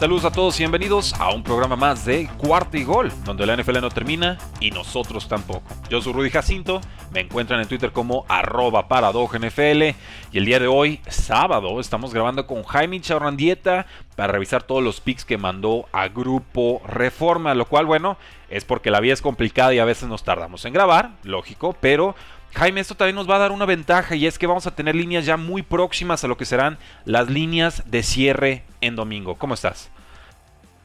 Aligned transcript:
Saludos 0.00 0.24
a 0.24 0.32
todos 0.32 0.58
y 0.58 0.62
bienvenidos 0.62 1.12
a 1.20 1.28
un 1.28 1.42
programa 1.42 1.76
más 1.76 2.06
de 2.06 2.26
Cuarto 2.38 2.78
y 2.78 2.84
Gol, 2.84 3.12
donde 3.26 3.44
la 3.44 3.54
NFL 3.54 3.82
no 3.82 3.90
termina 3.90 4.38
y 4.58 4.70
nosotros 4.70 5.28
tampoco. 5.28 5.62
Yo 5.90 6.00
soy 6.00 6.14
Rudy 6.14 6.30
Jacinto, 6.30 6.80
me 7.12 7.20
encuentran 7.20 7.60
en 7.60 7.68
Twitter 7.68 7.92
como 7.92 8.24
arroba 8.26 8.86
NFL 8.88 9.82
y 10.32 10.38
el 10.38 10.46
día 10.46 10.58
de 10.58 10.68
hoy, 10.68 11.00
sábado, 11.06 11.78
estamos 11.80 12.14
grabando 12.14 12.46
con 12.46 12.62
Jaime 12.62 12.98
Chaurrandieta 13.02 13.84
para 14.16 14.32
revisar 14.32 14.62
todos 14.62 14.82
los 14.82 15.02
picks 15.02 15.26
que 15.26 15.36
mandó 15.36 15.84
a 15.92 16.08
Grupo 16.08 16.80
Reforma, 16.86 17.54
lo 17.54 17.66
cual, 17.66 17.84
bueno, 17.84 18.16
es 18.48 18.64
porque 18.64 18.90
la 18.90 19.00
vida 19.00 19.12
es 19.12 19.20
complicada 19.20 19.74
y 19.74 19.80
a 19.80 19.84
veces 19.84 20.08
nos 20.08 20.24
tardamos 20.24 20.64
en 20.64 20.72
grabar, 20.72 21.10
lógico, 21.24 21.76
pero 21.78 22.14
Jaime, 22.54 22.80
esto 22.80 22.96
también 22.96 23.16
nos 23.16 23.28
va 23.30 23.36
a 23.36 23.38
dar 23.38 23.52
una 23.52 23.64
ventaja 23.64 24.16
y 24.16 24.26
es 24.26 24.38
que 24.38 24.46
vamos 24.46 24.66
a 24.66 24.74
tener 24.74 24.94
líneas 24.94 25.24
ya 25.24 25.36
muy 25.36 25.62
próximas 25.62 26.24
a 26.24 26.28
lo 26.28 26.36
que 26.36 26.44
serán 26.44 26.78
las 27.04 27.30
líneas 27.30 27.84
de 27.86 28.02
cierre 28.02 28.64
en 28.80 28.96
domingo. 28.96 29.36
¿Cómo 29.36 29.54
estás? 29.54 29.90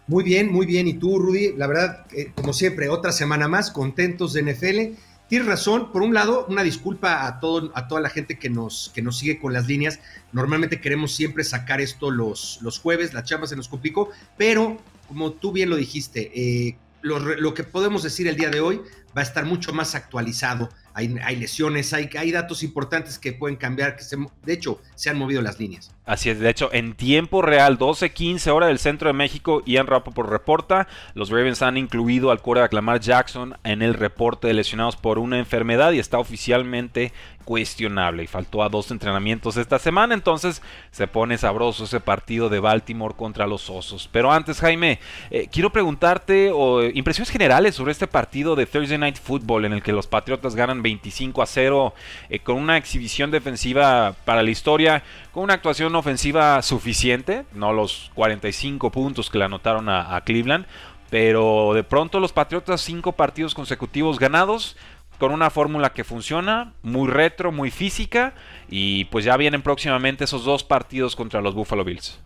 Muy 0.08 0.24
bien, 0.24 0.52
muy 0.52 0.66
bien. 0.66 0.88
¿Y 0.88 0.94
tú, 0.94 1.18
Rudy? 1.18 1.54
La 1.58 1.68
verdad, 1.68 2.06
eh, 2.12 2.32
como 2.36 2.54
siempre, 2.54 2.90
otra 2.90 3.12
semana 3.12 3.48
más, 3.48 3.72
contentos 3.72 4.34
de 4.34 4.44
NFL. 4.44 4.98
Tienes 5.28 5.48
razón, 5.48 5.92
por 5.92 6.04
un 6.04 6.14
lado, 6.14 6.46
una 6.48 6.62
disculpa 6.62 7.26
a, 7.26 7.40
todo, 7.40 7.72
a 7.74 7.88
toda 7.88 8.00
la 8.00 8.10
gente 8.10 8.38
que 8.38 8.52
nos, 8.52 8.92
que 8.94 9.02
nos 9.02 9.18
sigue 9.18 9.40
con 9.40 9.54
las 9.54 9.66
líneas. 9.66 10.00
Normalmente 10.34 10.80
queremos 10.80 11.16
siempre 11.16 11.44
sacar 11.44 11.82
esto 11.82 12.12
los, 12.12 12.60
los 12.62 12.80
jueves, 12.80 13.16
la 13.16 13.24
chamba 13.24 13.48
se 13.48 13.56
nos 13.56 13.68
complicó, 13.68 14.12
pero 14.38 14.78
como 15.08 15.32
tú 15.32 15.52
bien 15.52 15.72
lo 15.72 15.78
dijiste, 15.78 16.32
eh, 16.36 16.78
lo, 17.02 17.54
que 17.54 17.64
podemos 17.64 18.04
decir 18.04 18.28
el 18.28 18.36
día 18.36 18.50
de 18.50 18.62
hoy 18.62 18.82
va 19.16 19.22
a 19.22 19.24
estar 19.24 19.46
mucho 19.46 19.74
más 19.74 19.96
actualizado. 19.96 20.70
Hay, 20.98 21.36
lesiones, 21.36 21.92
hay, 21.94 22.10
hay, 22.18 22.32
datos 22.32 22.64
importantes 22.64 23.20
que 23.20 23.34
pueden 23.34 23.58
cambiar, 23.58 23.98
que 23.98 24.04
de 24.44 24.54
hecho 24.54 24.82
se 24.96 25.10
han 25.10 25.18
movido 25.18 25.42
las 25.42 25.60
líneas. 25.60 25.92
Así 26.06 26.30
es, 26.30 26.40
de 26.40 26.50
hecho, 26.50 26.70
en 26.72 26.94
tiempo 26.94 27.42
real, 27.42 27.78
12-15 27.78 28.48
hora 28.54 28.68
del 28.68 28.80
centro 28.80 29.10
de 29.10 29.14
México, 29.14 29.62
Ian 29.66 29.88
Rappaport 29.88 30.30
reporta, 30.30 30.88
los 31.16 31.32
Ravens 31.32 31.62
han 31.64 31.76
incluido 31.76 32.32
al 32.32 32.38
de 32.38 32.68
Lamar 32.72 33.02
Jackson 33.02 33.58
en 33.66 33.82
el 33.82 33.94
reporte 33.94 34.48
de 34.48 34.54
lesionados 34.54 34.96
por 34.96 35.20
una 35.20 35.38
enfermedad 35.38 35.92
y 35.92 36.00
está 36.00 36.18
oficialmente 36.18 37.12
cuestionable 37.46 38.24
y 38.24 38.28
faltó 38.28 38.64
a 38.64 38.70
dos 38.70 38.92
entrenamientos 38.92 39.56
esta 39.56 39.80
semana, 39.80 40.14
entonces 40.14 40.62
se 40.92 41.08
pone 41.08 41.38
sabroso 41.38 41.86
ese 41.86 42.00
partido 42.00 42.50
de 42.50 42.60
Baltimore 42.60 43.16
contra 43.16 43.48
los 43.48 43.70
Osos. 43.70 44.10
Pero 44.12 44.32
antes, 44.32 44.60
Jaime, 44.60 45.00
eh, 45.30 45.48
quiero 45.52 45.72
preguntarte 45.72 46.52
o, 46.54 46.84
impresiones 46.84 47.30
generales 47.30 47.76
sobre 47.76 47.92
este 47.92 48.08
partido 48.08 48.56
de 48.56 48.66
Thursday 48.66 48.98
Night 48.98 49.18
Football 49.18 49.66
en 49.66 49.74
el 49.74 49.84
que 49.84 49.94
los 49.94 50.08
Patriotas 50.08 50.56
ganan 50.56 50.82
25 50.86 51.42
a 51.42 51.48
0 51.48 51.94
eh, 52.30 52.40
con 52.40 52.58
una 52.58 52.78
exhibición 52.78 53.32
defensiva 53.32 54.16
para 54.24 54.44
la 54.44 54.52
historia, 54.52 55.04
con 55.32 55.44
una 55.44 55.56
actuación 55.56 55.96
ofensiva 55.96 56.62
suficiente, 56.62 57.46
no 57.54 57.74
los 57.74 58.12
45 58.14 58.92
puntos 58.92 59.32
que 59.32 59.40
le 59.40 59.46
anotaron 59.46 59.90
a, 59.90 60.22
Cleveland, 60.24 60.68
pero 61.10 61.74
de 61.74 61.84
pronto 61.84 62.20
los 62.20 62.34
Patriotas 62.34 62.82
cinco 62.82 63.14
partidos 63.14 63.56
consecutivos 63.56 64.20
ganados, 64.20 64.78
con 65.18 65.32
una 65.32 65.50
fórmula 65.50 65.92
que 65.92 66.04
funciona, 66.04 66.74
muy 66.84 67.10
retro, 67.10 67.52
muy 67.52 67.72
física, 67.72 68.36
y 68.70 69.06
pues 69.06 69.26
ya 69.26 69.38
vienen 69.38 69.64
próximamente 69.64 70.26
esos 70.26 70.46
dos 70.46 70.64
partidos 70.64 71.16
contra 71.16 71.42
los 71.42 71.56
Buffalo 71.56 71.84
Bills. 71.84 72.20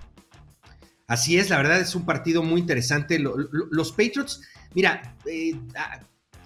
Así 1.07 1.37
es, 1.37 1.49
la 1.49 1.57
verdad 1.57 1.79
es 1.79 1.95
un 1.95 2.05
partido 2.05 2.43
muy 2.43 2.59
interesante. 2.59 3.19
los 3.19 3.91
Patriots, 3.91 4.41
mira, 4.73 5.15
eh, 5.25 5.53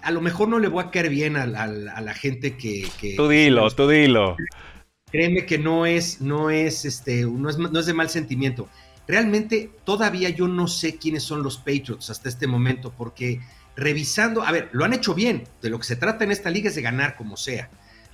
a, 0.04 0.10
lo 0.10 0.20
mejor 0.20 0.48
no 0.48 0.58
le 0.58 0.68
voy 0.68 0.84
a 0.84 0.90
caer 0.90 1.08
bien 1.08 1.36
a, 1.36 1.46
la 1.46 2.14
gente 2.14 2.56
que, 2.56 3.14
Tú 3.16 3.28
dilo, 3.28 3.70
tú 3.70 3.88
dilo. 3.88 4.36
Créeme 5.10 5.46
que 5.46 5.58
no 5.58 5.86
es, 5.86 6.20
no 6.20 6.50
es, 6.50 6.84
este, 6.84 7.24
no 7.24 7.48
es, 7.48 7.58
no 7.58 7.78
es 7.78 7.86
de 7.86 7.94
mal 7.94 8.10
sentimiento. 8.10 8.68
Realmente 9.06 9.70
todavía 9.84 10.30
yo 10.30 10.48
no 10.48 10.66
sé 10.66 10.96
quiénes 10.96 11.22
son 11.22 11.42
los 11.42 11.58
Patriots 11.58 12.10
hasta 12.10 12.28
este 12.28 12.46
momento, 12.46 12.92
porque 12.96 13.40
revisando, 13.76 14.42
a 14.42 14.52
ver, 14.52 14.70
lo 14.72 14.84
han 14.84 14.92
hecho 14.92 15.14
bien, 15.14 15.44
de 15.62 15.68
lo 15.68 15.78
que 15.78 15.84
se 15.84 15.96
trata 15.96 16.24
en 16.24 16.32
esta 16.32 16.50
liga 16.50 16.68
es 16.68 16.74
de 16.74 16.82
ganar 16.82 17.16
como 17.16 17.36
sea, 17.36 17.68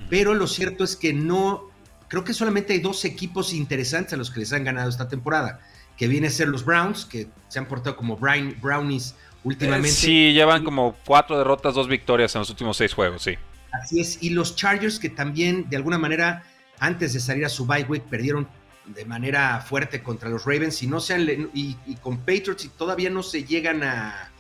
pero 0.09 0.35
lo 0.35 0.47
cierto 0.47 0.85
es 0.85 0.97
que 0.97 1.13
no, 1.13 1.71
creo 2.09 2.25
que 2.25 2.35
solamente 2.35 2.73
hay 2.73 2.81
dos 2.81 3.05
equipos 3.05 3.53
interesantes 3.53 4.15
a 4.15 4.17
los 4.17 4.31
que 4.31 4.41
les 4.41 4.53
han 4.53 4.65
ganado 4.65 4.89
esta 4.89 5.09
temporada, 5.09 5.61
que 5.97 6.09
viene 6.09 6.29
a 6.29 6.31
ser 6.31 6.49
los 6.49 6.65
Browns, 6.65 7.05
que 7.05 7.29
se 7.49 7.59
han 7.59 7.67
portado 7.67 7.97
como 7.97 8.17
Brownies 8.17 9.15
últimamente. 9.45 9.91
Sí, 9.91 10.33
llevan 10.33 10.65
como 10.65 10.97
cuatro 11.05 11.39
derrotas, 11.39 11.75
dos 11.75 11.89
victorias 11.89 12.35
en 12.35 12.41
los 12.41 12.51
últimos 12.51 12.77
seis 12.77 12.95
juegos, 12.95 13.23
sí. 13.23 13.37
Así 13.73 14.01
es, 14.01 14.23
y 14.23 14.31
los 14.31 14.57
Chargers 14.57 14.99
que 14.99 15.11
también 15.11 15.69
de 15.71 15.77
alguna 15.77 15.99
manera 15.99 16.43
antes 16.79 17.13
de 17.13 17.21
salir 17.21 17.45
a 17.45 17.49
su 17.49 17.67
bye 17.67 17.85
week 17.85 18.03
perdieron 18.05 18.49
de 18.87 19.05
manera 19.05 19.61
fuerte 19.61 20.03
contra 20.03 20.29
los 20.29 20.45
Ravens 20.45 20.83
y 20.83 20.87
no 20.87 20.99
sean 20.99 21.51
y 21.55 21.77
con 22.03 22.19
Patriots 22.19 22.65
y 22.65 22.69
todavía 22.69 23.11
no 23.11 23.23
se 23.23 23.45
llegan 23.45 23.83
a, 23.85 24.31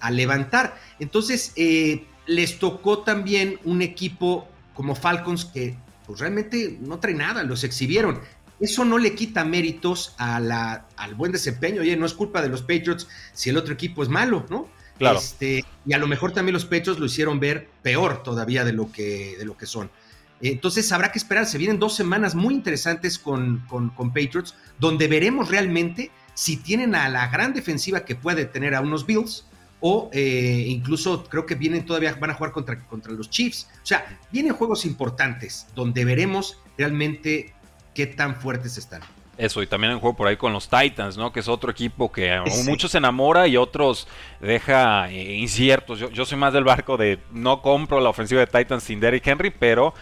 a 0.00 0.10
levantar. 0.10 0.76
Entonces, 0.98 1.52
eh, 1.56 2.06
les 2.26 2.58
tocó 2.58 2.98
también 2.98 3.58
un 3.64 3.82
equipo 3.82 4.48
como 4.74 4.94
Falcons 4.94 5.44
que 5.44 5.76
pues 6.06 6.20
realmente 6.20 6.78
no 6.80 6.98
trae 6.98 7.14
nada, 7.14 7.42
los 7.42 7.64
exhibieron. 7.64 8.20
Eso 8.58 8.84
no 8.84 8.98
le 8.98 9.14
quita 9.14 9.44
méritos 9.44 10.14
a 10.18 10.40
la, 10.40 10.86
al 10.96 11.14
buen 11.14 11.32
desempeño. 11.32 11.82
Oye, 11.82 11.96
no 11.96 12.06
es 12.06 12.14
culpa 12.14 12.40
de 12.42 12.48
los 12.48 12.62
Patriots 12.62 13.06
si 13.32 13.50
el 13.50 13.56
otro 13.56 13.74
equipo 13.74 14.02
es 14.02 14.08
malo, 14.08 14.46
¿no? 14.48 14.68
Claro. 14.98 15.18
Este, 15.18 15.64
y 15.84 15.92
a 15.92 15.98
lo 15.98 16.06
mejor 16.06 16.32
también 16.32 16.54
los 16.54 16.64
Patriots 16.64 16.98
lo 16.98 17.06
hicieron 17.06 17.38
ver 17.38 17.68
peor 17.82 18.22
todavía 18.22 18.64
de 18.64 18.72
lo 18.72 18.90
que, 18.90 19.36
de 19.38 19.44
lo 19.44 19.56
que 19.56 19.66
son. 19.66 19.90
Entonces 20.40 20.90
habrá 20.92 21.12
que 21.12 21.18
esperar. 21.18 21.46
Se 21.46 21.58
vienen 21.58 21.78
dos 21.78 21.94
semanas 21.94 22.34
muy 22.34 22.54
interesantes 22.54 23.18
con, 23.18 23.64
con, 23.68 23.90
con 23.90 24.08
Patriots, 24.08 24.54
donde 24.78 25.08
veremos 25.08 25.50
realmente 25.50 26.10
si 26.34 26.58
tienen 26.58 26.94
a 26.94 27.08
la 27.08 27.28
gran 27.28 27.54
defensiva 27.54 28.04
que 28.04 28.14
puede 28.14 28.44
tener 28.44 28.74
a 28.74 28.80
unos 28.80 29.06
Bills 29.06 29.46
o 29.80 30.10
eh, 30.12 30.64
incluso 30.68 31.24
creo 31.24 31.46
que 31.46 31.54
vienen 31.54 31.84
todavía, 31.84 32.14
van 32.14 32.30
a 32.30 32.34
jugar 32.34 32.52
contra, 32.52 32.86
contra 32.86 33.12
los 33.12 33.30
Chiefs. 33.30 33.68
O 33.82 33.86
sea, 33.86 34.18
vienen 34.30 34.54
juegos 34.54 34.84
importantes 34.84 35.66
donde 35.74 36.04
veremos 36.04 36.58
realmente 36.76 37.54
qué 37.96 38.06
tan 38.06 38.36
fuertes 38.36 38.76
están. 38.76 39.00
Eso, 39.38 39.62
y 39.62 39.66
también 39.66 39.92
en 39.92 40.00
juego 40.00 40.16
por 40.16 40.28
ahí 40.28 40.36
con 40.36 40.52
los 40.52 40.68
Titans, 40.68 41.16
¿no? 41.16 41.32
Que 41.32 41.40
es 41.40 41.48
otro 41.48 41.70
equipo 41.70 42.10
que 42.12 42.40
muchos 42.64 42.90
se 42.90 42.98
enamora 42.98 43.46
y 43.48 43.56
otros 43.56 44.06
deja 44.40 45.10
eh, 45.10 45.34
inciertos. 45.36 45.98
Yo, 45.98 46.10
yo 46.10 46.24
soy 46.24 46.38
más 46.38 46.52
del 46.52 46.64
barco 46.64 46.96
de 46.96 47.18
no 47.32 47.60
compro 47.60 48.00
la 48.00 48.08
ofensiva 48.08 48.40
de 48.40 48.46
Titans 48.46 48.82
sin 48.82 49.00
Derrick 49.00 49.26
Henry, 49.26 49.50
pero 49.50 49.92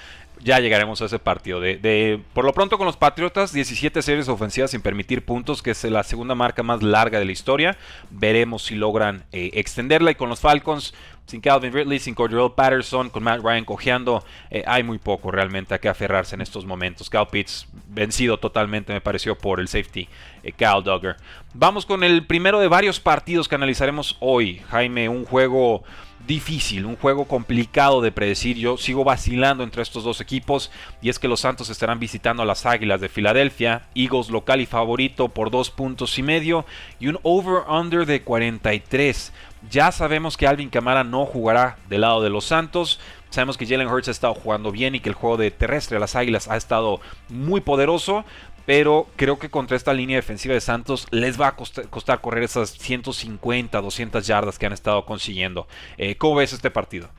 ya 0.44 0.60
llegaremos 0.60 1.00
a 1.00 1.06
ese 1.06 1.18
partido. 1.18 1.60
De, 1.60 2.20
por 2.32 2.44
lo 2.44 2.52
pronto 2.52 2.76
con 2.76 2.86
los 2.86 2.96
Patriotas, 2.96 3.52
17 3.52 4.02
series 4.02 4.28
ofensivas 4.28 4.70
sin 4.70 4.82
permitir 4.82 5.24
puntos, 5.24 5.62
que 5.62 5.70
es 5.70 5.84
la 5.84 6.02
segunda 6.02 6.34
marca 6.34 6.62
más 6.62 6.82
larga 6.82 7.18
de 7.18 7.24
la 7.24 7.32
historia. 7.32 7.76
Veremos 8.10 8.64
si 8.64 8.74
logran 8.74 9.24
eh, 9.32 9.50
extenderla. 9.54 10.10
Y 10.10 10.14
con 10.14 10.28
los 10.28 10.40
Falcons, 10.40 10.94
sin 11.26 11.40
Calvin 11.40 11.72
Ridley, 11.72 11.98
sin 11.98 12.14
Cordell 12.14 12.52
Patterson, 12.54 13.08
con 13.10 13.22
Matt 13.22 13.42
Ryan 13.42 13.64
cojeando, 13.64 14.24
eh, 14.50 14.62
hay 14.66 14.82
muy 14.82 14.98
poco 14.98 15.30
realmente 15.30 15.74
a 15.74 15.78
que 15.78 15.88
aferrarse 15.88 16.34
en 16.34 16.40
estos 16.40 16.64
momentos. 16.66 17.08
Cal 17.08 17.28
Pitts 17.28 17.66
vencido 17.88 18.38
totalmente, 18.38 18.92
me 18.92 19.00
pareció, 19.00 19.36
por 19.36 19.60
el 19.60 19.68
safety 19.68 20.08
eh, 20.42 20.52
Cal 20.52 20.82
Duggar. 20.82 21.16
Vamos 21.54 21.86
con 21.86 22.04
el 22.04 22.26
primero 22.26 22.60
de 22.60 22.68
varios 22.68 23.00
partidos 23.00 23.48
que 23.48 23.54
analizaremos 23.54 24.16
hoy. 24.20 24.60
Jaime, 24.68 25.08
un 25.08 25.24
juego 25.24 25.84
difícil, 26.26 26.86
un 26.86 26.96
juego 26.96 27.26
complicado 27.26 28.00
de 28.00 28.12
predecir. 28.12 28.56
Yo 28.56 28.76
sigo 28.76 29.04
vacilando 29.04 29.62
entre 29.62 29.82
estos 29.82 30.04
dos 30.04 30.20
equipos 30.20 30.70
y 31.02 31.08
es 31.08 31.18
que 31.18 31.28
los 31.28 31.40
Santos 31.40 31.70
estarán 31.70 31.98
visitando 31.98 32.42
a 32.42 32.46
las 32.46 32.66
Águilas 32.66 33.00
de 33.00 33.08
Filadelfia, 33.08 33.82
Eagles 33.94 34.30
local 34.30 34.60
y 34.60 34.66
favorito 34.66 35.28
por 35.28 35.50
dos 35.50 35.70
puntos 35.70 36.18
y 36.18 36.22
medio 36.22 36.64
y 37.00 37.08
un 37.08 37.18
over-under 37.22 38.06
de 38.06 38.22
43. 38.22 39.32
Ya 39.70 39.92
sabemos 39.92 40.36
que 40.36 40.46
Alvin 40.46 40.70
Camara 40.70 41.04
no 41.04 41.26
jugará 41.26 41.78
del 41.88 42.02
lado 42.02 42.22
de 42.22 42.30
los 42.30 42.44
Santos. 42.44 43.00
Sabemos 43.30 43.56
que 43.56 43.66
Jalen 43.66 43.88
Hurts 43.88 44.08
ha 44.08 44.12
estado 44.12 44.34
jugando 44.34 44.70
bien 44.70 44.94
y 44.94 45.00
que 45.00 45.08
el 45.08 45.14
juego 45.14 45.36
de 45.36 45.50
terrestre 45.50 45.96
a 45.96 46.00
las 46.00 46.14
Águilas 46.14 46.48
ha 46.48 46.56
estado 46.56 47.00
muy 47.28 47.60
poderoso. 47.60 48.24
Pero 48.66 49.06
creo 49.16 49.38
que 49.38 49.50
contra 49.50 49.76
esta 49.76 49.92
línea 49.92 50.16
defensiva 50.16 50.54
de 50.54 50.60
Santos 50.60 51.06
les 51.10 51.40
va 51.40 51.48
a 51.48 51.56
costar, 51.56 52.20
correr 52.20 52.44
esas 52.44 52.70
150, 52.70 53.80
200 53.80 54.26
yardas 54.26 54.58
que 54.58 54.66
han 54.66 54.72
estado 54.72 55.04
consiguiendo. 55.04 55.66
Eh, 55.98 56.16
¿Cómo 56.16 56.36
ves 56.36 56.52
este 56.52 56.70
partido? 56.70 57.10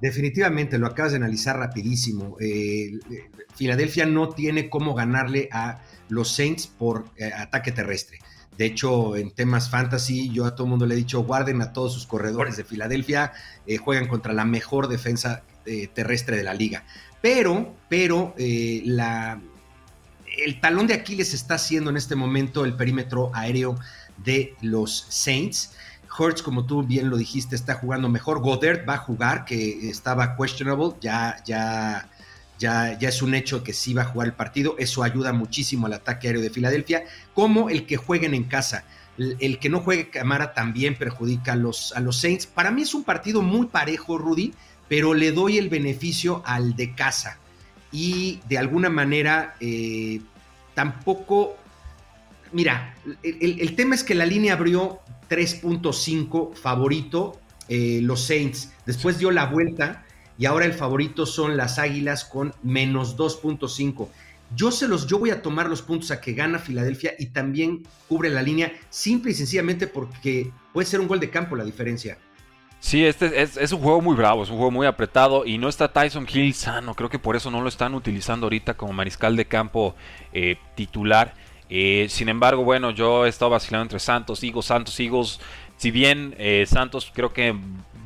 Definitivamente, 0.00 0.78
lo 0.78 0.86
acabas 0.86 1.12
de 1.12 1.18
analizar 1.18 1.56
rapidísimo. 1.56 2.36
Eh, 2.40 2.98
Filadelfia 3.54 4.06
no 4.06 4.28
tiene 4.30 4.68
cómo 4.68 4.94
ganarle 4.94 5.48
a 5.52 5.80
los 6.08 6.32
Saints 6.32 6.66
por 6.66 7.04
eh, 7.16 7.30
ataque 7.32 7.72
terrestre. 7.72 8.18
De 8.58 8.66
hecho, 8.66 9.16
en 9.16 9.30
temas 9.32 9.70
fantasy, 9.70 10.30
yo 10.30 10.44
a 10.44 10.54
todo 10.54 10.66
el 10.66 10.70
mundo 10.70 10.86
le 10.86 10.94
he 10.94 10.98
dicho, 10.98 11.22
guarden 11.24 11.62
a 11.62 11.72
todos 11.72 11.92
sus 11.92 12.06
corredores 12.06 12.56
de 12.56 12.62
Filadelfia, 12.62 13.32
juegan 13.82 14.06
contra 14.06 14.32
la 14.32 14.44
mejor 14.44 14.86
defensa 14.86 15.42
terrestre 15.92 16.36
de 16.36 16.44
la 16.44 16.54
liga. 16.54 16.84
Pero, 17.20 17.74
pero, 17.88 18.32
la, 18.38 19.40
el 20.38 20.60
talón 20.60 20.86
de 20.86 20.94
Aquiles 20.94 21.34
está 21.34 21.54
haciendo 21.54 21.90
en 21.90 21.96
este 21.96 22.16
momento 22.16 22.64
el 22.64 22.74
perímetro 22.74 23.30
aéreo 23.34 23.78
de 24.24 24.54
los 24.60 25.06
Saints. 25.08 25.72
Hurts, 26.16 26.42
como 26.42 26.64
tú 26.64 26.82
bien 26.82 27.10
lo 27.10 27.16
dijiste, 27.16 27.56
está 27.56 27.74
jugando 27.74 28.08
mejor. 28.08 28.40
Goddard 28.40 28.88
va 28.88 28.94
a 28.94 28.98
jugar, 28.98 29.44
que 29.44 29.88
estaba 29.88 30.36
questionable, 30.36 30.94
ya, 31.00 31.42
ya, 31.44 32.08
ya, 32.58 32.96
ya 32.98 33.08
es 33.08 33.20
un 33.22 33.34
hecho 33.34 33.64
que 33.64 33.72
sí 33.72 33.94
va 33.94 34.02
a 34.02 34.06
jugar 34.06 34.28
el 34.28 34.34
partido. 34.34 34.76
Eso 34.78 35.02
ayuda 35.02 35.32
muchísimo 35.32 35.86
al 35.86 35.94
ataque 35.94 36.28
aéreo 36.28 36.42
de 36.42 36.50
Filadelfia, 36.50 37.04
como 37.34 37.68
el 37.68 37.86
que 37.86 37.96
jueguen 37.96 38.34
en 38.34 38.44
casa. 38.44 38.84
El, 39.16 39.58
que 39.60 39.68
no 39.68 39.80
juegue 39.80 40.10
Camara 40.10 40.54
también 40.54 40.96
perjudica 40.96 41.52
a 41.52 41.56
los, 41.56 41.92
a 41.92 42.00
los 42.00 42.20
Saints. 42.20 42.46
Para 42.46 42.70
mí 42.70 42.82
es 42.82 42.94
un 42.94 43.04
partido 43.04 43.42
muy 43.42 43.66
parejo, 43.66 44.18
Rudy, 44.18 44.52
pero 44.88 45.14
le 45.14 45.32
doy 45.32 45.58
el 45.58 45.68
beneficio 45.68 46.42
al 46.44 46.74
de 46.74 46.94
casa 46.94 47.38
y 47.94 48.40
de 48.48 48.58
alguna 48.58 48.90
manera 48.90 49.54
eh, 49.60 50.20
tampoco, 50.74 51.56
mira, 52.50 52.96
el, 53.22 53.76
tema 53.76 53.94
es 53.94 54.02
que 54.02 54.16
la 54.16 54.26
línea 54.26 54.54
abrió 54.54 54.98
3.5 55.30 56.56
favorito 56.56 57.38
eh, 57.68 58.00
los 58.02 58.26
Saints, 58.26 58.72
después 58.84 59.18
dio 59.20 59.30
la 59.30 59.46
vuelta 59.46 60.04
y 60.36 60.46
ahora 60.46 60.66
el 60.66 60.72
favorito 60.72 61.24
son 61.24 61.56
las 61.56 61.78
Águilas 61.78 62.24
con 62.24 62.52
menos 62.64 63.16
2.5. 63.16 64.08
Yo 64.56 64.72
se 64.72 64.88
los, 64.88 65.06
yo 65.06 65.20
voy 65.20 65.30
a 65.30 65.40
tomar 65.40 65.68
los 65.68 65.80
puntos 65.80 66.10
a 66.10 66.20
que 66.20 66.32
gana 66.32 66.58
Filadelfia 66.58 67.14
y 67.16 67.26
también 67.26 67.84
cubre 68.08 68.28
la 68.28 68.42
línea, 68.42 68.72
simple 68.90 69.30
y 69.30 69.34
sencillamente 69.34 69.86
porque 69.86 70.50
puede 70.72 70.86
ser 70.86 70.98
un 70.98 71.06
gol 71.06 71.20
de 71.20 71.30
campo 71.30 71.54
la 71.54 71.64
diferencia. 71.64 72.18
Sí, 72.84 73.02
este 73.06 73.40
es, 73.40 73.72
un 73.72 73.80
juego 73.80 74.02
muy 74.02 74.14
bravo, 74.14 74.42
es 74.42 74.50
un 74.50 74.56
juego 74.56 74.70
muy 74.70 74.86
apretado 74.86 75.46
y 75.46 75.56
no 75.56 75.70
está 75.70 75.90
Tyson 75.90 76.26
Hill 76.30 76.52
sano, 76.52 76.92
creo 76.92 77.08
que 77.08 77.18
por 77.18 77.34
eso 77.34 77.50
no 77.50 77.62
lo 77.62 77.68
están 77.70 77.94
utilizando 77.94 78.44
ahorita 78.44 78.74
como 78.74 78.92
mariscal 78.92 79.36
de 79.36 79.46
campo 79.46 79.94
eh, 80.34 80.58
titular. 80.74 81.32
Eh, 81.70 82.08
sin 82.10 82.28
embargo, 82.28 82.62
bueno, 82.62 82.90
yo 82.90 83.24
he 83.24 83.30
estado 83.30 83.52
vacilando 83.52 83.84
entre 83.84 84.00
Santos, 84.00 84.42
Eagles, 84.42 84.66
Santos, 84.66 85.00
Eagles. 85.00 85.40
Si 85.78 85.90
bien 85.90 86.34
eh, 86.36 86.66
Santos 86.68 87.10
creo 87.14 87.32
que 87.32 87.52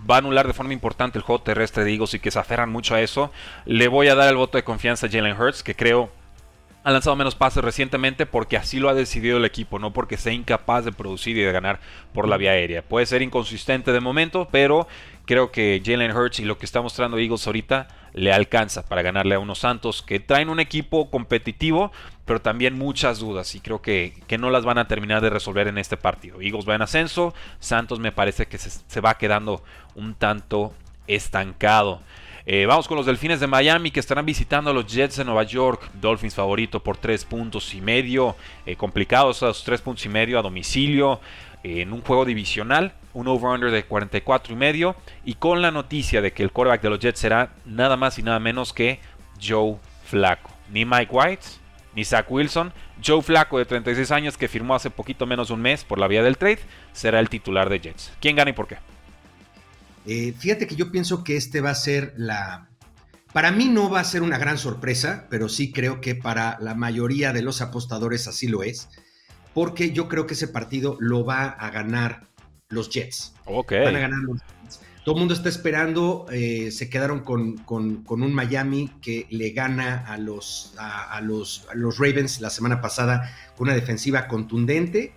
va 0.09 0.15
a 0.15 0.19
anular 0.19 0.47
de 0.47 0.53
forma 0.53 0.73
importante 0.73 1.19
el 1.19 1.25
juego 1.25 1.43
terrestre 1.43 1.83
de 1.83 1.95
Eagles 1.95 2.15
y 2.15 2.21
que 2.21 2.31
se 2.31 2.39
aferran 2.39 2.71
mucho 2.71 2.95
a 2.95 3.01
eso, 3.01 3.33
le 3.65 3.89
voy 3.89 4.07
a 4.07 4.15
dar 4.15 4.29
el 4.29 4.37
voto 4.37 4.59
de 4.59 4.63
confianza 4.63 5.09
a 5.09 5.11
Jalen 5.11 5.37
Hurts, 5.37 5.65
que 5.65 5.75
creo 5.75 6.09
ha 6.89 6.91
lanzado 6.91 7.17
menos 7.17 7.35
pases 7.35 7.63
recientemente 7.63 8.25
porque 8.25 8.57
así 8.57 8.81
lo 8.81 8.89
ha 8.89 8.95
decidido 8.95 9.37
el 9.37 9.45
equipo, 9.45 9.79
no 9.79 9.93
porque 9.93 10.17
sea 10.17 10.33
incapaz 10.33 10.87
de 10.87 10.93
producir 10.93 11.37
y 11.37 11.43
de 11.43 11.53
ganar 11.53 11.81
por 12.15 12.27
la 12.27 12.39
vía 12.39 12.53
aérea. 12.53 12.81
Puede 12.81 13.05
ser 13.05 13.21
inconsistente 13.21 13.93
de 13.93 14.01
momento, 14.01 14.49
pero 14.51 14.89
creo 15.27 15.53
que 15.53 15.83
Jalen 15.85 16.17
Hurts 16.17 16.41
y 16.41 16.47
lo 16.47 16.57
que 16.57 16.65
está 16.65 16.81
mostrando 16.81 17.19
Eagles 17.19 17.47
ahorita 17.47 17.89
le 18.15 18.33
alcanza 18.33 18.89
para 18.89 19.03
ganarle 19.03 19.35
a 19.35 19.39
unos 19.39 19.59
Santos 19.59 20.01
que 20.01 20.19
traen 20.19 20.49
un 20.49 20.61
equipo 20.61 21.11
competitivo, 21.11 21.93
pero 22.25 22.41
también 22.41 22.79
muchas 22.79 23.19
dudas 23.19 23.55
y 23.55 23.61
creo 23.61 23.83
que, 23.83 24.15
que 24.27 24.39
no 24.39 24.49
las 24.49 24.65
van 24.65 24.79
a 24.79 24.89
terminar 24.89 25.21
de 25.21 25.29
resolver 25.29 25.69
en 25.69 25.77
este 25.77 25.99
partido. 25.99 26.41
Eagles 26.41 26.67
va 26.67 26.75
en 26.75 26.81
ascenso, 26.81 27.35
Santos 27.59 27.99
me 27.99 28.13
parece 28.13 28.47
que 28.47 28.57
se 28.57 29.01
va 29.03 29.19
quedando 29.19 29.63
un 29.95 30.15
tanto 30.15 30.73
estancado. 31.07 32.01
Eh, 32.51 32.65
vamos 32.65 32.89
con 32.89 32.97
los 32.97 33.05
Delfines 33.05 33.41
de 33.41 33.47
Miami 33.47 33.91
que 33.91 34.01
estarán 34.01 34.25
visitando 34.25 34.71
a 34.71 34.73
los 34.73 34.87
Jets 34.87 35.17
de 35.19 35.25
Nueva 35.27 35.43
York. 35.43 35.91
Dolphins 35.93 36.35
favorito 36.35 36.83
por 36.83 36.97
tres 36.97 37.27
puntos 37.27 37.75
y 37.75 37.83
medio. 37.83 38.37
Eh, 38.65 38.75
complicados 38.75 39.37
esos 39.37 39.63
tres 39.65 39.83
puntos 39.83 40.07
y 40.07 40.09
medio 40.09 40.39
a 40.39 40.43
domicilio. 40.43 41.21
Eh, 41.63 41.83
en 41.83 41.93
un 41.93 42.01
juego 42.01 42.25
divisional. 42.25 42.95
Un 43.13 43.29
over-under 43.29 43.71
de 43.71 43.85
44 43.85 44.55
y 44.55 44.57
medio. 44.57 44.97
Y 45.27 45.35
con 45.35 45.61
la 45.61 45.71
noticia 45.71 46.23
de 46.23 46.33
que 46.33 46.43
el 46.43 46.51
quarterback 46.51 46.81
de 46.81 46.89
los 46.89 47.01
Jets 47.01 47.21
será 47.21 47.51
nada 47.67 47.99
más 47.99 48.19
y 48.19 48.23
nada 48.23 48.39
menos 48.39 48.73
que 48.73 48.99
Joe 49.47 49.77
Flaco. 50.07 50.51
Ni 50.71 50.87
Mike 50.87 51.13
White, 51.13 51.47
ni 51.95 52.03
Zach 52.03 52.31
Wilson. 52.31 52.73
Joe 53.05 53.21
Flaco 53.21 53.59
de 53.59 53.67
36 53.67 54.11
años 54.11 54.39
que 54.39 54.49
firmó 54.49 54.75
hace 54.75 54.89
poquito 54.89 55.27
menos 55.27 55.49
de 55.49 55.55
un 55.55 55.61
mes 55.61 55.85
por 55.85 55.99
la 55.99 56.09
vía 56.09 56.23
del 56.23 56.39
trade. 56.39 56.61
Será 56.95 57.21
el 57.21 57.29
titular 57.29 57.69
de 57.69 57.81
Jets. 57.81 58.11
¿Quién 58.23 58.37
gana 58.37 58.49
y 58.49 58.55
por 58.55 58.69
qué? 58.69 58.79
Eh, 60.09 60.33
fíjate 60.33 60.67
que 60.67 60.75
yo 60.75 60.91
pienso 60.91 61.23
que 61.23 61.37
este 61.37 61.61
va 61.61 61.71
a 61.71 61.75
ser 61.75 62.15
la... 62.17 62.71
Para 63.35 63.53
mí 63.53 63.67
no 63.67 63.91
va 63.91 64.01
a 64.01 64.05
ser 64.05 64.23
una 64.23 64.39
gran 64.39 64.57
sorpresa, 64.57 65.27
pero 65.29 65.51
sí 65.51 65.71
creo 65.71 66.01
que 66.01 66.15
para 66.15 66.57
la 66.61 66.75
mayoría 66.75 67.35
de 67.35 67.43
los 67.43 67.61
apostadores 67.61 68.27
así 68.27 68.49
lo 68.49 68.63
es, 68.63 68.89
porque 69.53 69.93
yo 69.93 70.09
creo 70.09 70.27
que 70.27 70.33
ese 70.33 70.49
partido 70.49 70.97
lo 70.99 71.27
va 71.27 71.45
a 71.45 71.71
ganar 71.71 72.27
los 72.71 72.89
Jets. 72.89 73.35
Ok. 73.45 73.73
Van 73.85 73.97
a 73.97 74.01
ganar 74.01 74.21
los 74.21 74.41
Jets. 74.41 74.81
Todo 75.05 75.17
el 75.17 75.19
mundo 75.21 75.35
está 75.35 75.51
esperando, 75.51 76.25
eh, 76.31 76.71
se 76.71 76.89
quedaron 76.89 77.21
con, 77.21 77.63
un 77.69 78.35
Miami 78.35 78.91
que 79.03 79.27
le 79.29 79.51
gana 79.51 80.05
a 80.07 80.17
los, 80.17 80.75
a, 80.79 81.21
los, 81.21 81.67
a 81.71 81.75
los 81.75 81.99
Ravens 81.99 82.41
la 82.41 82.49
semana 82.49 82.81
pasada 82.81 83.31
con 83.57 83.69
una 83.69 83.75
defensiva 83.75 84.27
contundente, 84.27 85.13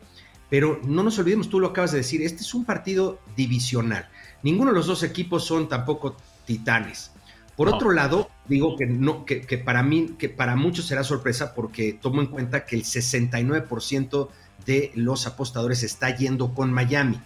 pero 0.52 0.82
no 0.84 1.02
nos 1.02 1.18
olvidemos, 1.18 1.50
tú 1.50 1.62
lo 1.62 1.68
acabas 1.68 1.94
de 1.94 2.00
decir, 2.00 2.22
este 2.22 2.42
es 2.42 2.54
un 2.54 2.66
partido 2.66 3.22
divisional. 3.38 4.10
Ninguno 4.44 4.72
de 4.72 4.78
los 4.78 4.86
dos 4.86 5.02
equipos 5.02 5.46
son 5.46 5.70
tampoco 5.70 6.18
titanes. 6.46 7.12
Por 7.56 7.70
otro 7.70 7.92
lado, 7.92 8.30
digo 8.50 8.76
que, 8.76 8.86
no, 8.86 9.24
que, 9.24 9.40
para 9.64 9.82
mí, 9.82 10.16
que 10.20 10.28
para 10.28 10.58
muchos 10.58 10.88
será 10.88 11.06
sorpresa 11.06 11.54
porque 11.56 11.94
tomo 11.94 12.20
en 12.20 12.28
cuenta 12.28 12.66
que 12.66 12.76
el 12.76 12.84
69% 12.84 14.28
de 14.66 14.92
los 14.96 15.26
apostadores 15.26 15.84
está 15.84 16.18
yendo 16.18 16.54
con 16.54 16.74
Miami. 16.74 17.22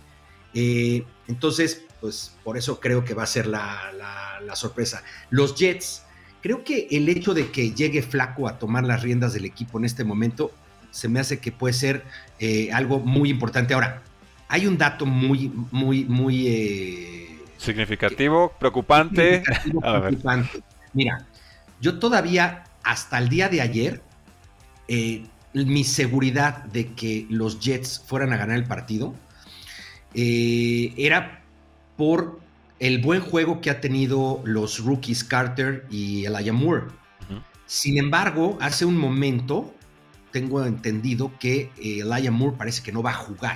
Eh, 0.54 1.04
entonces, 1.28 1.84
pues 2.02 2.36
por 2.44 2.58
eso 2.58 2.80
creo 2.80 3.04
que 3.04 3.16
va 3.16 3.24
a 3.24 3.28
ser 3.28 3.48
la, 3.48 3.92
sorpresa. 4.54 5.02
Los 5.32 5.56
Jets, 5.56 6.04
creo 6.44 6.64
que 6.64 6.90
el 6.92 7.10
hecho 7.10 7.34
de 7.34 7.50
que 7.50 7.72
llegue 7.72 8.04
Flaco 8.04 8.48
a 8.48 8.60
tomar 8.60 8.84
las 8.84 9.02
riendas 9.02 9.34
del 9.34 9.46
equipo 9.46 9.80
en 9.80 9.86
este 9.86 10.04
momento, 10.04 10.52
se 10.96 11.10
me 11.10 11.20
hace 11.20 11.40
que 11.40 11.52
puede 11.52 11.74
ser 11.74 12.06
eh, 12.40 12.72
algo 12.72 13.00
muy 13.00 13.30
importante. 13.30 13.74
Ahora, 13.74 14.02
hay 14.48 14.66
un 14.66 14.78
dato 14.78 15.06
muy, 15.06 15.52
muy, 15.72 16.06
muy... 16.06 16.48
Eh, 16.48 17.42
significativo, 17.58 18.54
preocupante. 18.58 19.44
Mira, 20.94 21.26
yo 21.82 22.00
todavía, 22.00 22.64
hasta 22.82 23.18
el 23.18 23.28
día 23.28 23.50
de 23.50 23.60
ayer, 23.60 24.02
eh, 24.88 25.26
mi 25.54 25.84
seguridad 25.84 26.64
de 26.64 26.94
que 26.94 27.28
los 27.30 27.60
Jets 27.60 28.02
fueran 28.06 28.32
a 28.32 28.38
ganar 28.38 28.56
el 28.56 28.66
partido 28.66 29.14
eh, 30.14 30.94
era 30.96 31.42
por 31.98 32.40
el 32.80 33.02
buen 33.02 33.20
juego 33.20 33.60
que 33.60 33.70
ha 33.70 33.82
tenido 33.82 34.42
los 34.46 34.80
rookies 34.80 35.26
Carter 35.26 35.86
y 35.90 36.24
Elijah 36.24 36.54
Moore. 36.54 36.86
Sin 37.66 37.98
embargo, 37.98 38.58
hace 38.62 38.86
un 38.86 38.96
momento 38.96 39.74
tengo 40.36 40.66
entendido 40.66 41.32
que 41.40 41.72
Elijah 41.82 42.30
Moore 42.30 42.58
parece 42.58 42.84
que 42.84 42.92
no 42.92 43.02
va 43.02 43.12
a 43.12 43.14
jugar. 43.14 43.56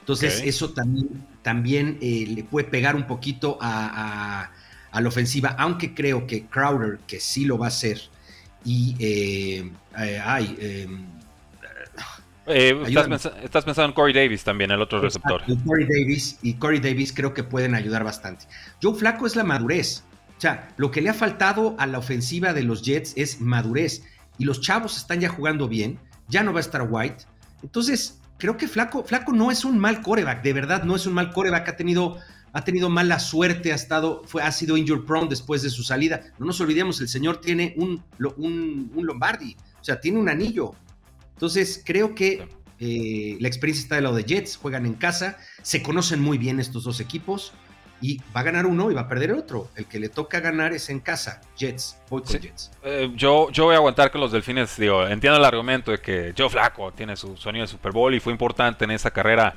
Entonces, 0.00 0.42
eso 0.44 0.70
también, 0.70 1.08
también 1.42 1.96
eh, 2.00 2.26
le 2.26 2.42
puede 2.42 2.66
pegar 2.66 2.96
un 2.96 3.06
poquito 3.06 3.56
a, 3.60 4.50
la 4.92 5.06
ofensiva, 5.06 5.54
aunque 5.56 5.94
creo 5.94 6.26
que 6.26 6.46
Crowder, 6.46 6.98
que 7.06 7.20
sí 7.20 7.44
lo 7.44 7.56
va 7.56 7.66
a 7.66 7.68
hacer, 7.68 8.00
y 8.64 8.96
eh, 8.98 9.70
eh, 9.96 10.20
ay, 10.24 10.56
em, 10.58 11.06
estás, 12.48 13.64
pensando, 13.64 13.84
en 13.84 13.92
Corey 13.92 14.12
Davis 14.12 14.42
también, 14.42 14.72
el 14.72 14.82
otro 14.82 15.00
receptor. 15.00 15.42
Corey 15.64 15.84
Davis 15.84 16.40
y 16.42 16.54
Corey 16.54 16.80
Davis 16.80 17.12
creo 17.12 17.32
que 17.32 17.44
pueden 17.44 17.76
ayudar 17.76 18.02
bastante. 18.02 18.46
Joe 18.82 18.94
Flaco 18.94 19.24
es 19.24 19.36
la 19.36 19.44
madurez. 19.44 20.02
O 20.36 20.40
sea, 20.40 20.70
lo 20.78 20.90
que 20.90 21.00
le 21.00 21.10
ha 21.10 21.14
faltado 21.14 21.76
a 21.78 21.86
la 21.86 21.98
ofensiva 21.98 22.54
de 22.54 22.64
los 22.64 22.82
Jets 22.82 23.12
es 23.16 23.40
madurez. 23.40 24.02
Y 24.38 24.44
los 24.46 24.60
chavos 24.60 24.96
están 24.96 25.20
ya 25.20 25.28
jugando 25.28 25.68
bien. 25.68 25.98
Ya 26.28 26.42
no 26.42 26.52
va 26.52 26.58
a 26.58 26.62
estar 26.62 26.86
White. 26.88 27.24
Entonces, 27.62 28.20
creo 28.38 28.56
que 28.56 28.68
Flaco, 28.68 29.04
Flaco 29.04 29.32
no 29.32 29.50
es 29.50 29.64
un 29.64 29.78
mal 29.78 30.00
coreback, 30.02 30.42
de 30.42 30.52
verdad 30.52 30.84
no 30.84 30.96
es 30.96 31.06
un 31.06 31.14
mal 31.14 31.32
coreback, 31.32 31.68
ha 31.68 31.76
tenido, 31.76 32.18
ha 32.52 32.64
tenido 32.64 32.88
mala 32.88 33.18
suerte, 33.18 33.72
ha, 33.72 33.74
estado, 33.74 34.22
fue, 34.24 34.42
ha 34.42 34.52
sido 34.52 34.76
injured 34.76 35.04
prone 35.04 35.28
después 35.28 35.62
de 35.62 35.70
su 35.70 35.82
salida. 35.82 36.22
No 36.38 36.46
nos 36.46 36.60
olvidemos, 36.60 37.00
el 37.00 37.08
señor 37.08 37.40
tiene 37.40 37.74
un, 37.76 38.02
un, 38.36 38.90
Lombardi, 39.02 39.56
o 39.80 39.84
sea, 39.84 40.00
tiene 40.00 40.18
un 40.18 40.28
anillo. 40.28 40.72
Entonces, 41.34 41.82
creo 41.84 42.14
que 42.14 42.48
eh, 42.78 43.36
la 43.40 43.48
experiencia 43.48 43.82
está 43.82 43.96
de 43.96 44.02
lado 44.02 44.16
de 44.16 44.24
Jets, 44.24 44.56
juegan 44.56 44.86
en 44.86 44.94
casa, 44.94 45.36
se 45.62 45.82
conocen 45.82 46.20
muy 46.20 46.38
bien 46.38 46.60
estos 46.60 46.84
dos 46.84 47.00
equipos. 47.00 47.52
Y 48.00 48.18
va 48.34 48.40
a 48.40 48.42
ganar 48.42 48.66
uno 48.66 48.90
y 48.90 48.94
va 48.94 49.02
a 49.02 49.08
perder 49.08 49.30
el 49.30 49.38
otro. 49.38 49.68
El 49.76 49.86
que 49.86 49.98
le 49.98 50.08
toca 50.08 50.40
ganar 50.40 50.72
es 50.72 50.88
en 50.90 51.00
casa, 51.00 51.40
Jets. 51.56 52.00
Voy 52.08 52.22
con 52.22 52.38
Jets. 52.38 52.70
Eh, 52.82 53.10
yo, 53.14 53.50
yo 53.50 53.64
voy 53.64 53.74
a 53.74 53.78
aguantar 53.78 54.10
que 54.10 54.18
los 54.18 54.32
Delfines, 54.32 54.76
digo, 54.76 55.06
entiendo 55.06 55.38
el 55.38 55.44
argumento 55.44 55.90
de 55.90 55.98
que 55.98 56.34
Joe 56.36 56.48
Flaco 56.48 56.92
tiene 56.92 57.16
su 57.16 57.36
sonido 57.36 57.64
de 57.64 57.68
Super 57.68 57.92
Bowl 57.92 58.14
y 58.14 58.20
fue 58.20 58.32
importante 58.32 58.84
en 58.84 58.92
esa 58.92 59.10
carrera 59.10 59.56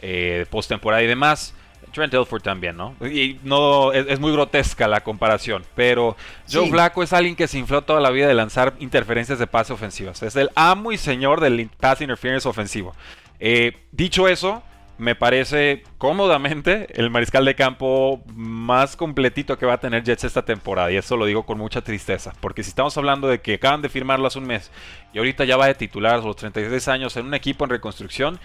eh, 0.00 0.46
postemporada 0.50 1.02
y 1.02 1.06
demás. 1.06 1.54
Trent 1.92 2.12
Dilford 2.12 2.42
también, 2.42 2.76
¿no? 2.76 2.94
Y 3.06 3.38
no 3.42 3.92
es, 3.92 4.18
muy 4.18 4.32
grotesca 4.32 4.88
la 4.88 5.02
comparación, 5.02 5.64
pero 5.74 6.16
Joe 6.50 6.70
Flaco 6.70 7.02
es 7.02 7.12
alguien 7.12 7.36
que 7.36 7.46
se 7.46 7.58
infló 7.58 7.82
toda 7.82 8.00
la 8.00 8.10
vida 8.10 8.26
de 8.26 8.34
lanzar 8.34 8.74
interferencias 8.78 9.38
de 9.38 9.46
pase 9.46 9.72
ofensivas. 9.72 10.22
Es 10.22 10.34
el 10.36 10.48
amo 10.54 10.92
y 10.92 10.96
señor 10.96 11.40
del 11.40 11.68
pass 11.68 12.00
interference 12.00 12.48
ofensivo. 12.48 12.94
Eh, 13.40 13.76
dicho 13.90 14.26
eso, 14.26 14.62
me 14.98 15.14
parece 15.14 15.82
cómodamente 15.98 16.86
el 17.00 17.10
mariscal 17.10 17.44
de 17.44 17.54
campo 17.54 18.22
más 18.34 18.96
completito 18.96 19.58
que 19.58 19.66
va 19.66 19.74
a 19.74 19.80
tener 19.80 20.04
Jets 20.04 20.24
esta 20.24 20.44
temporada. 20.44 20.92
Y 20.92 20.96
eso 20.96 21.16
lo 21.16 21.26
digo 21.26 21.44
con 21.44 21.58
mucha 21.58 21.80
tristeza. 21.82 22.32
Porque 22.40 22.62
si 22.62 22.68
estamos 22.68 22.96
hablando 22.96 23.28
de 23.28 23.40
que 23.40 23.54
acaban 23.54 23.82
de 23.82 23.88
firmarlo 23.88 24.26
hace 24.26 24.38
un 24.38 24.46
mes 24.46 24.70
y 25.12 25.18
ahorita 25.18 25.44
ya 25.44 25.56
va 25.56 25.66
de 25.66 25.74
titular 25.74 26.14
a 26.14 26.18
los 26.18 26.36
36 26.36 26.88
años 26.88 27.16
en 27.16 27.26
un 27.26 27.34
equipo 27.34 27.64
en 27.64 27.70
reconstrucción, 27.70 28.38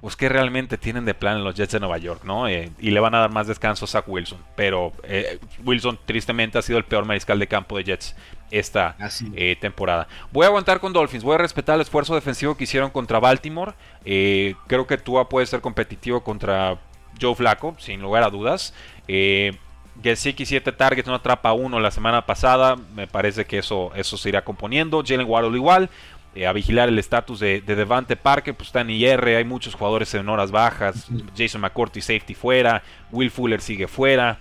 pues 0.00 0.16
qué 0.16 0.28
realmente 0.28 0.78
tienen 0.78 1.04
de 1.04 1.14
plan 1.14 1.36
en 1.36 1.44
los 1.44 1.54
Jets 1.54 1.72
de 1.72 1.80
Nueva 1.80 1.98
York, 1.98 2.22
¿no? 2.24 2.48
Eh, 2.48 2.70
y 2.78 2.90
le 2.90 3.00
van 3.00 3.14
a 3.14 3.20
dar 3.20 3.30
más 3.30 3.46
descanso 3.46 3.84
a 3.84 3.88
Zach 3.88 4.08
Wilson. 4.08 4.38
Pero 4.56 4.92
eh, 5.02 5.38
Wilson 5.64 5.98
tristemente 6.06 6.58
ha 6.58 6.62
sido 6.62 6.78
el 6.78 6.84
peor 6.84 7.04
mariscal 7.04 7.38
de 7.38 7.46
campo 7.46 7.76
de 7.76 7.84
Jets 7.84 8.16
esta 8.50 8.96
eh, 9.34 9.56
temporada. 9.60 10.08
Voy 10.32 10.44
a 10.44 10.48
aguantar 10.48 10.80
con 10.80 10.92
Dolphins, 10.92 11.24
voy 11.24 11.34
a 11.34 11.38
respetar 11.38 11.76
el 11.76 11.82
esfuerzo 11.82 12.14
defensivo 12.14 12.56
que 12.56 12.64
hicieron 12.64 12.90
contra 12.90 13.20
Baltimore. 13.20 13.74
creo 14.02 14.86
que 14.86 14.98
Tua 14.98 15.28
puede 15.28 15.46
ser 15.46 15.60
competitivo 15.60 16.22
contra 16.22 16.78
Joe 17.20 17.34
Flaco, 17.34 17.76
sin 17.78 18.00
lugar 18.00 18.22
a 18.22 18.30
dudas. 18.30 18.74
Eh, 19.08 19.56
Gesicki 20.02 20.46
7 20.46 20.72
targets, 20.72 21.06
no 21.06 21.14
atrapa 21.14 21.52
uno 21.52 21.80
la 21.80 21.90
semana 21.90 22.26
pasada. 22.26 22.76
Me 22.94 23.06
parece 23.06 23.44
que 23.44 23.58
eso, 23.58 23.92
eso 23.94 24.16
se 24.16 24.28
irá 24.28 24.44
componiendo. 24.44 25.02
Jalen 25.06 25.28
Waddle 25.28 25.56
igual. 25.56 25.90
Eh, 26.34 26.46
a 26.46 26.52
vigilar 26.52 26.88
el 26.88 26.98
estatus 26.98 27.40
de, 27.40 27.60
Devante 27.60 28.14
Parker, 28.14 28.54
pues 28.54 28.68
está 28.68 28.82
en 28.82 28.90
IR, 28.90 29.24
hay 29.36 29.44
muchos 29.44 29.74
jugadores 29.74 30.14
en 30.14 30.28
horas 30.28 30.52
bajas, 30.52 31.08
Jason 31.36 31.60
McCourty 31.60 32.00
safety 32.00 32.34
fuera, 32.34 32.84
Will 33.10 33.32
Fuller 33.32 33.60
sigue 33.60 33.88
fuera, 33.88 34.38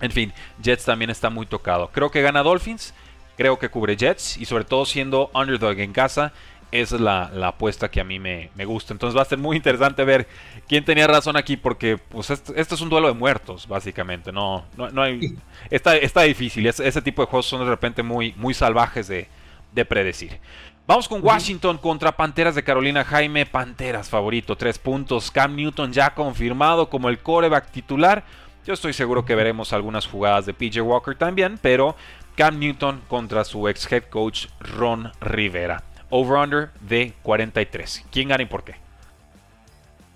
en 0.00 0.12
fin, 0.12 0.32
Jets 0.62 0.84
también 0.84 1.10
está 1.10 1.30
muy 1.30 1.46
tocado. 1.46 1.90
Creo 1.92 2.12
que 2.12 2.22
gana 2.22 2.44
Dolphins, 2.44 2.94
creo 3.36 3.58
que 3.58 3.68
cubre 3.68 3.96
Jets 3.96 4.36
y 4.36 4.44
sobre 4.44 4.64
todo 4.64 4.84
siendo 4.84 5.30
underdog 5.34 5.78
en 5.78 5.92
casa, 5.92 6.32
esa 6.72 6.96
es 6.96 7.00
la, 7.00 7.30
apuesta 7.46 7.88
que 7.88 8.00
a 8.00 8.04
mí 8.04 8.18
me, 8.18 8.50
gusta. 8.64 8.92
Entonces 8.92 9.16
va 9.16 9.22
a 9.22 9.26
ser 9.26 9.38
muy 9.38 9.56
interesante 9.56 10.04
ver 10.04 10.26
quién 10.66 10.84
tenía 10.84 11.06
razón 11.06 11.36
aquí, 11.36 11.56
porque 11.56 11.98
pues 11.98 12.30
esto, 12.30 12.52
es 12.52 12.80
un 12.80 12.88
duelo 12.88 13.06
de 13.06 13.14
muertos, 13.14 13.68
básicamente. 13.68 14.32
No, 14.32 14.64
no, 14.76 15.02
hay. 15.02 15.36
Está, 15.70 15.96
está 15.96 16.22
difícil. 16.22 16.66
ese 16.66 17.02
tipo 17.02 17.22
de 17.22 17.26
juegos 17.26 17.46
son 17.46 17.60
de 17.60 17.70
repente 17.70 18.02
muy, 18.02 18.34
muy 18.36 18.54
salvajes 18.54 19.06
de, 19.06 19.28
de 19.72 19.84
predecir. 19.84 20.40
Vamos 20.86 21.08
con 21.08 21.24
Washington 21.24 21.78
contra 21.78 22.12
Panteras 22.12 22.54
de 22.54 22.64
Carolina. 22.64 23.04
Jaime 23.04 23.46
Panteras 23.46 24.08
favorito, 24.10 24.56
tres 24.56 24.78
puntos. 24.78 25.30
Cam 25.30 25.54
Newton 25.54 25.92
ya 25.92 26.12
confirmado 26.12 26.90
como 26.90 27.08
el 27.08 27.20
coreback 27.20 27.70
titular. 27.70 28.24
Yo 28.66 28.74
estoy 28.74 28.92
seguro 28.92 29.24
que 29.24 29.34
veremos 29.34 29.72
algunas 29.72 30.06
jugadas 30.06 30.46
de 30.46 30.54
PJ 30.54 30.82
Walker 30.82 31.14
también, 31.14 31.58
pero 31.60 31.96
Cam 32.36 32.58
Newton 32.58 33.00
contra 33.08 33.44
su 33.44 33.68
ex 33.68 33.90
head 33.90 34.04
coach 34.04 34.46
Ron 34.60 35.12
Rivera. 35.20 35.84
Over-under 36.10 36.70
de 36.80 37.14
43. 37.22 38.04
¿Quién 38.10 38.28
gana 38.28 38.42
y 38.42 38.46
por 38.46 38.64
qué? 38.64 38.74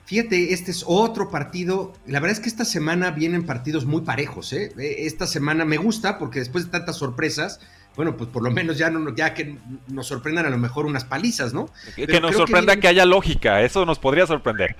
Fíjate, 0.05 0.55
este 0.55 0.71
es 0.71 0.85
otro 0.87 1.31
partido. 1.31 1.93
La 2.07 2.19
verdad 2.19 2.37
es 2.39 2.41
que 2.41 2.49
esta 2.49 2.65
semana 2.65 3.11
vienen 3.11 3.45
partidos 3.45 3.85
muy 3.85 4.01
parejos. 4.01 4.53
¿eh? 4.53 4.73
Esta 4.79 5.27
semana 5.27 5.65
me 5.65 5.77
gusta 5.77 6.19
porque 6.19 6.39
después 6.39 6.65
de 6.65 6.71
tantas 6.71 6.97
sorpresas, 6.97 7.61
bueno, 7.95 8.17
pues 8.17 8.31
por 8.31 8.43
lo 8.43 8.51
menos 8.51 8.79
ya, 8.79 8.91
no, 8.91 9.15
ya 9.15 9.35
que 9.35 9.59
nos 9.89 10.07
sorprendan 10.07 10.47
a 10.47 10.51
lo 10.51 10.57
mejor 10.57 10.87
unas 10.87 11.05
palizas, 11.05 11.53
¿no? 11.53 11.69
que 11.95 12.21
nos 12.21 12.37
sorprenda 12.37 12.77
que, 12.77 12.89
haya 12.89 13.05
lógica, 13.05 13.61
eso 13.63 13.85
nos 13.85 13.99
podría 13.99 14.27
sorprender. 14.27 14.77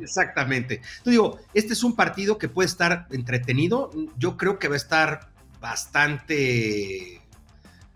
Exactamente. 0.00 0.82
Yo 1.04 1.10
digo, 1.10 1.38
este 1.52 1.72
es 1.72 1.82
un 1.82 1.96
partido 1.96 2.38
que 2.38 2.48
puede 2.48 2.66
estar 2.66 3.06
entretenido, 3.10 3.90
yo 4.18 4.36
creo 4.36 4.58
que 4.58 4.68
va 4.68 4.74
a 4.74 4.76
estar 4.76 5.33
bastante, 5.64 7.22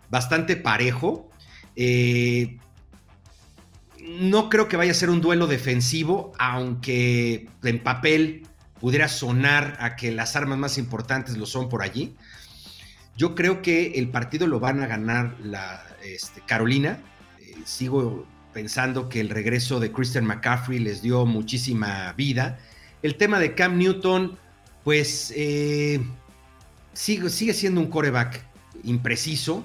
bastante 0.09 0.57
parejo. 0.57 1.29
Eh, 1.77 2.57
no 4.01 4.49
creo 4.49 4.69
que 4.69 4.79
vaya 4.79 4.93
a 4.93 4.95
ser 4.95 5.11
un 5.11 5.21
duelo 5.21 5.47
defensivo, 5.47 6.33
aunque 6.39 7.47
en 7.63 7.83
papel 7.83 8.47
pudiera 8.81 9.07
sonar 9.07 9.77
a 9.81 9.97
que 9.97 10.11
las 10.13 10.35
armas 10.35 10.57
más 10.57 10.79
importantes 10.79 11.37
lo 11.37 11.45
son 11.45 11.69
por 11.69 11.83
allí. 11.83 12.17
Yo 13.19 13.35
creo 13.35 13.61
que 13.61 13.93
el 13.97 14.09
partido 14.09 14.47
lo 14.47 14.61
van 14.61 14.83
a 14.83 14.87
ganar 14.87 15.37
la 15.43 15.85
este, 16.03 16.41
Carolina. 16.47 16.99
Eh, 17.39 17.55
sigo 17.67 18.27
pensando 18.55 19.11
que 19.11 19.21
el 19.21 19.29
regreso 19.29 19.79
de 19.79 19.93
Christian 19.93 20.25
McCaffrey 20.25 20.79
les 20.79 21.03
dio 21.03 21.27
muchísima 21.27 22.15
vida. 22.15 22.59
El 23.03 23.17
tema 23.17 23.39
de 23.39 23.55
Cam 23.55 23.77
Newton, 23.77 24.39
pues 24.85 25.35
eh, 25.37 26.01
sigue, 26.99 27.31
sigue, 27.31 27.55
siendo 27.55 27.81
un 27.81 27.87
coreback 27.87 28.43
impreciso, 28.83 29.64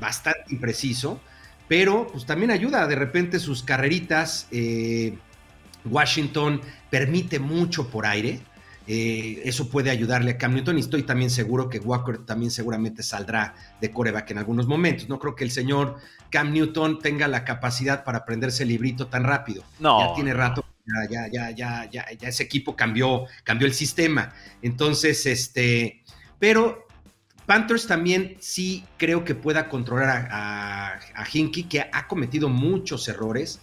bastante 0.00 0.44
impreciso, 0.50 1.20
pero 1.66 2.06
pues 2.06 2.24
también 2.24 2.52
ayuda 2.52 2.86
de 2.86 2.94
repente 2.94 3.40
sus 3.40 3.62
carreritas. 3.64 4.46
Eh, 4.52 5.18
Washington 5.84 6.60
permite 6.88 7.40
mucho 7.40 7.90
por 7.90 8.06
aire. 8.06 8.40
Eh, 8.86 9.42
eso 9.44 9.68
puede 9.68 9.90
ayudarle 9.90 10.32
a 10.32 10.38
Cam 10.38 10.54
Newton 10.54 10.76
y 10.76 10.80
estoy 10.80 11.02
también 11.02 11.30
seguro 11.30 11.68
que 11.68 11.78
Walker 11.78 12.18
también 12.18 12.50
seguramente 12.50 13.02
saldrá 13.02 13.54
de 13.80 13.90
coreback 13.90 14.30
en 14.30 14.38
algunos 14.38 14.68
momentos. 14.68 15.08
No 15.08 15.18
creo 15.18 15.34
que 15.34 15.44
el 15.44 15.50
señor 15.50 15.96
Cam 16.30 16.52
Newton 16.52 17.00
tenga 17.00 17.26
la 17.26 17.44
capacidad 17.44 18.04
para 18.04 18.18
aprenderse 18.18 18.62
el 18.62 18.68
librito 18.68 19.08
tan 19.08 19.24
rápido. 19.24 19.64
No. 19.80 20.00
Ya 20.00 20.14
tiene 20.14 20.34
rato, 20.34 20.64
ya, 20.86 21.28
ya, 21.28 21.50
ya, 21.50 21.90
ya, 21.90 22.10
ya, 22.12 22.28
ese 22.28 22.44
equipo 22.44 22.76
cambió, 22.76 23.26
cambió 23.44 23.66
el 23.66 23.74
sistema. 23.74 24.32
Entonces, 24.62 25.26
este, 25.26 26.02
pero 26.42 26.88
Panthers 27.46 27.86
también 27.86 28.36
sí 28.40 28.84
creo 28.96 29.24
que 29.24 29.36
pueda 29.36 29.68
controlar 29.68 30.28
a, 30.28 30.98
a, 31.14 31.24
que 31.24 31.80
ha 31.80 32.08
cometido 32.08 32.48
muchos 32.48 33.06
errores. 33.06 33.60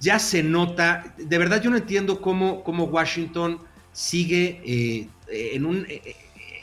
Ya 0.00 0.18
se 0.18 0.42
nota, 0.42 1.14
de 1.16 1.38
verdad 1.38 1.62
yo 1.62 1.70
no 1.70 1.76
entiendo 1.76 2.20
cómo, 2.20 2.64
cómo 2.64 2.86
Washington 2.86 3.60
sigue 3.92 4.60
eh, 4.64 5.08
en, 5.28 5.64
un, 5.64 5.86
eh, 5.88 6.16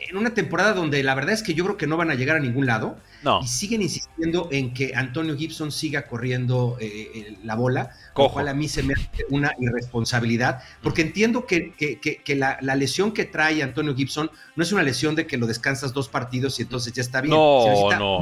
en 0.10 0.18
una 0.18 0.34
temporada 0.34 0.74
donde 0.74 1.04
la 1.04 1.16
verdad 1.16 1.34
es 1.34 1.44
que 1.44 1.54
yo 1.54 1.64
creo 1.66 1.78
que 1.78 1.88
no 1.88 1.98
van 1.98 2.12
a 2.12 2.16
llegar 2.16 2.38
a 2.38 2.40
ningún 2.40 2.66
lado. 2.66 2.98
No. 3.24 3.42
Y 3.42 3.48
siguen 3.48 3.82
insistiendo 3.82 4.48
en 4.52 4.74
que 4.74 4.94
Antonio 4.96 5.36
Gibson 5.36 5.72
siga 5.72 6.08
corriendo 6.08 6.78
eh, 6.80 7.36
la 7.44 7.56
bola, 7.56 7.92
lo 8.16 8.30
cual 8.30 8.48
a 8.48 8.54
mí 8.54 8.68
se 8.68 8.84
me 8.84 8.94
hace 8.94 9.26
una 9.30 9.52
irresponsabilidad, 9.60 10.62
porque 10.84 11.02
entiendo 11.02 11.46
que, 11.46 11.74
la, 12.36 12.76
lesión 12.76 13.12
que 13.12 13.26
trae 13.26 13.64
Antonio 13.64 13.96
Gibson 13.96 14.30
no 14.56 14.64
es 14.64 14.72
una 14.72 14.84
lesión 14.84 15.16
de 15.16 15.26
que 15.26 15.38
lo 15.38 15.48
descansas 15.48 15.94
dos 15.94 16.10
partidos 16.10 16.60
y 16.60 16.64
entonces 16.64 16.94
ya 16.94 17.02
está 17.02 17.22
bien. 17.22 17.34
No, 17.34 17.90
no. 17.98 18.22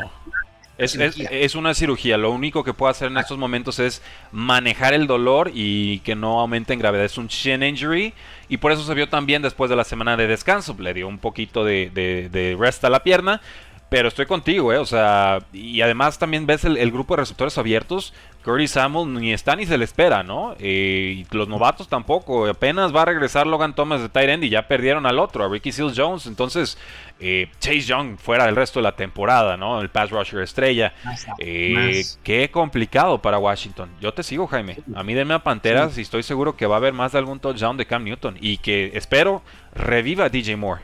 Es, 0.78 1.56
una 1.56 1.74
cirugía. 1.74 2.18
Lo 2.18 2.32
único 2.32 2.64
que 2.64 2.74
puede 2.74 2.92
hacer 2.92 3.08
en 3.10 3.18
estos 3.18 3.38
momentos 3.38 3.80
es 3.80 4.02
manejar 4.32 4.94
el 4.94 5.08
dolor 5.08 5.52
y 5.54 6.00
que 6.00 6.16
no 6.16 6.40
aumente 6.40 6.74
en 6.74 6.80
gravedad. 6.80 7.06
Es 7.06 7.18
un 7.18 7.28
shin 7.28 7.64
injury 7.64 8.14
y 8.50 8.58
por 8.58 8.72
eso 8.72 8.84
se 8.84 8.94
vio 8.94 9.08
también 9.08 9.42
después 9.42 9.70
de 9.70 9.76
la 9.76 9.86
semana 9.86 10.18
de 10.18 10.28
descanso. 10.28 10.76
Le 10.78 10.94
dio 10.94 11.08
un 11.08 11.20
poquito 11.20 11.64
de, 11.64 11.90
de 11.94 12.58
rest 12.60 12.84
a 12.84 12.90
la 12.90 13.04
pierna. 13.04 13.42
Pero 13.90 14.08
estoy 14.08 14.26
contigo, 14.26 14.74
¿eh? 14.74 14.78
O 14.78 14.86
sea, 14.86 15.44
y 15.54 15.82
además 15.82 16.18
también 16.18 16.48
ves 16.48 16.66
el, 16.66 16.92
grupo 16.92 17.16
de 17.16 17.22
receptores 17.22 17.58
abiertos. 17.58 18.14
Curry 18.46 18.68
Samuel 18.68 19.12
ni 19.12 19.34
está 19.34 19.56
ni 19.56 19.66
se 19.66 19.76
le 19.76 19.86
espera, 19.86 20.22
¿no? 20.22 20.56
Eh, 20.60 21.16
y 21.18 21.36
los 21.36 21.48
novatos 21.48 21.88
tampoco. 21.88 22.48
Apenas 22.48 22.96
va 22.96 23.02
a 23.02 23.06
regresar 23.06 23.48
Logan 23.48 23.74
Thomas 23.74 24.02
de 24.02 24.10
tight 24.10 24.30
end 24.30 24.44
y 24.44 24.50
ya 24.50 24.68
perdieron 24.68 25.08
al 25.08 25.18
otro, 25.18 25.44
a 25.44 25.50
Ricky 25.50 25.72
Seals 25.72 25.98
Jones. 25.98 26.28
Entonces, 26.28 26.78
eh, 27.20 27.50
Chase 27.60 27.82
Young 27.82 28.20
fuera 28.20 28.46
del 28.46 28.56
resto 28.56 28.80
de 28.80 28.84
la 28.84 28.96
temporada, 28.96 29.58
¿no? 29.58 29.82
El 29.82 29.90
pass 29.90 30.12
rusher 30.12 30.44
estrella. 30.44 30.94
Eh, 31.40 32.04
qué 32.24 32.52
complicado 32.52 33.20
para 33.20 33.40
Washington. 33.40 33.90
Yo 34.00 34.14
te 34.14 34.22
sigo, 34.22 34.46
Jaime. 34.46 34.78
A 34.94 35.02
mí 35.02 35.16
denme 35.16 35.34
a 35.34 35.44
Panteras 35.44 35.98
y 35.98 36.02
estoy 36.02 36.22
seguro 36.22 36.56
que 36.56 36.68
va 36.68 36.76
a 36.76 36.78
haber 36.78 36.94
más 36.94 37.14
de 37.14 37.18
algún 37.18 37.40
touchdown 37.40 37.78
de 37.78 37.88
Cam 37.88 38.04
Newton. 38.04 38.38
Y 38.40 38.60
que 38.60 38.92
espero 38.94 39.42
reviva 39.74 40.30
DJ 40.30 40.56
Moore. 40.56 40.84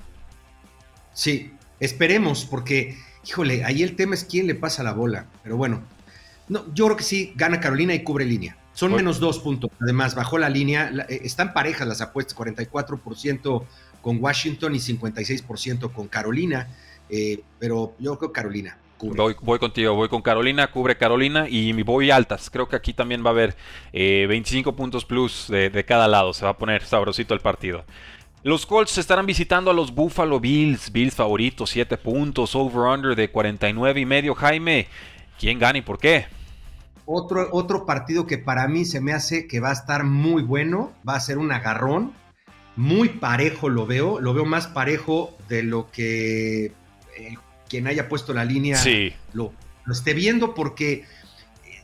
Sí, 1.14 1.52
Esperemos, 1.82 2.46
porque, 2.46 2.96
híjole, 3.28 3.66
ahí 3.66 3.82
el 3.82 3.96
tema 3.96 4.14
es 4.14 4.24
quién 4.24 4.46
le 4.46 4.54
pasa 4.54 4.84
la 4.84 4.94
bola. 4.94 5.26
Pero 5.42 5.58
bueno, 5.58 5.82
no, 6.52 6.66
yo 6.74 6.84
creo 6.84 6.98
que 6.98 7.04
sí, 7.04 7.32
gana 7.38 7.62
Carolina 7.62 7.94
y 7.94 8.04
cubre 8.04 8.26
línea. 8.26 8.58
Son 8.74 8.94
menos 8.94 9.22
dos 9.22 9.40
puntos. 9.40 9.72
Además, 9.80 10.16
bajó 10.16 10.38
la 10.38 10.50
línea. 10.50 10.92
Eh, 11.08 11.22
están 11.24 11.54
parejas 11.54 11.88
las 11.88 12.02
apuestas, 12.02 12.38
44% 12.38 13.64
con 14.02 14.22
Washington 14.22 14.76
y 14.76 14.80
56% 14.80 15.94
con 15.94 16.10
Carolina. 16.10 16.68
Eh, 17.10 17.42
pero 17.58 17.96
yo 18.00 18.20
creo 18.20 18.34
Carolina. 18.34 18.78
Voy, 19.00 19.34
voy, 19.42 19.60
contigo, 19.60 19.96
voy 19.96 20.10
con 20.10 20.22
Carolina, 20.22 20.70
cubre 20.70 20.98
Carolina 20.98 21.48
y 21.48 21.72
voy 21.84 22.12
altas. 22.12 22.50
Creo 22.50 22.68
que 22.68 22.76
aquí 22.76 22.94
también 22.94 23.24
va 23.24 23.30
a 23.30 23.32
haber 23.32 23.56
25 23.94 24.70
eh, 24.70 24.74
puntos 24.74 25.06
plus 25.06 25.48
de, 25.48 25.70
de, 25.70 25.86
cada 25.86 26.10
lado. 26.10 26.34
Se 26.34 26.44
va 26.44 26.52
a 26.52 26.58
poner 26.58 26.84
sabrosito 26.84 27.34
el 27.34 27.40
partido. 27.40 27.86
Los 28.44 28.66
Colts 28.66 28.98
estarán 28.98 29.26
visitando 29.26 29.72
a 29.72 29.74
los 29.74 29.96
Buffalo 29.96 30.42
Bills. 30.42 30.92
Bills 30.92 31.16
favoritos, 31.16 31.70
7 31.70 31.98
puntos, 31.98 32.56
over-under 32.56 33.16
de 33.16 33.32
49 33.32 34.02
y 34.02 34.06
medio. 34.06 34.36
Jaime, 34.36 34.88
¿quién 35.40 35.58
gana 35.58 35.80
y 35.80 35.82
por 35.82 35.98
qué? 35.98 36.41
Otro, 37.06 37.50
otro 37.52 37.86
partido 37.86 38.28
que 38.28 38.38
para 38.38 38.68
mí 38.68 38.86
se 38.86 39.02
me 39.02 39.14
hace 39.14 39.48
que 39.48 39.60
va 39.60 39.70
a 39.70 39.74
estar 39.74 40.04
muy 40.04 40.44
bueno, 40.44 40.92
va 41.08 41.16
a 41.16 41.20
ser 41.20 41.38
un 41.38 41.52
agarrón, 41.52 42.14
muy 42.76 43.10
parejo 43.10 43.70
lo 43.70 43.86
veo, 43.86 44.20
lo 44.20 44.34
veo 44.34 44.46
más 44.46 44.68
parejo 44.68 45.36
de 45.50 45.64
lo 45.64 45.92
que 45.92 46.66
eh, 47.18 47.38
quien 47.68 47.88
haya 47.88 48.08
puesto 48.08 48.34
la 48.34 48.46
línea 48.46 48.82
lo, 49.34 49.54
lo 49.86 49.94
esté 49.94 50.14
viendo, 50.14 50.54
porque 50.54 51.06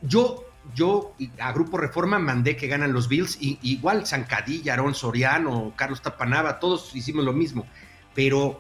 yo 0.01 0.47
yo 0.75 1.15
a 1.39 1.51
Grupo 1.51 1.77
Reforma 1.77 2.19
mandé 2.19 2.55
que 2.55 2.67
ganan 2.67 2.93
los 2.93 3.07
Bills, 3.07 3.38
y, 3.39 3.59
igual 3.62 4.05
Zancadilla, 4.05 4.74
Aaron 4.74 4.95
Soriano, 4.95 5.74
Carlos 5.75 6.01
Tapanaba, 6.01 6.59
todos 6.59 6.95
hicimos 6.95 7.24
lo 7.25 7.33
mismo. 7.33 7.65
Pero, 8.13 8.59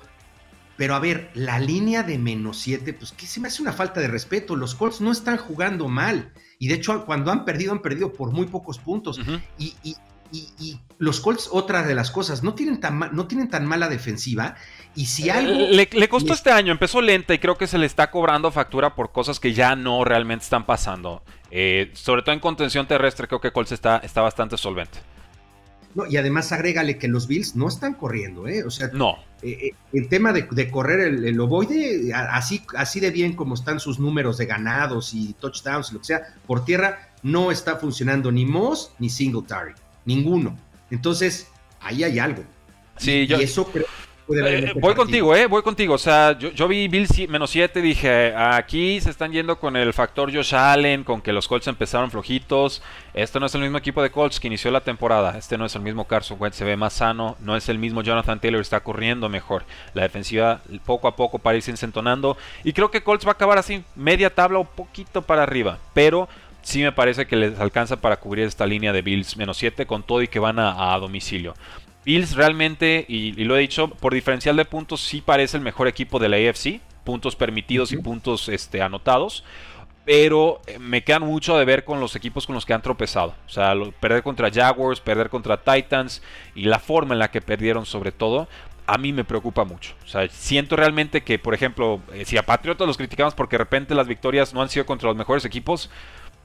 pero 0.77 0.95
a 0.95 0.99
ver, 0.99 1.31
la 1.33 1.59
línea 1.59 2.03
de 2.03 2.17
menos 2.17 2.59
7, 2.59 2.93
pues 2.93 3.11
que 3.11 3.25
se 3.25 3.39
me 3.39 3.47
hace 3.47 3.61
una 3.61 3.73
falta 3.73 3.99
de 3.99 4.07
respeto. 4.07 4.55
Los 4.55 4.75
Colts 4.75 5.01
no 5.01 5.11
están 5.11 5.37
jugando 5.37 5.87
mal. 5.87 6.31
Y 6.59 6.67
de 6.67 6.75
hecho, 6.75 7.05
cuando 7.05 7.31
han 7.31 7.45
perdido, 7.45 7.71
han 7.71 7.81
perdido 7.81 8.13
por 8.13 8.31
muy 8.31 8.47
pocos 8.47 8.79
puntos. 8.79 9.19
y, 9.57 9.75
y, 9.83 9.95
los 10.99 11.21
Colts, 11.21 11.49
otra 11.51 11.83
de 11.83 11.95
las 11.95 12.11
cosas, 12.11 12.43
no 12.43 12.53
tienen 12.53 12.79
tan, 12.79 12.99
no 12.99 13.27
tienen 13.27 13.49
tan 13.49 13.65
mala 13.65 13.87
defensiva. 13.87 14.55
Y 14.95 15.05
si 15.05 15.29
eh, 15.29 15.31
algo. 15.31 15.53
Le, 15.71 16.09
costó 16.09 16.33
este 16.33 16.51
año, 16.51 16.71
empezó 16.71 17.01
lenta 17.01 17.33
y 17.33 17.39
creo 17.39 17.57
que 17.57 17.67
se 17.67 17.77
le 17.77 17.85
está 17.85 18.09
cobrando 18.09 18.51
factura 18.51 18.95
por 18.95 19.11
cosas 19.11 19.39
que 19.39 19.53
ya 19.53 19.75
no 19.75 20.03
realmente 20.03 20.43
están 20.43 20.65
pasando. 20.65 21.23
Eh, 21.51 21.91
sobre 21.93 22.23
todo 22.23 22.33
en 22.33 22.39
contención 22.39 22.87
terrestre, 22.87 23.27
creo 23.27 23.39
que 23.39 23.51
Colts 23.51 23.71
está, 23.71 23.97
está 23.97 24.21
bastante 24.21 24.57
solvente. 24.57 24.99
No, 25.97 26.05
y 26.05 26.15
además 26.15 26.51
agrégale 26.51 26.99
que 26.99 27.07
los 27.07 27.27
Bills 27.27 27.55
no 27.55 27.67
están 27.67 27.95
corriendo, 27.95 28.47
¿eh? 28.47 28.63
O 28.63 28.69
sea, 28.69 28.91
no. 28.93 29.15
Eh, 29.41 29.71
el 29.93 30.07
tema 30.09 30.31
de, 30.31 30.69
correr 30.69 30.99
el, 30.99 31.25
el, 31.25 31.39
ovoide, 31.39 32.13
así, 32.13 32.61
así 32.75 32.99
de 32.99 33.09
bien 33.09 33.33
como 33.33 33.55
están 33.55 33.79
sus 33.79 33.97
números 33.97 34.37
de 34.37 34.45
ganados 34.45 35.15
y 35.15 35.33
touchdowns, 35.39 35.91
lo 35.91 35.97
que 35.97 36.05
sea, 36.05 36.35
por 36.45 36.63
tierra, 36.63 37.09
no 37.23 37.49
está 37.49 37.77
funcionando 37.77 38.31
ni 38.31 38.45
Moss 38.45 38.91
ni 38.99 39.09
Singletary. 39.09 39.73
Ninguno. 40.05 40.55
Entonces, 40.91 41.47
ahí 41.79 42.03
hay 42.03 42.19
algo. 42.19 42.43
Sí, 42.97 43.11
y, 43.11 43.25
yo, 43.25 43.37
eso 43.37 43.65
creo 43.65 43.87
eh, 44.29 44.73
voy 44.75 44.95
contigo, 44.95 45.35
eh, 45.35 45.45
voy 45.45 45.61
contigo. 45.61 45.93
O 45.93 45.97
sea, 45.97 46.37
yo, 46.37 46.67
vi 46.67 46.87
Bill 46.87 47.07
menos 47.29 47.51
7, 47.51 47.81
dije, 47.81 48.33
aquí 48.35 48.99
se 48.99 49.09
están 49.09 49.31
yendo 49.31 49.59
con 49.59 49.75
el 49.75 49.93
factor 49.93 50.33
Josh 50.33 50.55
Allen, 50.55 51.03
con 51.03 51.21
que 51.21 51.31
los 51.31 51.47
Colts 51.47 51.67
empezaron 51.67 52.11
flojitos. 52.11 52.81
Este 53.13 53.39
no 53.39 53.45
es 53.45 53.55
el 53.55 53.61
mismo 53.61 53.77
equipo 53.77 54.01
de 54.01 54.09
Colts 54.09 54.39
que 54.39 54.47
inició 54.47 54.71
la 54.71 54.81
temporada. 54.81 55.37
Este 55.37 55.57
no 55.57 55.65
es 55.65 55.75
el 55.75 55.81
mismo 55.81 56.05
Carson 56.05 56.37
Wentz, 56.39 56.57
se 56.57 56.65
ve 56.65 56.75
más 56.75 56.93
sano. 56.93 57.37
No 57.39 57.55
es 57.55 57.69
el 57.69 57.77
mismo 57.77 58.01
Jonathan 58.01 58.39
Taylor, 58.39 58.61
está 58.61 58.79
corriendo 58.79 59.29
mejor. 59.29 59.63
La 59.93 60.03
defensiva 60.03 60.61
poco 60.85 61.07
a 61.07 61.15
poco 61.15 61.39
parece 61.39 61.67
entonando. 61.81 62.37
Y 62.63 62.73
creo 62.73 62.91
que 62.91 63.03
Colts 63.03 63.25
va 63.25 63.31
a 63.31 63.33
acabar 63.33 63.57
así, 63.57 63.83
media 63.95 64.33
tabla 64.33 64.59
o 64.59 64.63
poquito 64.63 65.21
para 65.21 65.43
arriba. 65.43 65.77
Pero 65.93 66.27
sí 66.61 66.81
me 66.81 66.91
parece 66.91 67.27
que 67.27 67.35
les 67.35 67.59
alcanza 67.59 67.97
para 67.97 68.17
cubrir 68.17 68.45
esta 68.45 68.65
línea 68.65 68.91
de 68.91 69.01
Bills 69.01 69.37
menos 69.37 69.57
7 69.57 69.85
con 69.85 70.03
todo 70.03 70.21
y 70.21 70.27
que 70.27 70.39
van 70.39 70.59
a, 70.59 70.97
domicilio. 70.97 71.55
Bills 72.07 72.37
realmente, 72.37 73.03
y, 73.09 73.33
lo 73.43 73.57
he 73.57 73.59
dicho, 73.59 73.89
por 73.89 74.13
diferencial 74.13 74.55
de 74.55 74.63
puntos 74.63 75.01
sí 75.01 75.19
parece 75.19 75.57
el 75.57 75.63
mejor 75.63 75.89
equipo 75.89 76.19
de 76.19 76.29
la 76.29 76.37
AFC, 76.37 76.79
puntos 77.03 77.35
permitidos 77.35 77.91
y 77.91 77.97
puntos 77.97 78.47
este, 78.47 78.81
anotados, 78.81 79.43
pero 80.05 80.61
eh, 80.67 80.79
me 80.79 81.03
quedan 81.03 81.23
mucho 81.23 81.57
de 81.57 81.65
ver 81.65 81.83
con 81.83 81.99
los 81.99 82.15
equipos 82.15 82.47
con 82.47 82.55
los 82.55 82.65
que 82.65 82.73
han 82.73 82.81
tropezado. 82.81 83.35
O 83.45 83.49
sea, 83.49 83.73
perder 83.99 84.23
contra 84.23 84.49
Jaguars, 84.49 85.01
perder 85.01 85.29
contra 85.29 85.61
Titans 85.61 86.23
y 86.55 86.63
la 86.63 86.79
forma 86.79 87.13
en 87.13 87.19
la 87.19 87.29
que 87.29 87.41
perdieron 87.41 87.85
sobre 87.85 88.13
todo, 88.13 88.47
a 88.85 88.97
mí 88.97 89.11
me 89.11 89.25
preocupa 89.25 89.65
mucho. 89.65 89.93
O 90.05 90.07
sea, 90.07 90.29
siento 90.29 90.77
realmente 90.77 91.23
que, 91.23 91.37
por 91.39 91.53
ejemplo, 91.53 91.99
eh, 92.13 92.23
si 92.23 92.37
a 92.37 92.43
Patriotas 92.43 92.87
los 92.87 92.95
criticamos 92.95 93.33
porque 93.33 93.55
de 93.55 93.65
repente 93.65 93.93
las 93.93 94.07
victorias 94.07 94.53
no 94.53 94.61
han 94.61 94.69
sido 94.69 94.85
contra 94.85 95.09
los 95.09 95.17
mejores 95.17 95.43
equipos, 95.43 95.89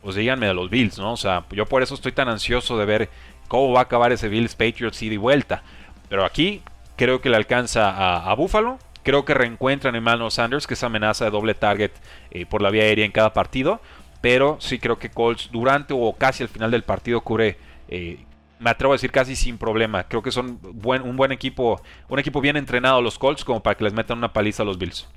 pues 0.02 0.16
díganme 0.16 0.49
de 0.49 0.54
los 0.54 0.69
Bills, 0.69 0.99
¿no? 0.99 1.12
O 1.12 1.16
sea, 1.16 1.45
yo 1.52 1.66
por 1.66 1.85
eso 1.85 1.95
estoy 1.95 2.11
tan 2.11 2.28
ansioso 2.28 2.76
de 2.76 2.85
ver 2.85 3.11
cómo 3.49 3.73
va 3.73 3.81
a 3.81 3.83
acabar 3.85 4.13
ese 4.13 4.29
Bills 4.29 4.55
Patriots 4.55 5.03
y 5.03 5.09
de 5.09 5.19
vuelta. 5.19 5.63
Pero 6.09 6.25
aquí 6.25 6.63
creo 6.97 7.21
que 7.21 7.31
le 7.31 7.37
alcanza 7.37 8.29
a, 8.31 8.35
Buffalo. 8.35 8.79
Creo 9.03 9.25
que 9.25 9.35
reencuentran 9.35 9.95
a 9.95 9.99
Emmanuel 9.99 10.31
Sanders, 10.31 10.67
que 10.67 10.75
es 10.75 10.83
amenaza 10.83 11.25
de 11.25 11.31
doble 11.31 11.55
target 11.55 11.90
eh, 12.31 12.47
por 12.47 12.62
la 12.62 12.71
vía 12.71 12.85
aérea 12.85 13.05
en 13.05 13.12
cada 13.12 13.33
partido. 13.33 13.81
Pero 14.21 14.57
sí 14.61 14.79
creo 14.79 14.99
que 14.99 15.11
Colts 15.11 15.51
durante 15.51 15.95
o 15.95 16.12
casi 16.12 16.43
al 16.45 16.49
final 16.49 16.71
del 16.71 16.85
partido 16.85 17.21
cubre, 17.23 17.59
eh, 17.88 18.25
me 18.61 18.71
atrevo 18.71 18.93
a 18.93 18.97
decir 18.97 19.11
casi 19.11 19.35
sin 19.35 19.59
problema. 19.59 20.05
Creo 20.05 20.23
que 20.23 20.31
son 20.31 20.61
un 20.62 21.16
buen 21.16 21.33
equipo, 21.33 21.83
un 22.09 22.19
equipo 22.21 22.40
bien 22.40 22.57
entrenado 22.57 23.03
los 23.03 23.19
Colts 23.19 23.45
como 23.45 23.61
para 23.61 23.77
que 23.77 23.85
les 23.85 23.93
metan 23.93 24.19
una 24.19 24.33
paliza 24.33 24.62
a 24.62 24.66
los 24.66 24.79
Bills. 24.79 25.09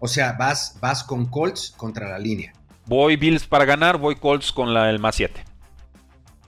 O 0.00 0.08
sea, 0.08 0.32
vas, 0.32 0.76
vas 0.80 1.04
con 1.04 1.26
Colts 1.26 1.72
contra 1.76 2.08
la 2.08 2.18
línea. 2.18 2.52
Voy 2.86 3.16
Bills 3.16 3.46
para 3.46 3.64
ganar, 3.64 3.98
voy 3.98 4.16
Colts 4.16 4.52
con 4.52 4.74
la, 4.74 4.90
el 4.90 4.98
más 4.98 5.14
7. 5.14 5.44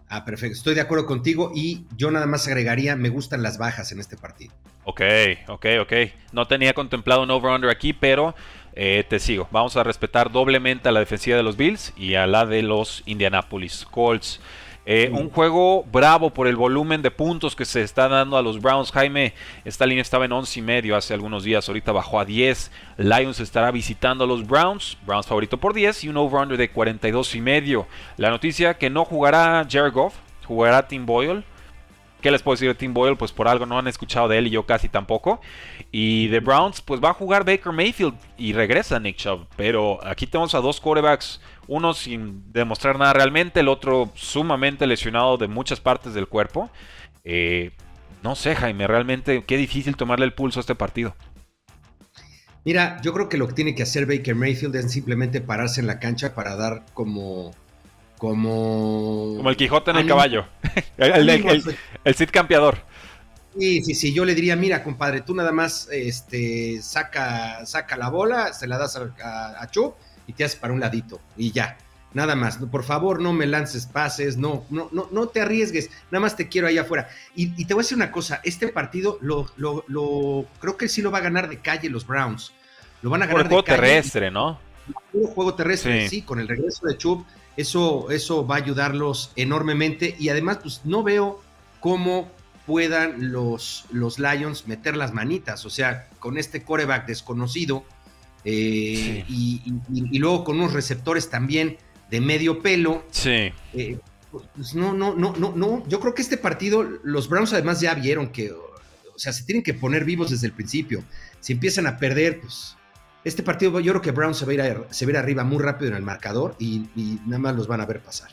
Ah, 0.08 0.24
perfecto. 0.24 0.56
Estoy 0.56 0.74
de 0.74 0.80
acuerdo 0.80 1.06
contigo 1.06 1.52
y 1.54 1.84
yo 1.96 2.10
nada 2.10 2.26
más 2.26 2.46
agregaría, 2.46 2.96
me 2.96 3.08
gustan 3.08 3.42
las 3.42 3.58
bajas 3.58 3.90
en 3.92 4.00
este 4.00 4.16
partido. 4.16 4.52
Ok, 4.84 5.00
ok, 5.48 5.66
ok. 5.80 5.92
No 6.32 6.46
tenía 6.46 6.72
contemplado 6.72 7.24
un 7.24 7.30
over-under 7.30 7.70
aquí, 7.70 7.92
pero 7.92 8.36
eh, 8.74 9.04
te 9.08 9.18
sigo. 9.18 9.48
Vamos 9.50 9.76
a 9.76 9.82
respetar 9.82 10.30
doblemente 10.30 10.88
a 10.88 10.92
la 10.92 11.00
defensiva 11.00 11.36
de 11.36 11.42
los 11.42 11.56
Bills 11.56 11.92
y 11.96 12.14
a 12.14 12.26
la 12.28 12.46
de 12.46 12.62
los 12.62 13.02
Indianapolis 13.06 13.84
Colts. 13.90 14.40
Eh, 14.88 15.10
un 15.12 15.30
juego 15.30 15.84
bravo 15.90 16.30
por 16.30 16.46
el 16.46 16.54
volumen 16.54 17.02
de 17.02 17.10
puntos 17.10 17.56
que 17.56 17.64
se 17.64 17.82
está 17.82 18.08
dando 18.08 18.36
a 18.36 18.42
los 18.42 18.62
Browns. 18.62 18.92
Jaime, 18.92 19.34
esta 19.64 19.84
línea 19.84 20.00
estaba 20.00 20.26
en 20.26 20.32
11 20.32 20.60
y 20.60 20.62
medio 20.62 20.96
hace 20.96 21.12
algunos 21.12 21.42
días, 21.42 21.68
ahorita 21.68 21.90
bajó 21.90 22.20
a 22.20 22.24
10. 22.24 22.70
Lions 22.96 23.40
estará 23.40 23.72
visitando 23.72 24.22
a 24.22 24.26
los 24.28 24.46
Browns, 24.46 24.96
Browns 25.04 25.26
favorito 25.26 25.58
por 25.58 25.74
10 25.74 26.04
y 26.04 26.08
un 26.08 26.16
over-under 26.16 26.56
de 26.56 26.70
42 26.70 27.34
y 27.34 27.40
medio. 27.40 27.88
La 28.16 28.30
noticia 28.30 28.74
que 28.74 28.88
no 28.88 29.04
jugará 29.04 29.66
Jared 29.68 29.92
Goff, 29.92 30.14
jugará 30.46 30.86
Tim 30.86 31.04
Boyle. 31.04 31.42
¿Qué 32.26 32.32
les 32.32 32.42
puedo 32.42 32.56
decir 32.56 32.66
de 32.66 32.74
Tim 32.74 32.92
Boyle? 32.92 33.16
Pues 33.16 33.30
por 33.30 33.46
algo 33.46 33.66
no 33.66 33.78
han 33.78 33.86
escuchado 33.86 34.26
de 34.26 34.38
él 34.38 34.48
y 34.48 34.50
yo 34.50 34.66
casi 34.66 34.88
tampoco. 34.88 35.40
Y 35.92 36.26
de 36.26 36.40
Browns, 36.40 36.80
pues 36.80 37.00
va 37.00 37.10
a 37.10 37.14
jugar 37.14 37.44
Baker 37.44 37.70
Mayfield 37.70 38.14
y 38.36 38.52
regresa 38.52 38.98
Nick 38.98 39.14
Chubb. 39.14 39.46
Pero 39.56 40.04
aquí 40.04 40.26
tenemos 40.26 40.52
a 40.56 40.60
dos 40.60 40.80
quarterbacks 40.80 41.40
uno 41.68 41.94
sin 41.94 42.52
demostrar 42.52 42.98
nada 42.98 43.12
realmente, 43.12 43.60
el 43.60 43.68
otro 43.68 44.10
sumamente 44.16 44.88
lesionado 44.88 45.36
de 45.36 45.46
muchas 45.46 45.78
partes 45.78 46.14
del 46.14 46.26
cuerpo. 46.26 46.68
Eh, 47.22 47.70
no 48.24 48.34
sé, 48.34 48.56
Jaime, 48.56 48.88
realmente 48.88 49.44
qué 49.46 49.56
difícil 49.56 49.94
tomarle 49.94 50.24
el 50.24 50.32
pulso 50.32 50.58
a 50.58 50.62
este 50.62 50.74
partido. 50.74 51.14
Mira, 52.64 53.00
yo 53.02 53.12
creo 53.12 53.28
que 53.28 53.36
lo 53.36 53.46
que 53.46 53.54
tiene 53.54 53.76
que 53.76 53.84
hacer 53.84 54.04
Baker 54.04 54.34
Mayfield 54.34 54.74
es 54.74 54.90
simplemente 54.90 55.40
pararse 55.40 55.80
en 55.80 55.86
la 55.86 56.00
cancha 56.00 56.34
para 56.34 56.56
dar 56.56 56.86
como. 56.92 57.54
Como. 58.18 59.34
Como 59.36 59.50
el 59.50 59.56
Quijote 59.56 59.90
en 59.90 59.98
el 59.98 60.06
caballo. 60.06 60.46
el, 60.96 61.28
el, 61.28 62.14
Cid 62.14 62.30
campeador. 62.30 62.78
Sí, 63.58 63.82
sí, 63.82 63.94
sí. 63.94 64.12
Yo 64.12 64.24
le 64.24 64.34
diría, 64.34 64.56
mira, 64.56 64.82
compadre, 64.82 65.22
tú 65.22 65.34
nada 65.34 65.52
más 65.52 65.88
este, 65.90 66.80
saca, 66.82 67.64
saca 67.66 67.96
la 67.96 68.10
bola, 68.10 68.52
se 68.52 68.66
la 68.66 68.78
das 68.78 68.96
a, 68.96 69.12
a, 69.22 69.62
a 69.62 69.70
y 70.26 70.32
te 70.32 70.44
haces 70.44 70.58
para 70.58 70.72
un 70.72 70.80
ladito 70.80 71.20
y 71.36 71.52
ya. 71.52 71.78
Nada 72.16 72.34
más, 72.34 72.56
por 72.56 72.82
favor 72.82 73.20
no 73.20 73.34
me 73.34 73.46
lances 73.46 73.84
pases, 73.84 74.38
no, 74.38 74.64
no, 74.70 74.88
no, 74.90 75.08
no 75.12 75.28
te 75.28 75.42
arriesgues, 75.42 75.90
nada 76.10 76.20
más 76.20 76.34
te 76.34 76.48
quiero 76.48 76.66
allá 76.66 76.80
afuera. 76.80 77.08
Y, 77.34 77.66
te 77.66 77.74
voy 77.74 77.82
a 77.82 77.84
decir 77.84 77.96
una 77.96 78.10
cosa, 78.10 78.40
este 78.42 78.68
partido 78.68 79.18
lo, 79.20 79.50
lo, 79.58 80.46
creo 80.58 80.78
que 80.78 80.88
sí 80.88 81.02
lo 81.02 81.10
va 81.10 81.18
a 81.18 81.20
ganar 81.20 81.48
de 81.48 81.58
calle 81.58 81.90
los 81.90 82.06
Browns. 82.06 82.54
Lo 83.02 83.10
van 83.10 83.22
a 83.22 83.26
ganar 83.26 83.42
por 83.42 83.48
juego 83.48 83.64
terrestre, 83.64 84.30
¿no? 84.30 84.58
Juego 85.12 85.54
terrestre, 85.54 86.08
sí. 86.08 86.22
con 86.22 86.40
el 86.40 86.48
regreso 86.48 86.86
de 86.86 86.96
Chubb, 86.96 87.26
eso, 87.56 88.10
eso 88.10 88.46
va 88.46 88.56
a 88.56 88.58
ayudarlos 88.58 89.32
enormemente. 89.36 90.16
Y 90.18 90.28
además, 90.28 90.58
pues 90.62 90.82
no 90.84 91.02
veo 91.02 91.40
cómo 91.80 92.30
puedan 92.66 93.32
los, 93.32 93.84
los 93.90 94.18
Lions 94.18 94.66
meter 94.66 94.96
las 94.96 95.12
manitas. 95.12 95.64
O 95.64 95.70
sea, 95.70 96.08
con 96.18 96.38
este 96.38 96.62
coreback 96.62 97.06
desconocido, 97.06 97.84
eh, 98.48 99.24
y, 99.28 100.18
luego 100.18 100.44
con 100.44 100.58
unos 100.60 100.72
receptores 100.72 101.28
también 101.28 101.78
de 102.10 102.20
medio 102.20 102.62
pelo. 102.62 103.04
Sí. 103.10 103.52
Eh, 103.72 103.98
pues 104.54 104.74
no, 104.74 104.92
no, 104.92 105.14
no, 105.14 105.34
no, 105.36 105.52
no. 105.56 105.82
Yo 105.88 105.98
creo 105.98 106.14
que 106.14 106.22
este 106.22 106.36
partido, 106.36 106.82
los 107.02 107.28
Browns 107.28 107.52
además 107.52 107.80
ya 107.80 107.94
vieron 107.94 108.28
que, 108.28 108.52
o 108.52 109.18
sea, 109.18 109.32
se 109.32 109.44
tienen 109.44 109.64
que 109.64 109.74
poner 109.74 110.04
vivos 110.04 110.30
desde 110.30 110.46
el 110.46 110.52
principio. 110.52 111.02
Si 111.40 111.54
empiezan 111.54 111.88
a 111.88 111.96
perder, 111.96 112.40
pues 112.40 112.76
este 113.26 113.42
partido, 113.42 113.80
yo 113.80 113.92
creo 113.92 114.02
que 114.02 114.12
Browns 114.12 114.36
se 114.36 114.46
va 114.46 114.52
a 114.52 114.68
ir, 114.68 114.84
se 114.90 115.10
va 115.10 115.18
arriba 115.18 115.42
muy 115.42 115.60
rápido 115.60 115.90
en 115.90 115.96
el 115.96 116.02
marcador 116.02 116.54
y, 116.60 116.86
nada 117.26 117.38
más 117.40 117.56
los 117.56 117.66
van 117.66 117.80
a 117.80 117.86
ver 117.86 117.98
pasar. 118.00 118.30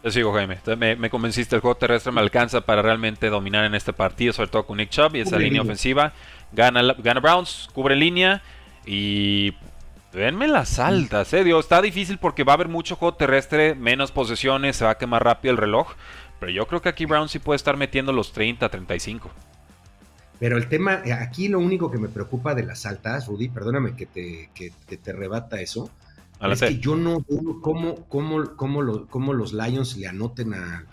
Te 0.00 0.12
sigo, 0.12 0.32
Jaime. 0.32 0.58
Me, 0.96 1.10
convenciste, 1.10 1.56
el 1.56 1.60
juego 1.60 1.76
terrestre 1.76 2.12
me 2.12 2.20
alcanza 2.20 2.60
para 2.60 2.80
realmente 2.80 3.30
dominar 3.30 3.64
en 3.64 3.74
este 3.74 3.92
partido, 3.92 4.32
sobre 4.32 4.50
todo 4.50 4.64
con 4.64 4.76
Nick 4.76 4.90
Chubb 4.90 5.16
y 5.16 5.20
esa 5.20 5.38
línea 5.38 5.60
ofensiva. 5.60 6.12
Gana, 6.52 6.94
gana 6.98 7.18
Browns, 7.18 7.68
cubre 7.74 7.96
línea 7.96 8.40
y 8.86 9.54
denme 10.12 10.46
las 10.46 10.78
altas, 10.78 11.32
eh. 11.34 11.42
Dios, 11.42 11.64
está 11.64 11.82
difícil 11.82 12.18
porque 12.18 12.44
va 12.44 12.52
a 12.52 12.54
haber 12.54 12.68
mucho 12.68 12.94
juego 12.94 13.16
terrestre, 13.16 13.74
menos 13.74 14.12
posesiones, 14.12 14.76
se 14.76 14.84
va 14.84 14.92
a 14.92 14.98
quemar 14.98 15.24
rápido 15.24 15.50
el 15.50 15.58
reloj. 15.58 15.94
Pero 16.38 16.52
yo 16.52 16.68
creo 16.68 16.80
que 16.80 16.88
aquí 16.88 17.06
Brown 17.06 17.28
sí 17.28 17.40
puede 17.40 17.56
estar 17.56 17.76
metiendo 17.76 18.12
los 18.12 18.32
30, 18.32 18.68
35. 18.68 19.32
Pero 20.38 20.56
el 20.56 20.68
tema, 20.68 21.02
eh, 21.04 21.12
aquí 21.12 21.48
lo 21.48 21.58
único 21.58 21.90
que 21.90 21.98
me 21.98 22.08
preocupa 22.08 22.54
de 22.54 22.64
las 22.64 22.86
altas, 22.86 23.26
Rudy, 23.26 23.48
perdóname 23.48 23.96
que 23.96 24.06
te, 24.06 24.50
que, 24.54 24.70
te 24.96 25.12
rebata 25.12 25.60
eso, 25.60 25.90
es 26.40 26.60
que 26.60 26.78
yo 26.78 26.94
no 26.94 27.24
veo 27.28 27.60
cómo, 27.60 28.06
cómo, 28.06 28.44
cómo, 29.08 29.32
los 29.32 29.52
Lions 29.52 29.96
le 29.96 30.06
anoten 30.06 30.54
a... 30.54 30.84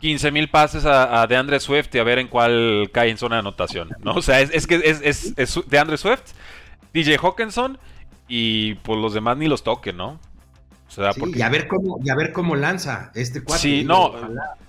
15 0.00 0.30
mil 0.30 0.48
pases 0.48 0.86
a, 0.86 1.26
DeAndre 1.26 1.60
Swift 1.60 1.94
y 1.94 1.98
a 1.98 2.04
ver 2.04 2.18
en 2.20 2.28
cuál 2.28 2.90
cae 2.92 3.10
en 3.10 3.18
zona 3.18 3.36
de 3.36 3.40
anotación, 3.40 3.90
¿no? 4.02 4.12
O 4.14 4.22
sea, 4.22 4.40
es, 4.40 4.66
que 4.66 4.76
es, 4.76 5.00
es, 5.02 5.34
es 5.36 5.60
DeAndre 5.68 5.98
Swift, 5.98 6.32
DJ 6.94 7.18
Hawkinson 7.18 7.78
y 8.28 8.74
pues 8.76 8.98
los 8.98 9.12
demás 9.12 9.36
ni 9.36 9.48
los 9.48 9.64
toquen, 9.64 9.96
¿no? 9.96 10.18
O 10.88 10.92
sea, 10.92 11.12
porque... 11.12 11.38
y, 11.38 11.42
a 11.42 11.48
ver 11.48 11.68
cómo, 11.68 11.98
y 12.02 12.08
a 12.08 12.14
ver 12.14 12.32
cómo 12.32 12.56
lanza 12.56 13.10
este 13.14 13.42
cuate. 13.44 13.60
Sí, 13.60 13.84
no, 13.84 14.12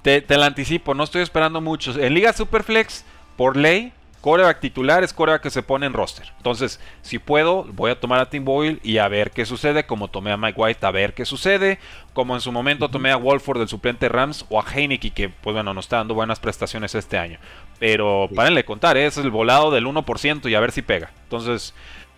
te, 0.01 0.21
te, 0.21 0.35
lo 0.35 0.43
anticipo, 0.43 0.93
no 0.93 1.03
estoy 1.03 1.21
esperando 1.21 1.61
mucho. 1.61 1.97
En 1.99 2.13
Liga 2.13 2.33
Superflex, 2.33 3.05
por 3.35 3.57
ley, 3.57 3.93
coreback 4.21 4.59
titular 4.59 5.03
es 5.03 5.13
coreback 5.13 5.41
que 5.41 5.49
se 5.49 5.63
pone 5.63 5.85
en 5.85 5.93
roster. 5.93 6.31
Entonces, 6.37 6.79
si 7.01 7.19
puedo, 7.19 7.65
voy 7.73 7.91
a 7.91 7.99
tomar 7.99 8.19
a 8.19 8.29
Tim 8.29 8.45
Boyle 8.45 8.79
y 8.83 8.99
a 8.99 9.07
ver 9.07 9.31
qué 9.31 9.45
sucede, 9.45 9.85
como 9.85 10.07
tomé 10.07 10.31
a 10.31 10.37
Mike 10.37 10.59
White 10.59 10.85
a 10.85 10.91
ver 10.91 11.13
qué 11.13 11.25
sucede, 11.25 11.79
como 12.13 12.35
en 12.35 12.41
su 12.41 12.51
momento 12.51 12.89
tomé 12.89 13.11
a 13.11 13.17
Wolford 13.17 13.59
del 13.59 13.67
suplente 13.67 14.07
Rams 14.09 14.45
o 14.49 14.59
a 14.59 14.65
Heineke, 14.65 15.11
que 15.11 15.29
pues 15.29 15.53
bueno, 15.53 15.73
nos 15.73 15.85
está 15.85 15.97
dando 15.97 16.13
buenas 16.13 16.39
prestaciones 16.39 16.95
este 16.95 17.17
año. 17.17 17.39
Pero 17.79 18.27
sí. 18.29 18.35
párenle 18.35 18.63
contar, 18.63 18.95
¿eh? 18.97 19.07
es 19.07 19.17
el 19.17 19.31
volado 19.31 19.71
del 19.71 19.85
1% 19.85 20.49
y 20.49 20.55
a 20.55 20.59
ver 20.59 20.71
si 20.71 20.83
pega. 20.83 21.11
Entonces, 21.23 21.73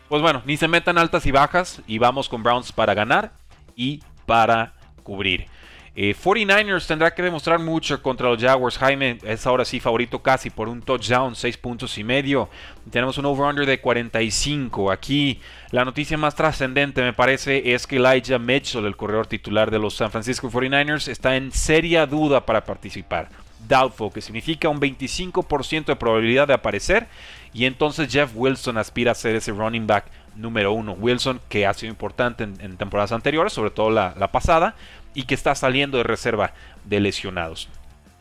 pues 0.09 0.21
bueno, 0.21 0.41
ni 0.45 0.57
se 0.57 0.67
metan 0.67 0.97
altas 0.97 1.25
y 1.25 1.31
bajas 1.31 1.81
y 1.87 1.97
vamos 1.97 2.27
con 2.27 2.43
Browns 2.43 2.71
para 2.71 2.93
ganar 2.93 3.31
y 3.75 4.01
para 4.25 4.73
cubrir. 5.03 5.47
49ers 5.95 6.83
eh, 6.83 6.87
tendrá 6.87 7.13
que 7.13 7.21
demostrar 7.21 7.59
mucho 7.59 8.01
contra 8.01 8.29
los 8.29 8.41
Jaguars. 8.41 8.77
Jaime 8.79 9.19
es 9.23 9.45
ahora 9.45 9.63
sí 9.63 9.79
favorito 9.79 10.23
casi 10.23 10.49
por 10.49 10.67
un 10.67 10.81
touchdown, 10.81 11.35
6 11.35 11.57
puntos 11.57 11.97
y 11.99 12.03
medio. 12.03 12.49
Tenemos 12.89 13.17
un 13.19 13.25
over-under 13.25 13.65
de 13.65 13.79
45. 13.79 14.91
Aquí 14.91 15.39
la 15.69 15.85
noticia 15.85 16.17
más 16.17 16.33
trascendente 16.33 17.01
me 17.01 17.13
parece 17.13 17.73
es 17.73 17.85
que 17.85 17.97
Elijah 17.97 18.39
Mitchell, 18.39 18.85
el 18.85 18.95
corredor 18.95 19.27
titular 19.27 19.69
de 19.69 19.79
los 19.79 19.95
San 19.95 20.09
Francisco 20.09 20.49
49ers, 20.49 21.07
está 21.07 21.35
en 21.35 21.51
seria 21.51 22.07
duda 22.07 22.43
para 22.43 22.63
participar. 22.65 23.29
Doubtful, 23.67 24.11
que 24.11 24.21
significa 24.21 24.69
un 24.69 24.79
25% 24.79 25.85
de 25.85 25.95
probabilidad 25.95 26.47
de 26.47 26.53
aparecer. 26.53 27.07
Y 27.53 27.65
entonces 27.65 28.11
Jeff 28.11 28.31
Wilson 28.33 28.77
aspira 28.77 29.11
a 29.11 29.15
ser 29.15 29.35
ese 29.35 29.51
running 29.51 29.85
back 29.85 30.05
número 30.35 30.73
uno. 30.73 30.93
Wilson, 30.93 31.39
que 31.49 31.65
ha 31.65 31.73
sido 31.73 31.91
importante 31.91 32.43
en, 32.43 32.77
temporadas 32.77 33.11
anteriores, 33.11 33.53
sobre 33.53 33.71
todo 33.71 33.89
la, 33.89 34.13
pasada, 34.31 34.75
y 35.13 35.23
que 35.23 35.35
está 35.35 35.55
saliendo 35.55 35.97
de 35.97 36.03
reserva 36.03 36.53
de 36.85 36.99
lesionados. 36.99 37.69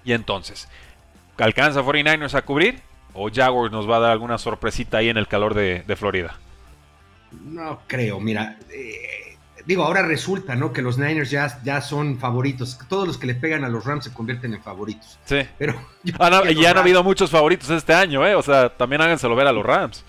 Y 0.04 0.12
entonces, 0.12 0.68
¿alcanza 1.38 1.82
49ers 1.82 2.34
a 2.34 2.42
cubrir? 2.42 2.80
¿O 3.14 3.30
Jaguars 3.30 3.72
nos 3.72 3.88
va 3.88 3.96
a 3.96 4.00
dar 4.00 4.12
alguna 4.12 4.38
sorpresita 4.38 4.98
ahí 4.98 5.08
en 5.08 5.18
el 5.18 5.28
calor 5.28 5.54
de, 5.54 5.96
Florida? 5.96 6.36
No 7.44 7.80
creo, 7.86 8.20
mira. 8.20 8.58
Eh, 8.70 9.36
digo, 9.66 9.84
ahora 9.84 10.02
resulta, 10.02 10.56
¿no? 10.56 10.72
Que 10.72 10.82
los 10.82 10.98
Niners 10.98 11.30
ya, 11.30 11.60
ya 11.62 11.80
son 11.80 12.18
favoritos. 12.18 12.78
Todos 12.88 13.06
los 13.06 13.18
que 13.18 13.26
le 13.26 13.34
pegan 13.34 13.64
a 13.64 13.68
los 13.68 13.84
Rams 13.84 14.04
se 14.04 14.12
convierten 14.12 14.54
en 14.54 14.62
favoritos. 14.62 15.18
Sí. 15.24 15.40
Pero 15.58 15.74
ya 16.04 16.70
han 16.70 16.78
habido 16.78 17.02
muchos 17.04 17.30
favoritos 17.30 17.70
este 17.70 17.92
año, 17.92 18.26
¿eh? 18.26 18.34
O 18.34 18.42
sea, 18.42 18.70
también 18.70 19.02
háganselo 19.02 19.36
ver 19.36 19.46
a 19.46 19.52
los 19.52 19.64
Rams. 19.64 20.04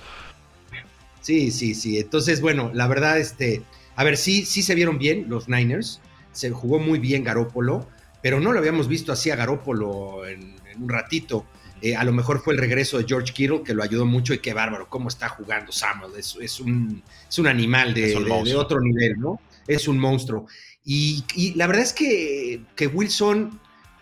Sí, 1.21 1.51
sí, 1.51 1.73
sí. 1.73 1.99
Entonces, 1.99 2.41
bueno, 2.41 2.71
la 2.73 2.87
verdad, 2.87 3.17
este, 3.17 3.63
a 3.95 4.03
ver, 4.03 4.17
sí, 4.17 4.45
sí 4.45 4.61
se 4.61 4.75
vieron 4.75 4.97
bien 4.97 5.25
los 5.29 5.47
Niners. 5.47 6.01
Se 6.33 6.51
jugó 6.51 6.79
muy 6.79 6.99
bien 6.99 7.23
Garópolo, 7.23 7.87
pero 8.21 8.41
no 8.41 8.51
lo 8.51 8.59
habíamos 8.59 8.87
visto 8.87 9.11
así 9.13 9.31
a 9.31 9.35
Garópolo 9.35 10.25
en, 10.27 10.55
un 10.77 10.89
ratito. 10.89 11.45
Eh, 11.81 11.95
a 11.95 12.03
lo 12.03 12.11
mejor 12.11 12.41
fue 12.41 12.53
el 12.53 12.59
regreso 12.59 12.97
de 12.97 13.05
George 13.07 13.33
Kittle 13.33 13.63
que 13.63 13.73
lo 13.73 13.83
ayudó 13.83 14.05
mucho 14.05 14.33
y 14.33 14.39
qué 14.39 14.53
bárbaro, 14.53 14.89
cómo 14.89 15.07
está 15.07 15.29
jugando 15.29 15.71
Samuel. 15.71 16.11
Es, 16.17 16.59
un, 16.59 17.01
es 17.29 17.39
un 17.39 17.47
animal 17.47 17.93
de, 17.93 18.15
otro 18.55 18.81
nivel, 18.81 19.19
¿no? 19.19 19.39
Es 19.67 19.87
un 19.87 19.99
monstruo. 19.99 20.47
Y, 20.83 21.23
la 21.55 21.67
verdad 21.67 21.83
es 21.83 21.93
que, 21.93 22.61
que 22.75 22.87
Wilson, 22.87 23.59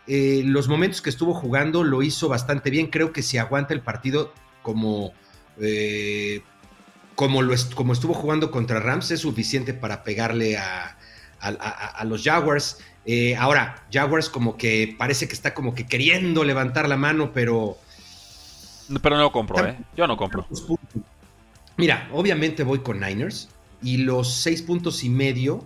eh, 0.07 0.41
los 0.45 0.67
momentos 0.67 1.01
que 1.01 1.09
estuvo 1.09 1.33
jugando, 1.33 1.83
lo 1.83 2.01
hizo 2.01 2.29
bastante 2.29 2.69
bien. 2.69 2.87
Creo 2.87 3.11
que 3.11 3.21
si 3.21 3.37
aguanta 3.37 3.73
el 3.73 3.81
partido 3.81 4.33
como 4.63 5.13
eh, 5.59 6.41
como, 7.15 7.41
lo 7.41 7.53
como 7.75 7.93
estuvo 7.93 8.13
jugando 8.13 8.51
contra 8.51 8.79
Rams, 8.79 9.11
es 9.11 9.21
suficiente 9.21 9.73
para 9.73 10.03
pegarle 10.03 10.57
a, 10.57 10.97
los 12.05 12.23
Jaguars. 12.23 12.79
Eh, 13.05 13.35
ahora, 13.35 13.83
Jaguars 13.91 14.29
como 14.29 14.57
que 14.57 14.95
parece 14.97 15.27
que 15.27 15.33
está 15.33 15.53
como 15.53 15.73
que 15.73 15.87
queriendo 15.87 16.43
levantar 16.43 16.87
la 16.87 16.97
mano, 16.97 17.31
pero... 17.33 17.77
Pero 19.01 19.15
no 19.15 19.23
lo 19.23 19.31
compro, 19.31 19.65
¿eh? 19.65 19.77
Yo 19.95 20.05
no 20.05 20.17
compro. 20.17 20.45
Mira, 21.77 22.09
obviamente 22.11 22.63
voy 22.63 22.79
con 22.79 22.99
Niners 22.99 23.49
y 23.81 23.97
los 23.97 24.33
seis 24.33 24.61
puntos 24.61 25.03
y 25.03 25.09
medio, 25.09 25.65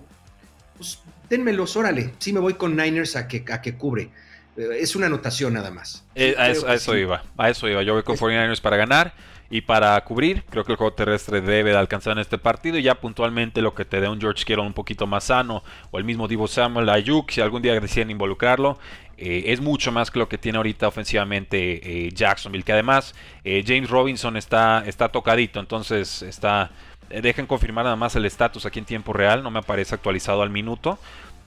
pues 0.77 0.99
denmelos, 1.29 1.75
órale. 1.75 2.13
Sí 2.19 2.33
me 2.33 2.39
voy 2.39 2.53
con 2.53 2.75
Niners 2.75 3.15
a 3.15 3.27
que, 3.27 3.43
a 3.51 3.61
que 3.61 3.75
cubre. 3.75 4.09
Eh, 4.57 4.77
es 4.79 4.95
una 4.95 5.07
anotación 5.07 5.53
nada 5.53 5.71
más. 5.71 6.05
Eh, 6.15 6.35
a, 6.37 6.49
eso, 6.49 6.95
iba, 6.95 7.23
a 7.37 7.49
eso 7.49 7.67
iba. 7.67 7.83
Yo 7.83 7.93
voy 7.93 8.03
con 8.03 8.17
49ers 8.17 8.61
para 8.61 8.77
ganar. 8.77 9.13
Y 9.49 9.61
para 9.61 10.03
cubrir, 10.03 10.43
creo 10.49 10.63
que 10.63 10.71
el 10.71 10.77
juego 10.77 10.93
terrestre 10.93 11.39
debe 11.41 11.71
de 11.71 11.77
alcanzar 11.77 12.13
en 12.13 12.19
este 12.19 12.37
partido. 12.37 12.77
Y 12.77 12.83
ya 12.83 12.95
puntualmente 12.95 13.61
lo 13.61 13.75
que 13.75 13.85
te 13.85 14.01
dé 14.01 14.09
un 14.09 14.19
George 14.19 14.43
Kittle 14.43 14.63
un 14.63 14.73
poquito 14.73 15.05
más 15.07 15.25
sano, 15.25 15.63
o 15.91 15.97
el 15.97 16.03
mismo 16.03 16.27
Divo 16.27 16.47
Samuel, 16.47 16.89
Ayuk, 16.89 17.31
si 17.31 17.41
algún 17.41 17.61
día 17.61 17.79
deciden 17.79 18.09
involucrarlo, 18.09 18.79
eh, 19.17 19.45
es 19.47 19.61
mucho 19.61 19.91
más 19.91 20.11
que 20.11 20.19
lo 20.19 20.27
que 20.27 20.37
tiene 20.37 20.57
ahorita 20.57 20.87
ofensivamente 20.87 22.07
eh, 22.07 22.11
Jacksonville. 22.11 22.63
Que 22.63 22.73
además 22.73 23.13
eh, 23.43 23.63
James 23.65 23.89
Robinson 23.89 24.35
está, 24.37 24.83
está 24.85 25.09
tocadito, 25.09 25.59
entonces 25.59 26.21
está. 26.21 26.71
Dejen 27.09 27.45
confirmar 27.45 27.85
nada 27.85 27.95
más 27.95 28.15
el 28.15 28.25
estatus 28.25 28.65
aquí 28.65 28.79
en 28.79 28.85
tiempo 28.85 29.13
real, 29.13 29.43
no 29.43 29.51
me 29.51 29.59
aparece 29.59 29.93
actualizado 29.93 30.41
al 30.41 30.49
minuto. 30.49 30.97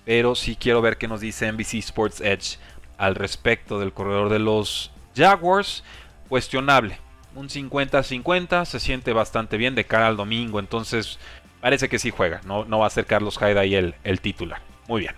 Pero 0.04 0.34
sí 0.34 0.56
quiero 0.56 0.80
ver 0.80 0.96
qué 0.96 1.08
nos 1.08 1.20
dice 1.20 1.50
NBC 1.50 1.74
Sports 1.74 2.20
Edge 2.20 2.58
al 2.96 3.16
respecto 3.16 3.78
del 3.78 3.92
corredor 3.92 4.28
de 4.30 4.38
los 4.38 4.92
Jaguars. 5.16 5.84
Cuestionable, 6.28 6.98
un 7.34 7.48
50-50, 7.48 8.64
se 8.64 8.80
siente 8.80 9.12
bastante 9.12 9.56
bien 9.56 9.74
de 9.74 9.84
cara 9.84 10.06
al 10.06 10.16
domingo, 10.16 10.58
entonces 10.58 11.18
parece 11.60 11.88
que 11.88 11.98
sí 11.98 12.10
juega, 12.10 12.40
no, 12.44 12.64
no 12.64 12.78
va 12.78 12.86
a 12.86 12.90
ser 12.90 13.06
Carlos 13.06 13.38
Hyde 13.38 13.58
ahí 13.58 13.74
el, 13.74 13.94
el 14.04 14.20
titular. 14.20 14.60
Muy 14.88 15.02
bien. 15.02 15.14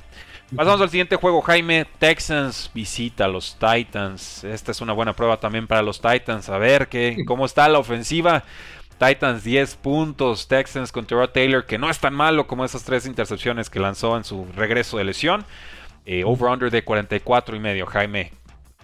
Pasamos 0.54 0.80
al 0.80 0.90
siguiente 0.90 1.14
juego, 1.14 1.42
Jaime. 1.42 1.86
Texans 2.00 2.72
visita 2.74 3.26
a 3.26 3.28
los 3.28 3.56
Titans. 3.56 4.42
Esta 4.42 4.72
es 4.72 4.80
una 4.80 4.92
buena 4.92 5.14
prueba 5.14 5.38
también 5.38 5.68
para 5.68 5.80
los 5.80 6.00
Titans. 6.00 6.48
A 6.48 6.58
ver 6.58 6.88
qué, 6.88 7.18
cómo 7.24 7.46
está 7.46 7.68
la 7.68 7.78
ofensiva. 7.78 8.42
Titans 8.98 9.44
10 9.44 9.76
puntos. 9.76 10.48
Texans 10.48 10.90
con 10.90 11.06
Terrell 11.06 11.30
Taylor, 11.30 11.66
que 11.66 11.78
no 11.78 11.88
es 11.88 12.00
tan 12.00 12.14
malo 12.14 12.48
como 12.48 12.64
esas 12.64 12.82
tres 12.82 13.06
intercepciones 13.06 13.70
que 13.70 13.78
lanzó 13.78 14.16
en 14.16 14.24
su 14.24 14.44
regreso 14.56 14.98
de 14.98 15.04
lesión. 15.04 15.44
Eh, 16.04 16.24
over-under 16.24 16.70
de 16.70 16.82
44 16.82 17.54
y 17.54 17.60
medio, 17.60 17.86
Jaime. 17.86 18.32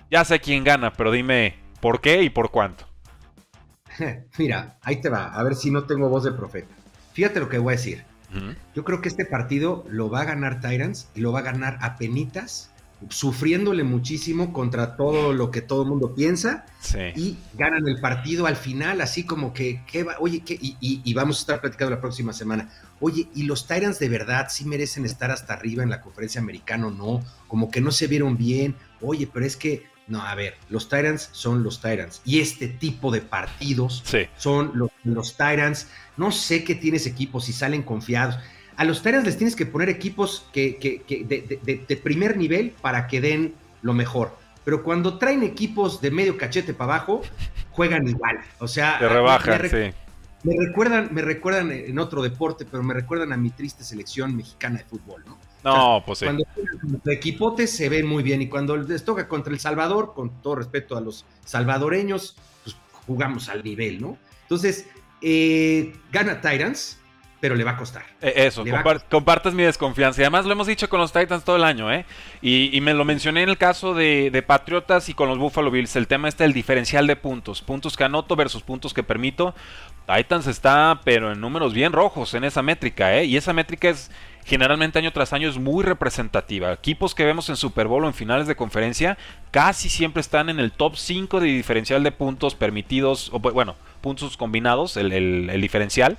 Ya 0.09 0.25
sé 0.25 0.39
quién 0.39 0.63
gana, 0.63 0.93
pero 0.93 1.11
dime 1.11 1.57
por 1.81 2.01
qué 2.01 2.23
y 2.23 2.31
por 2.31 2.53
cuánto. 2.53 2.86
Mira, 4.39 4.79
ahí 4.83 5.01
te 5.01 5.09
va, 5.09 5.27
a 5.27 5.43
ver 5.43 5.55
si 5.55 5.71
no 5.71 5.85
tengo 5.85 6.09
voz 6.09 6.25
de 6.25 6.33
profeta. 6.33 6.75
Fíjate 7.13 7.41
lo 7.41 7.49
que 7.49 7.59
voy 7.59 7.75
a 7.75 7.77
decir. 7.77 8.05
Yo 8.75 8.85
creo 8.85 9.01
que 9.01 9.09
este 9.09 9.25
partido 9.25 9.87
lo 9.89 10.11
va 10.11 10.23
a 10.23 10.25
ganar 10.25 10.61
Tyrants 10.61 11.09
y 11.15 11.21
lo 11.21 11.33
va 11.33 11.39
a 11.39 11.43
ganar 11.43 11.79
a 11.81 11.97
penitas, 11.97 12.71
sufriéndole 13.09 13.83
muchísimo 13.83 14.53
contra 14.53 14.97
todo 14.97 15.33
lo 15.33 15.51
que 15.51 15.63
todo 15.63 15.85
el 15.85 15.89
mundo 15.89 16.15
piensa. 16.15 16.67
Y 17.15 17.39
ganan 17.55 17.89
el 17.89 18.01
partido 18.01 18.47
al 18.47 18.57
final, 18.57 19.01
así 19.01 19.25
como 19.25 19.55
que, 19.55 19.81
va, 20.07 20.17
oye, 20.19 20.43
y, 20.47 21.15
vamos 21.15 21.39
a 21.39 21.41
estar 21.41 21.61
platicando 21.63 21.95
la 21.95 22.01
próxima 22.01 22.35
semana. 22.35 22.69
Oye, 23.01 23.29
¿y 23.35 23.45
los 23.45 23.67
Tyrants 23.67 23.99
de 23.99 24.09
verdad 24.11 24.49
sí 24.51 24.67
merecen 24.67 25.07
estar 25.07 25.31
hasta 25.31 25.55
arriba 25.55 25.83
en 25.83 25.91
la 25.91 26.03
conferencia 26.03 26.41
americana 26.41 26.89
o 26.89 26.91
no? 26.91 27.23
Como 27.49 27.71
que 27.71 27.81
no 27.81 27.91
se 27.91 28.07
vieron 28.07 28.37
bien. 28.37 28.75
Oye, 29.01 29.29
pero 29.33 29.47
es 29.47 29.57
que 29.57 29.85
no, 30.09 30.23
a 30.23 30.35
ver, 30.35 30.55
los 30.69 30.89
Tyrants 30.89 31.31
son 31.33 31.63
los 31.63 31.81
Tyrants. 31.81 32.21
Y 32.25 32.41
este 32.41 32.69
tipo 32.69 33.11
de 33.11 33.21
partidos 33.21 34.05
son 34.37 34.73
los, 34.75 34.91
los, 35.05 35.37
Tyrants. 35.37 35.89
No 36.17 36.31
sé 36.31 36.63
qué 36.63 36.75
tienes 36.75 37.07
equipos 37.07 37.47
si 37.47 37.53
salen 37.53 37.83
confiados. 37.83 38.39
A 38.77 38.85
los 38.85 39.03
Tyrants 39.03 39.27
les 39.27 39.37
tienes 39.37 39.57
que 39.57 39.67
poner 39.67 39.89
equipos 39.89 40.47
que, 40.53 40.79
de, 41.09 41.97
primer 41.97 42.37
nivel 42.37 42.71
para 42.81 43.07
que 43.09 43.21
den 43.21 43.55
lo 43.83 43.95
mejor. 43.95 44.37
Pero 44.65 44.83
cuando 44.83 45.19
traen 45.19 45.43
equipos 45.43 46.01
de 46.01 46.11
medio 46.11 46.37
cachete 46.37 46.75
para 46.75 46.95
abajo, 46.95 47.23
juegan 47.71 48.07
igual. 48.07 48.39
O 48.59 48.69
sea, 48.69 48.99
Te 48.99 49.09
rebajan, 49.09 49.69
sí. 49.69 49.95
Me 50.43 50.55
recuerdan, 50.65 51.09
me 51.11 51.23
recuerdan 51.23 51.73
en 51.73 51.99
otro 51.99 52.23
deporte, 52.23 52.65
pero 52.65 52.83
me 52.83 52.95
recuerdan 52.95 53.33
a 53.33 53.37
mi 53.37 53.51
triste 53.51 53.83
selección 53.83 54.37
mexicana 54.37 54.79
de 54.79 54.85
fútbol, 54.85 55.25
¿no? 55.27 55.39
No, 55.65 56.03
pues 56.07 56.21
sí. 56.21 56.25
Cuando 56.27 56.45
los 56.57 57.07
equipotes 57.09 57.71
se 57.71 57.89
ven 57.89 58.07
muy 58.07 58.23
bien 58.23 58.43
y 58.43 58.49
cuando 58.49 58.77
les 58.77 59.05
toca 59.05 59.29
contra 59.29 59.53
El 59.53 59.59
Salvador, 59.59 60.15
con 60.15 60.43
todo 60.43 60.57
respeto 60.57 60.97
a 60.97 61.01
los 61.01 61.25
salvadoreños, 61.45 62.37
pues 62.63 62.77
jugamos 63.07 63.49
al 63.49 63.65
nivel, 63.65 64.01
¿no? 64.01 64.17
Entonces, 64.43 64.87
eh, 65.23 65.93
gana 66.13 66.41
Tyrants, 66.41 67.01
pero 67.41 67.55
le 67.55 67.65
va 67.65 67.73
a 67.73 67.77
costar. 67.77 68.05
Eh, 68.21 68.33
eso, 68.37 68.65
compartes 69.11 69.55
mi 69.55 69.63
desconfianza. 69.63 70.21
Y 70.21 70.25
además 70.25 70.47
lo 70.47 70.53
hemos 70.53 70.67
dicho 70.67 70.89
con 70.89 71.01
los 71.01 71.13
Titans 71.13 71.45
todo 71.45 71.57
el 71.57 71.65
año, 71.65 71.93
¿eh? 71.93 72.07
Y, 72.41 72.81
me 72.81 72.95
lo 72.95 73.05
mencioné 73.05 73.43
en 73.43 73.49
el 73.49 73.59
caso 73.59 73.95
de, 73.95 74.45
Patriotas 74.47 75.09
y 75.09 75.15
con 75.15 75.29
los 75.29 75.39
Buffalo 75.39 75.71
Bills. 75.71 75.97
El 75.97 76.07
tema 76.07 76.29
está 76.29 76.45
el 76.45 76.53
diferencial 76.53 77.07
de 77.07 77.17
puntos. 77.17 77.63
Puntos 77.63 77.97
que 77.97 78.05
anoto 78.05 78.37
versus 78.37 78.63
puntos 78.63 78.95
que 78.95 79.03
permito. 79.03 79.55
Titans 80.07 80.47
está, 80.47 81.01
pero 81.05 81.33
en 81.33 81.41
números 81.41 81.75
bien 81.75 81.93
rojos 81.93 82.35
en 82.35 82.45
esa 82.45 82.63
métrica, 82.63 83.17
¿eh? 83.17 83.25
Y 83.25 83.37
esa 83.37 83.53
métrica 83.53 83.89
es 83.89 84.11
generalmente 84.47 84.99
año 84.99 85.13
tras 85.13 85.33
año 85.33 85.49
es 85.49 85.59
muy 85.59 85.85
representativa. 85.85 86.73
Equipos 86.73 87.15
que 87.15 87.25
vemos 87.25 87.49
en 87.49 87.57
Super 87.57 87.89
Bowl 87.89 88.05
o 88.05 88.07
en 88.07 88.15
finales 88.15 88.47
de 88.47 88.57
conferencia 88.57 89.19
casi 89.51 89.89
siempre 89.89 90.21
están 90.21 90.49
en 90.49 90.61
el 90.61 90.73
top 90.73 90.97
5 90.97 91.41
de 91.41 91.49
diferencial 91.49 92.03
de 92.03 92.13
puntos 92.13 92.55
permitidos, 92.55 93.31
o 93.33 93.41
bueno, 93.41 93.77
puntos 94.01 94.37
combinados, 94.37 94.97
el 94.97 95.61
diferencial. 95.61 96.19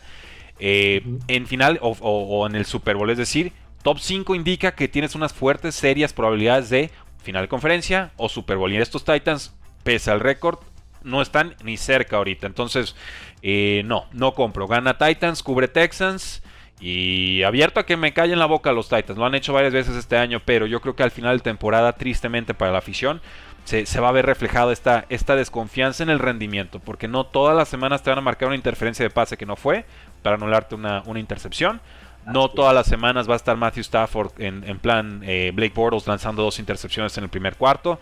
Eh, 0.59 1.03
en 1.27 1.45
final 1.45 1.77
o, 1.81 2.47
en 2.47 2.55
el 2.55 2.65
Super 2.65 2.95
Bowl. 2.95 3.09
Es 3.09 3.17
decir, 3.17 3.53
top 3.83 3.99
5 3.99 4.35
indica 4.35 4.73
que 4.73 4.87
tienes 4.87 5.15
unas 5.15 5.33
fuertes, 5.33 5.75
serias 5.75 6.13
probabilidades 6.13 6.69
de 6.69 6.91
final 7.21 7.43
de 7.43 7.47
conferencia 7.47 8.11
o 8.17 8.29
Super 8.29 8.57
Bowl. 8.57 8.71
Y 8.71 8.77
estos 8.77 9.05
Titans, 9.05 9.53
pese 9.83 10.11
al 10.11 10.19
récord, 10.19 10.59
no 11.03 11.21
están 11.21 11.55
ni 11.63 11.77
cerca 11.77 12.17
ahorita. 12.17 12.47
Entonces, 12.47 12.95
eh, 13.41 13.83
no, 13.85 14.05
no 14.13 14.33
compro. 14.33 14.67
Gana 14.67 14.97
Titans, 14.97 15.43
cubre 15.43 15.67
Texans. 15.67 16.41
Y 16.79 17.41
abierto 17.43 17.79
a 17.79 17.85
que 17.85 17.97
me 17.97 18.13
callen 18.13 18.39
la 18.39 18.45
boca 18.45 18.71
los 18.71 18.87
Titans. 18.89 19.17
Lo 19.17 19.25
han 19.25 19.35
hecho 19.35 19.53
varias 19.53 19.73
veces 19.73 19.95
este 19.95 20.17
año, 20.17 20.41
pero 20.45 20.67
yo 20.67 20.79
creo 20.79 20.95
que 20.95 21.03
al 21.03 21.11
final 21.11 21.37
de 21.37 21.43
temporada, 21.43 21.93
tristemente 21.93 22.53
para 22.53 22.71
la 22.71 22.77
afición, 22.77 23.21
se, 23.63 23.99
va 23.99 24.09
a 24.09 24.13
ver 24.13 24.25
reflejada 24.25 24.71
esta, 24.71 25.05
esta 25.09 25.35
desconfianza 25.35 26.03
en 26.03 26.09
el 26.09 26.19
rendimiento. 26.19 26.79
Porque 26.79 27.07
no 27.07 27.25
todas 27.25 27.55
las 27.55 27.67
semanas 27.67 28.03
te 28.03 28.09
van 28.09 28.19
a 28.19 28.21
marcar 28.21 28.47
una 28.47 28.55
interferencia 28.55 29.03
de 29.03 29.09
pase 29.09 29.37
que 29.37 29.45
no 29.45 29.55
fue 29.55 29.85
para 30.21 30.35
anularte 30.35 30.75
una, 30.75 31.03
intercepción. 31.15 31.81
No 32.25 32.49
todas 32.49 32.75
las 32.75 32.87
semanas 32.87 33.29
va 33.29 33.33
a 33.33 33.37
estar 33.37 33.55
Matthew 33.55 33.81
Stafford 33.81 34.33
en, 34.37 34.79
plan 34.79 35.21
eh, 35.23 35.51
Blake 35.55 35.73
Bortles 35.73 36.07
lanzando 36.07 36.43
dos 36.43 36.59
intercepciones 36.59 37.17
en 37.17 37.23
el 37.23 37.29
primer 37.29 37.55
cuarto. 37.55 37.99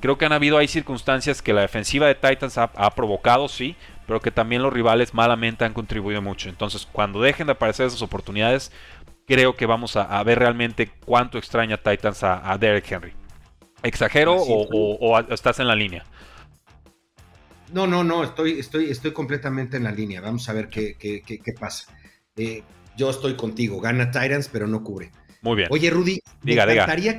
Creo 0.00 0.18
que 0.18 0.26
han 0.26 0.32
habido 0.32 0.58
ahí 0.58 0.68
circunstancias 0.68 1.40
que 1.40 1.54
la 1.54 1.62
defensiva 1.62 2.06
de 2.06 2.14
Titans 2.14 2.58
ha, 2.58 2.90
provocado, 2.90 3.48
sí, 3.48 3.76
pero 4.06 4.20
que 4.20 4.30
también 4.30 4.62
los 4.62 4.72
rivales 4.72 5.14
malamente 5.14 5.64
han 5.64 5.74
contribuido 5.74 6.22
mucho. 6.22 6.48
Entonces, 6.48 6.86
cuando 6.90 7.20
dejen 7.20 7.46
de 7.46 7.52
aparecer 7.52 7.86
esas 7.86 8.02
oportunidades, 8.02 8.72
creo 9.26 9.56
que 9.56 9.66
vamos 9.66 9.96
a, 9.96 10.22
ver 10.22 10.38
realmente 10.38 10.90
cuánto 11.04 11.38
extraña 11.38 11.76
Titans 11.76 12.22
a, 12.22 12.56
Derek 12.58 12.90
Henry. 12.90 13.12
¿Exagero 13.82 14.36
o, 14.36 15.18
estás 15.30 15.60
en 15.60 15.68
la 15.68 15.74
línea? 15.74 16.04
No, 17.72 17.86
no, 17.86 18.04
no, 18.04 18.22
estoy, 18.22 18.60
estoy, 18.60 18.90
estoy 18.90 19.12
completamente 19.12 19.76
en 19.76 19.84
la 19.84 19.90
línea. 19.90 20.20
Vamos 20.20 20.48
a 20.48 20.52
ver 20.52 20.68
qué, 20.68 20.94
qué, 20.98 21.22
qué, 21.22 21.52
pasa. 21.58 21.92
Eh, 22.36 22.62
yo 22.96 23.10
estoy 23.10 23.34
contigo. 23.34 23.80
Gana 23.80 24.10
Tyrants, 24.10 24.48
pero 24.48 24.66
no 24.68 24.82
cubre. 24.84 25.10
Muy 25.42 25.56
bien. 25.56 25.68
Oye, 25.70 25.90
Rudy, 25.90 26.20
me, 26.42 26.52
encantaría, 26.52 27.18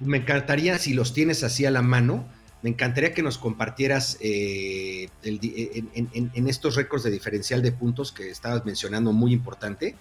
me 0.00 0.18
encantaría, 0.18 0.78
si 0.78 0.94
los 0.94 1.12
tienes 1.12 1.42
así 1.42 1.66
a 1.66 1.70
la 1.70 1.82
mano, 1.82 2.28
me 2.62 2.70
encantaría 2.70 3.14
que 3.14 3.22
nos 3.22 3.38
compartieras 3.38 4.18
eh, 4.20 5.08
en, 5.22 6.48
estos 6.48 6.74
récords 6.74 7.04
de 7.04 7.10
diferencial 7.10 7.62
de 7.62 7.72
puntos 7.72 8.12
que 8.12 8.30
estabas 8.30 8.64
mencionando, 8.64 9.12
muy 9.12 9.32
importante. 9.32 9.96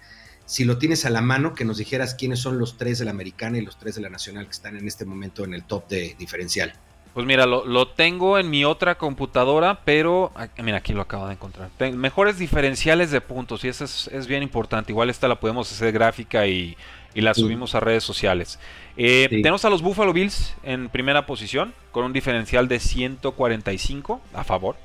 Si 0.46 0.64
lo 0.64 0.78
tienes 0.78 1.06
a 1.06 1.10
la 1.10 1.22
mano, 1.22 1.54
que 1.54 1.66
nos 1.66 1.78
dijeras 1.78 2.16
quiénes 2.16 2.40
son 2.40 2.58
los 2.58 2.78
tres 2.78 3.00
de 3.00 3.06
la 3.06 3.12
americana 3.12 3.58
y 3.58 3.62
los 3.62 3.78
tres 3.78 3.96
de 3.96 4.02
la 4.02 4.10
nacional 4.10 4.46
que 4.46 4.52
están 4.52 4.78
en 4.78 4.88
este 4.88 5.06
momento 5.06 5.44
en 5.44 5.54
el 5.54 5.64
top 5.64 5.88
de 5.88 6.16
diferencial. 6.18 6.74
Pues 7.18 7.26
mira, 7.26 7.48
lo, 7.48 7.88
tengo 7.88 8.38
en 8.38 8.48
mi 8.48 8.64
otra 8.64 8.96
computadora, 8.96 9.82
pero 9.84 10.32
mira, 10.62 10.78
aquí 10.78 10.94
lo 10.94 11.02
acabo 11.02 11.26
de 11.26 11.34
encontrar. 11.34 11.72
mejores 11.96 12.38
diferenciales 12.38 13.10
de 13.10 13.22
puntos, 13.22 13.64
y 13.66 13.70
eso 13.70 13.86
es, 13.86 14.28
bien 14.28 14.44
importante. 14.44 14.92
Igual 14.92 15.10
esta 15.10 15.28
la 15.28 15.40
podemos 15.40 15.72
hacer 15.72 15.92
gráfica 15.92 16.46
y, 16.46 16.78
la 17.22 17.34
subimos 17.34 17.76
a 17.76 17.80
redes 17.80 18.04
sociales. 18.04 18.60
Eh, 18.96 19.28
tenemos 19.30 19.66
a 19.66 19.70
los 19.70 19.82
Buffalo 19.82 20.14
Bills 20.14 20.56
en 20.64 20.90
primera 20.90 21.26
posición, 21.26 21.74
con 21.92 22.06
un 22.06 22.14
diferencial 22.14 22.68
de 22.68 22.80
145 22.80 24.22
a 24.34 24.44
favor. 24.44 24.76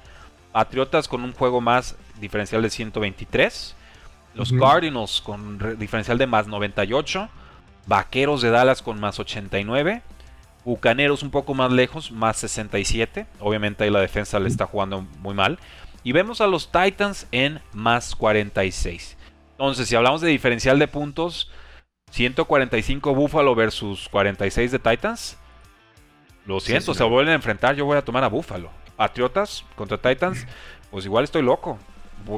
Patriotas 0.53 1.09
con 1.09 1.25
un 1.25 1.33
juego 1.33 1.61
más 1.61 1.97
diferencial 2.21 2.63
de 2.63 2.71
123. 2.71 3.77
Los 4.35 4.53
Cardinals 4.53 5.21
con 5.21 5.79
diferencial 5.79 6.19
de 6.19 6.27
más 6.27 6.47
98. 6.47 7.29
Vaqueros 7.87 8.43
de 8.43 8.51
Dallas 8.51 8.83
con 8.83 9.01
más 9.01 9.19
89. 9.19 10.03
Bucaneros 10.65 11.23
un 11.23 11.31
poco 11.31 11.55
más 11.55 11.73
lejos, 11.73 12.13
más 12.13 12.37
67. 12.39 13.27
Obviamente 13.41 13.85
ahí 13.85 13.91
la 13.91 14.01
defensa 14.01 14.39
le 14.39 14.49
está 14.49 14.67
jugando 14.67 15.07
muy 15.21 15.35
mal. 15.35 15.59
Y 16.05 16.13
vemos 16.13 16.41
a 16.41 16.47
los 16.47 16.71
Titans 16.71 17.27
en 17.33 17.61
más 17.73 18.15
46. 18.15 19.17
Entonces, 19.53 19.89
si 19.89 19.95
hablamos 19.95 20.21
de 20.21 20.29
diferencial 20.29 20.79
de 20.79 20.89
puntos, 20.89 21.51
145 22.13 23.15
Buffalo 23.15 23.55
versus 23.55 24.09
46 24.11 24.71
de 24.73 24.79
Titans. 24.79 25.39
Lo 26.45 26.61
siento, 26.61 26.93
se 26.93 27.05
vuelven 27.05 27.33
a 27.33 27.37
enfrentar. 27.37 27.75
Yo 27.75 27.87
voy 27.87 27.97
a 27.97 28.05
tomar 28.05 28.23
a 28.23 28.29
Buffalo. 28.29 28.71
Patriotas 28.97 29.65
contra 29.75 29.97
Titans, 29.99 30.47
pues 30.91 31.07
igual 31.07 31.25
estoy 31.25 31.43
loco. 31.43 31.79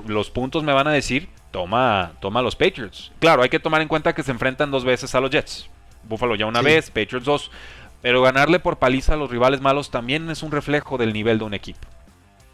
Los 0.06 0.30
puntos 0.30 0.62
me 0.62 0.72
van 0.72 0.87
a 0.87 0.92
decir, 0.92 1.28
toma, 1.50 2.12
toma 2.20 2.40
los 2.40 2.54
Patriots. 2.54 3.12
Claro, 3.18 3.42
hay 3.42 3.48
que 3.48 3.58
tomar 3.58 3.82
en 3.82 3.88
cuenta 3.88 4.14
que 4.14 4.22
se 4.22 4.30
enfrentan 4.30 4.70
dos 4.70 4.84
veces 4.84 5.14
a 5.14 5.20
los 5.20 5.30
Jets. 5.30 5.68
Buffalo 6.04 6.37
ya 6.37 6.46
una 6.46 6.62
vez, 6.62 6.90
Patriots 6.90 7.24
dos. 7.24 7.50
Pero 8.00 8.22
ganarle 8.22 8.60
por 8.60 8.78
paliza 8.78 9.14
a 9.14 9.16
los 9.16 9.30
rivales 9.30 9.60
malos 9.60 9.90
también 9.90 10.30
es 10.30 10.42
un 10.42 10.52
reflejo 10.52 10.98
del 10.98 11.12
nivel 11.12 11.38
de 11.38 11.44
un 11.44 11.54
equipo. 11.54 11.88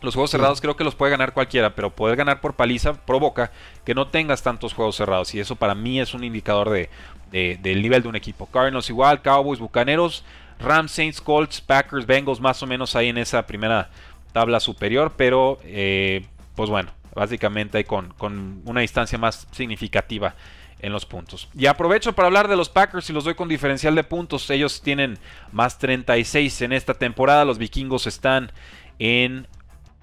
Los 0.03 0.15
juegos 0.15 0.31
cerrados 0.31 0.61
creo 0.61 0.77
que 0.77 0.85
los 0.85 0.95
puede 0.95 1.11
ganar 1.11 1.35
cualquiera, 1.35 1.75
pero 1.75 1.95
poder 1.95 2.17
ganar 2.17 2.41
por 2.41 2.55
paliza 2.55 2.95
provoca 2.95 3.51
que 3.85 3.95
no 3.95 4.09
tengas 4.09 4.43
tantos 4.43 4.73
juegos 4.73 4.97
cerrados. 4.97 5.35
Y 5.35 5.41
eso 5.41 5.57
para 5.57 5.75
mí 5.75 6.01
es 6.01 6.15
un 6.15 6.25
indicador 6.25 6.71
de, 6.71 6.89
del 7.31 7.83
nivel 7.83 8.03
de 8.03 8.09
un 8.09 8.17
equipo. 8.17 8.47
Cardinals 8.47 8.89
igual, 8.89 9.21
Cowboys, 9.21 9.61
Bucaneros, 9.61 10.25
Rams, 10.59 10.93
Saints, 10.93 11.21
Colts, 11.21 11.61
Packers, 11.61 12.07
Bengals, 12.07 12.41
más 12.41 12.63
o 12.63 12.67
menos 12.67 12.97
ahí 12.97 13.09
en 13.09 13.19
esa 13.19 13.47
primera 13.47 13.91
tabla 14.33 14.59
superior. 14.59 15.13
Pero, 15.17 15.59
eh, 15.65 16.25
pues 16.55 16.71
bueno, 16.71 16.93
básicamente 17.15 17.79
hay 17.79 17.85
con, 17.85 18.15
con 18.15 18.63
una 18.65 18.81
distancia 18.81 19.19
más 19.19 19.47
significativa 19.53 20.35
en 20.83 20.93
los 20.93 21.07
puntos. 21.07 21.49
Y 21.55 21.67
aprovecho 21.67 22.15
para 22.15 22.27
hablar 22.27 22.49
de 22.49 22.57
los 22.57 22.69
Packers 22.69 23.11
y 23.11 23.13
los 23.13 23.25
doy 23.25 23.35
con 23.35 23.49
diferencial 23.49 23.95
de 23.95 24.05
puntos. 24.05 24.49
Ellos 24.51 24.81
tienen 24.81 25.19
más 25.53 25.79
36 25.79 26.63
en 26.63 26.73
esta 26.73 26.95
temporada. 26.95 27.45
Los 27.45 27.59
vikingos 27.59 28.07
están 28.07 28.51
en 28.99 29.47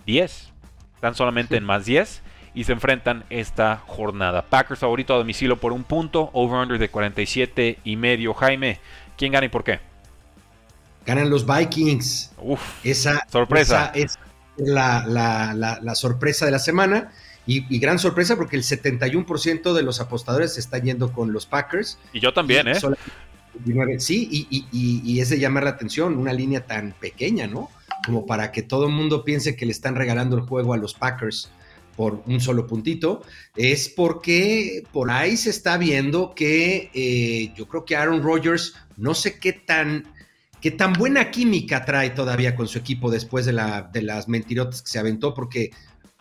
10. 0.07 0.51
Están 0.95 1.13
solamente 1.13 1.55
en 1.55 1.63
más 1.63 1.85
10. 1.85 2.23
Y 2.55 2.63
se 2.63 2.71
enfrentan 2.71 3.23
esta 3.29 3.83
jornada. 3.85 4.41
Packers 4.41 4.79
favorito 4.79 5.13
a 5.13 5.17
domicilio 5.17 5.57
por 5.57 5.73
un 5.73 5.83
punto. 5.83 6.31
Over-under 6.33 6.79
de 6.79 6.89
47 6.89 7.77
y 7.83 7.95
medio. 7.95 8.33
Jaime, 8.33 8.79
¿quién 9.15 9.31
gana 9.31 9.45
y 9.45 9.49
por 9.49 9.63
qué? 9.63 9.79
Ganan 11.05 11.29
los 11.29 11.45
Vikings. 11.45 12.33
Uf, 12.39 12.83
esa 12.83 13.23
sorpresa. 13.29 13.91
es 13.93 14.17
la, 14.57 15.05
la 15.05 15.93
sorpresa 15.95 16.45
de 16.45 16.51
la 16.51 16.59
semana. 16.59 17.11
Y, 17.47 17.79
gran 17.79 17.97
sorpresa 17.97 18.35
porque 18.35 18.57
el 18.57 18.63
71% 18.63 19.73
de 19.73 19.81
los 19.81 20.01
apostadores 20.01 20.55
se 20.55 20.59
está 20.59 20.79
yendo 20.79 21.13
con 21.13 21.31
los 21.31 21.45
Packers. 21.45 21.97
Y 22.11 22.19
yo 22.19 22.33
también, 22.33 22.67
¿eh? 22.67 22.77
Sí, 23.99 24.47
y, 24.49 25.19
es 25.19 25.29
de 25.29 25.39
llamar 25.39 25.63
la 25.63 25.71
atención, 25.71 26.17
una 26.17 26.33
línea 26.33 26.65
tan 26.65 26.93
pequeña, 26.93 27.47
¿no? 27.47 27.69
Como 28.05 28.25
para 28.25 28.51
que 28.51 28.61
todo 28.61 28.87
el 28.87 28.93
mundo 28.93 29.23
piense 29.23 29.55
que 29.55 29.65
le 29.65 29.71
están 29.71 29.95
regalando 29.95 30.35
el 30.35 30.43
juego 30.43 30.73
a 30.73 30.77
los 30.77 30.93
Packers 30.93 31.51
por 31.95 32.21
un 32.27 32.39
solo 32.39 32.67
puntito, 32.67 33.23
es 33.55 33.89
porque 33.89 34.83
por 34.91 35.09
ahí 35.09 35.35
se 35.35 35.49
está 35.49 35.77
viendo 35.77 36.35
que 36.35 36.91
eh, 36.93 37.51
yo 37.55 37.67
creo 37.67 37.85
que 37.85 37.95
Aaron 37.95 38.21
Rodgers, 38.21 38.75
no 38.97 39.15
sé 39.15 39.39
qué 39.39 39.51
tan, 39.51 40.05
qué 40.61 40.69
tan 40.69 40.93
buena 40.93 41.31
química 41.31 41.85
trae 41.85 42.11
todavía 42.11 42.55
con 42.55 42.67
su 42.67 42.77
equipo 42.77 43.09
después 43.09 43.47
de, 43.47 43.53
la, 43.53 43.81
de 43.81 44.03
las 44.03 44.27
mentirotas 44.27 44.83
que 44.83 44.89
se 44.89 44.99
aventó, 44.99 45.33
porque 45.33 45.71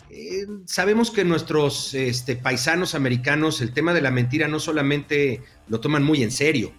eh, 0.08 0.46
sabemos 0.64 1.10
que 1.10 1.24
nuestros 1.24 1.92
este, 1.92 2.36
paisanos 2.36 2.94
americanos 2.94 3.60
el 3.60 3.72
tema 3.72 3.92
de 3.92 4.00
la 4.00 4.10
mentira 4.10 4.48
no 4.48 4.60
solamente 4.60 5.42
lo 5.68 5.80
toman 5.80 6.04
muy 6.04 6.22
en 6.22 6.30
serio, 6.30 6.72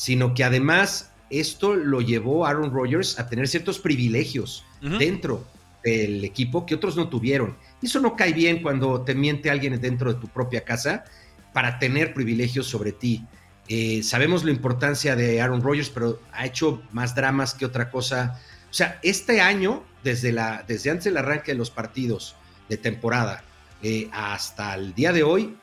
sino 0.00 0.32
que 0.32 0.44
además 0.44 1.10
esto 1.28 1.76
lo 1.76 2.00
llevó 2.00 2.46
a 2.46 2.48
Aaron 2.48 2.72
Rodgers 2.72 3.18
a 3.18 3.28
tener 3.28 3.46
ciertos 3.48 3.78
privilegios 3.78 4.64
dentro 4.80 5.44
del 5.84 6.24
equipo 6.24 6.64
que 6.64 6.74
otros 6.74 6.96
no 6.96 7.10
tuvieron. 7.10 7.54
Y 7.82 7.86
eso 7.86 8.00
no 8.00 8.16
cae 8.16 8.32
bien 8.32 8.62
cuando 8.62 9.02
te 9.02 9.14
miente 9.14 9.50
alguien 9.50 9.78
dentro 9.78 10.10
de 10.10 10.18
tu 10.18 10.26
propia 10.28 10.64
casa 10.64 11.04
para 11.52 11.78
tener 11.78 12.14
privilegios 12.14 12.66
sobre 12.66 12.92
ti. 12.92 13.26
Eh, 13.68 14.02
sabemos 14.02 14.42
la 14.42 14.52
importancia 14.52 15.14
de 15.16 15.42
Aaron 15.42 15.60
Rodgers, 15.60 15.90
pero 15.90 16.18
ha 16.32 16.46
hecho 16.46 16.80
más 16.92 17.14
dramas 17.14 17.52
que 17.52 17.66
otra 17.66 17.90
cosa. 17.90 18.40
O 18.70 18.72
sea, 18.72 18.98
este 19.02 19.42
año, 19.42 19.84
desde, 20.02 20.32
la, 20.32 20.64
desde 20.66 20.88
antes 20.88 21.04
del 21.04 21.18
arranque 21.18 21.52
de 21.52 21.58
los 21.58 21.70
partidos, 21.70 22.36
de 22.70 22.78
temporada 22.78 23.44
eh, 23.82 24.08
hasta 24.12 24.76
el 24.76 24.94
día 24.94 25.12
de 25.12 25.24
hoy, 25.24 25.58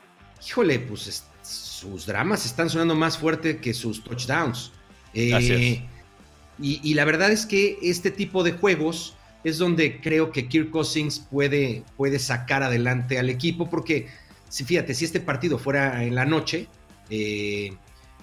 híjole, 0.46 0.78
pues 0.78 1.27
sus 1.48 2.06
dramas 2.06 2.44
están 2.44 2.68
sonando 2.68 2.94
más 2.94 3.18
fuerte 3.18 3.58
que 3.58 3.72
sus 3.74 4.02
touchdowns. 4.02 4.72
Eh, 5.14 5.82
y, 6.60 6.94
la 6.94 7.04
verdad 7.04 7.30
es 7.30 7.46
que 7.46 7.78
este 7.82 8.10
tipo 8.10 8.42
de 8.42 8.52
juegos 8.52 9.14
es 9.44 9.58
donde 9.58 10.00
creo 10.00 10.32
que 10.32 10.48
Kirk 10.48 10.70
Cousins 10.70 11.20
puede, 11.20 11.84
puede 11.96 12.18
sacar 12.18 12.62
adelante 12.62 13.18
al 13.18 13.30
equipo, 13.30 13.70
porque 13.70 14.08
si 14.48 14.64
fíjate, 14.64 14.94
si 14.94 15.04
este 15.04 15.20
partido 15.20 15.58
fuera 15.58 16.04
en 16.04 16.14
la 16.14 16.24
noche, 16.24 16.66
eh, 17.10 17.72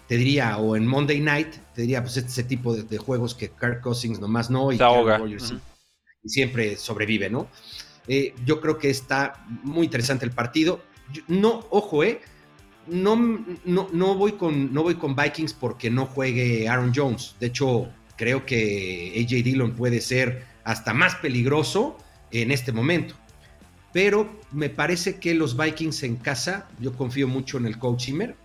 te 0.07 0.17
diría, 0.17 0.57
o 0.57 0.75
en 0.75 0.85
Monday 0.85 1.21
Night, 1.21 1.55
te 1.73 1.83
diría, 1.83 2.01
pues 2.01 2.17
este, 2.17 2.29
ese 2.29 2.43
tipo 2.43 2.75
de, 2.75 2.97
juegos 2.97 3.33
que 3.33 3.49
Kirk 3.49 3.81
Cousins 3.81 4.19
nomás 4.19 4.49
no 4.49 4.71
y, 4.71 4.77
y 6.23 6.29
siempre 6.29 6.75
sobrevive, 6.75 7.29
¿no? 7.29 7.47
Eh, 8.07 8.35
yo 8.45 8.61
creo 8.61 8.77
que 8.77 8.89
está 8.89 9.45
muy 9.63 9.85
interesante 9.85 10.25
el 10.25 10.31
partido. 10.31 10.81
no, 11.27 11.65
ojo, 11.69 12.03
eh, 12.03 12.21
no, 12.87 13.15
no, 13.65 13.87
no, 13.91 14.15
voy 14.15 14.33
con, 14.33 14.73
no 14.73 14.83
voy 14.83 14.95
con 14.95 15.15
Vikings 15.15 15.53
porque 15.53 15.89
no 15.89 16.05
juegue 16.05 16.67
Aaron 16.67 16.93
Jones. 16.95 17.35
De 17.39 17.47
hecho, 17.47 17.89
creo 18.15 18.45
que 18.45 19.13
AJ 19.15 19.43
Dillon 19.43 19.75
puede 19.75 20.01
ser 20.01 20.45
hasta 20.63 20.93
más 20.93 21.15
peligroso 21.15 21.97
en 22.31 22.51
este 22.51 22.71
momento. 22.71 23.15
Pero 23.93 24.39
me 24.51 24.69
parece 24.69 25.19
que 25.19 25.33
los 25.33 25.55
Vikings 25.57 26.03
en 26.03 26.17
casa, 26.17 26.67
yo 26.79 26.93
confío 26.93 27.27
mucho 27.27 27.57
en 27.57 27.65
el 27.65 27.79
coach 27.79 28.05
Zimmer, 28.05 28.35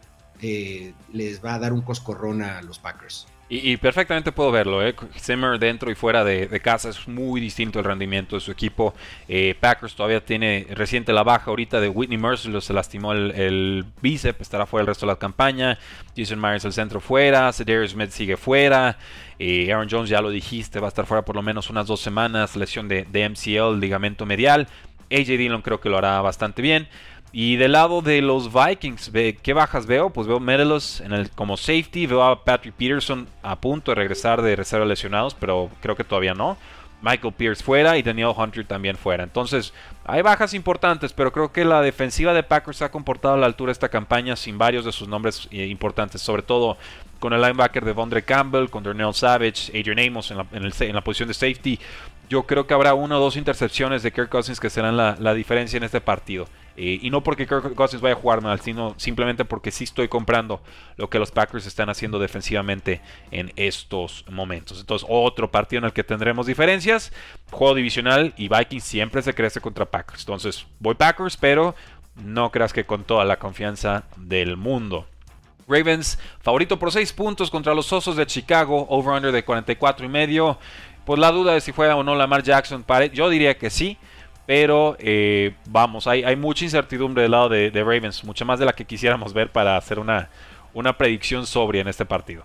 eh, 0.43 0.93
les 1.13 1.45
va 1.45 1.55
a 1.55 1.59
dar 1.59 1.73
un 1.73 1.83
coscorrón 1.83 2.43
a 2.43 2.63
los 2.63 2.79
Packers. 2.79 3.27
Y, 3.53 3.79
perfectamente 3.79 4.31
puedo 4.31 4.53
verlo, 4.53 4.87
¿eh? 4.87 4.95
Zimmer 5.19 5.59
dentro 5.59 5.91
y 5.91 5.97
fuera 5.97 6.23
de, 6.23 6.61
casa 6.61 6.89
es 6.89 7.09
muy 7.09 7.41
distinto 7.41 7.81
el 7.81 7.85
rendimiento 7.85 8.37
de 8.37 8.41
su 8.41 8.53
equipo. 8.53 8.95
Eh, 9.27 9.57
Packers 9.59 9.97
todavía 9.97 10.25
tiene 10.25 10.69
reciente 10.71 11.13
la 11.13 11.25
baja 11.25 11.51
ahorita 11.51 11.81
de 11.81 11.89
Whitney 11.89 12.17
Mercer, 12.17 12.63
se 12.63 12.73
lastimó 12.73 13.13
el, 13.13 13.85
bíceps, 14.01 14.41
estará 14.41 14.67
fuera 14.67 14.83
el 14.83 14.87
resto 14.87 15.05
de 15.05 15.13
la 15.15 15.19
campaña. 15.19 15.81
Jason 16.17 16.41
Myers 16.41 16.65
el 16.65 16.73
centro 16.73 17.01
fuera, 17.01 17.53
Cedarius 17.53 17.91
Smith 17.91 18.11
sigue 18.11 18.37
fuera. 18.37 18.99
Eh, 19.41 19.73
Aaron 19.73 19.89
Jones 19.91 20.09
ya 20.09 20.21
lo 20.21 20.31
dijiste, 20.31 20.79
va 20.79 20.87
a 20.87 20.91
estar 20.91 21.07
fuera 21.07 21.25
por 21.25 21.35
lo 21.35 21.43
menos 21.43 21.71
unas 21.71 21.89
dos 21.89 22.01
semanas, 22.01 22.55
lesión 22.55 22.87
de 22.87 23.05
MCL, 23.29 23.81
ligamento 23.81 24.27
medial. 24.27 24.69
AJ 25.11 25.27
Dillon 25.27 25.63
creo 25.63 25.81
que 25.81 25.89
lo 25.89 25.99
hará 25.99 26.21
bastante 26.21 26.63
bien. 26.63 26.89
Y 27.33 27.57
del 27.57 27.73
lado 27.73 28.03
de 28.03 28.23
los 28.23 28.51
Vikings, 28.53 29.13
¿qué 29.43 29.53
bajas 29.53 29.87
veo? 29.87 30.11
Pues 30.11 30.27
veo 30.27 30.41
Medelos 30.41 31.01
en 31.01 31.29
como 31.37 31.57
safety, 31.57 32.07
veo 32.07 32.25
a 32.25 32.45
Patrick 32.45 32.75
Peterson 32.75 33.29
a 33.43 33.61
punto 33.61 33.93
de 33.93 33.95
regresar 33.95 34.43
de 34.43 34.57
reserva 34.57 34.85
lesionados, 34.85 35.35
pero 35.35 35.71
creo 35.81 35.95
que 35.95 36.05
todavía 36.05 36.35
no. 36.35 36.57
Michael 37.03 37.33
Pierce 37.33 37.63
fuera 37.63 37.97
y 37.97 38.03
Daniel 38.03 38.33
Hunter 38.37 38.67
también 38.67 38.97
fuera. 38.97 39.25
Entonces, 39.25 39.73
hay 40.05 40.23
bajas 40.23 40.55
importantes, 40.55 41.13
pero 41.13 41.33
creo 41.33 41.53
que 41.53 41.65
la 41.65 41.81
defensiva 41.81 42.35
de 42.35 42.43
Packers 42.43 42.83
ha 42.83 42.91
comportado 42.91 43.35
a 43.35 43.39
la 43.39 43.47
altura 43.47 43.73
esta 43.73 43.89
campaña 43.89 44.37
sin 44.37 44.59
varios 44.59 44.85
de 44.85 44.93
sus 44.93 45.09
nombres 45.09 45.49
eh, 45.51 45.67
importantes, 45.67 46.21
sobre 46.21 46.43
todo 46.43 46.77
con 47.19 47.33
el 47.33 47.41
linebacker 47.41 47.85
de 47.85 47.93
Vondre 47.93 48.23
Campbell, 48.23 48.69
con 48.69 48.83
Darnell 48.83 49.15
Savage, 49.15 49.71
Adrian 49.79 49.99
Amos 49.99 50.31
en 50.31 50.39
la, 50.39 50.47
en 50.53 50.95
la 50.95 51.01
posición 51.03 51.29
de 51.29 51.35
safety. 51.35 51.79
Yo 52.29 52.45
creo 52.45 52.67
que 52.67 52.75
habrá 52.75 52.95
una 52.95 53.19
o 53.19 53.21
dos 53.21 53.37
intercepciones 53.37 54.03
de 54.03 54.13
Kirk 54.13 54.29
Cousins 54.29 54.61
que 54.61 54.71
serán 54.71 54.97
la, 54.97 55.35
diferencia 55.35 55.77
en 55.77 55.83
este 55.83 56.01
partido. 56.01 56.47
Eh, 56.83 56.99
y 57.03 57.11
no 57.11 57.23
porque 57.23 57.47
Kirk 57.47 57.75
Cousins 57.75 58.01
vaya 58.01 58.15
a 58.15 58.19
jugar 58.19 58.41
mal, 58.41 58.59
sino 58.61 58.95
simplemente 58.97 59.45
porque 59.45 59.71
sí 59.71 59.85
estoy 59.85 60.09
comprando 60.09 60.63
lo 60.97 61.11
que 61.11 61.19
los 61.19 61.31
Packers 61.31 61.67
están 61.67 61.91
haciendo 61.91 62.19
defensivamente 62.19 63.03
en 63.31 63.53
estos 63.57 64.25
momentos. 64.31 64.81
Entonces, 64.81 65.07
otro 65.11 65.51
partido 65.51 65.81
en 65.81 65.85
el 65.85 65.93
que 65.93 66.05
tendremos 66.05 66.47
diferencias. 66.47 67.13
Juego 67.51 67.75
divisional 67.75 68.33
y 68.39 68.49
Vikings 68.49 68.83
siempre 68.83 69.21
se 69.21 69.35
crece 69.35 69.61
contra 69.61 69.85
Packers. 69.85 70.21
Entonces, 70.21 70.67
voy 70.79 70.95
Packers, 70.95 71.37
pero 71.37 71.75
no 72.17 72.51
creas 72.51 72.73
que 72.73 72.87
con 72.87 73.05
toda 73.05 73.27
la 73.27 73.39
confianza 73.39 74.05
del 74.17 74.57
mundo. 74.57 75.07
Ravens, 75.69 76.19
favorito 76.41 76.79
por 76.79 76.91
6 76.91 77.13
puntos 77.13 77.51
contra 77.51 77.75
los 77.75 77.93
Osos 77.93 78.17
de 78.17 78.25
Chicago, 78.25 78.87
over-under 78.89 79.33
de 79.33 79.45
44 79.45 80.07
y 80.07 80.09
medio 80.09 80.59
pues 81.05 81.19
la 81.19 81.33
duda 81.33 81.55
de 81.55 81.61
si 81.61 81.73
juega 81.73 81.97
o 81.97 82.05
no 82.05 82.15
Lamar 82.15 82.43
Jackson. 82.43 82.85
Yo 83.13 83.29
diría 83.29 83.59
que 83.59 83.69
sí, 83.69 83.99
pero 84.51 84.97
eh, 84.99 85.55
vamos, 85.67 86.09
hay, 86.09 86.25
hay, 86.25 86.35
mucha 86.35 86.65
incertidumbre 86.65 87.23
del 87.23 87.31
lado 87.31 87.49
de, 87.49 87.71
Ravens, 87.71 88.25
mucha 88.25 88.45
más 88.45 88.59
de 88.59 88.65
la 88.65 88.73
que 88.73 88.85
quisiéramos 88.85 89.33
ver 89.33 89.53
para 89.53 89.77
hacer 89.77 90.01
una, 90.01 90.29
una 90.75 90.99
predicción 90.99 91.47
sobria 91.47 91.83
en 91.83 91.87
este 91.87 92.05
partido. 92.05 92.43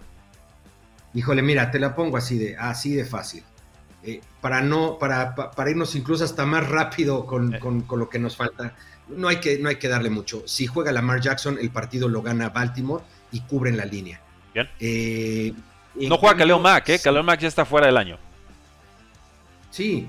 Híjole, 1.15 1.41
mira, 1.41 1.71
te 1.71 1.79
la 1.79 1.95
pongo 1.95 2.17
así 2.17 2.37
de, 2.37 2.55
así 2.57 2.93
de 2.93 3.05
fácil. 3.05 3.43
Eh, 4.03 4.21
para, 4.39 4.61
no, 4.61 4.99
para, 4.99 5.33
para, 5.33 5.71
irnos 5.71 5.95
incluso 5.95 6.23
hasta 6.23 6.45
más 6.45 6.69
rápido 6.69 7.25
con, 7.25 7.55
eh. 7.55 7.59
con, 7.59 7.81
con, 7.81 7.97
lo 7.97 8.07
que 8.07 8.19
nos 8.19 8.35
falta, 8.35 8.75
no 9.07 9.27
hay, 9.27 9.37
que, 9.37 9.57
no 9.57 9.69
hay 9.69 9.77
que 9.77 9.87
darle 9.87 10.11
mucho. 10.11 10.43
Si 10.45 10.67
juega 10.67 10.91
Lamar 10.91 11.21
Jackson, 11.21 11.57
el 11.59 11.71
partido 11.71 12.07
lo 12.07 12.21
gana 12.21 12.49
Baltimore 12.49 13.03
y 13.31 13.39
cubren 13.39 13.77
la 13.77 13.85
línea. 13.85 14.21
Bien. 14.53 14.69
no 16.07 16.17
juega 16.19 16.37
Kaleo 16.37 16.59
Mack, 16.59 16.87
¿eh? 16.87 16.99
Kaleo 16.99 17.23
Mack 17.23 17.39
ya 17.39 17.47
está 17.47 17.65
fuera 17.65 17.87
del 17.87 17.97
año. 17.97 18.19
Sí, 19.71 20.07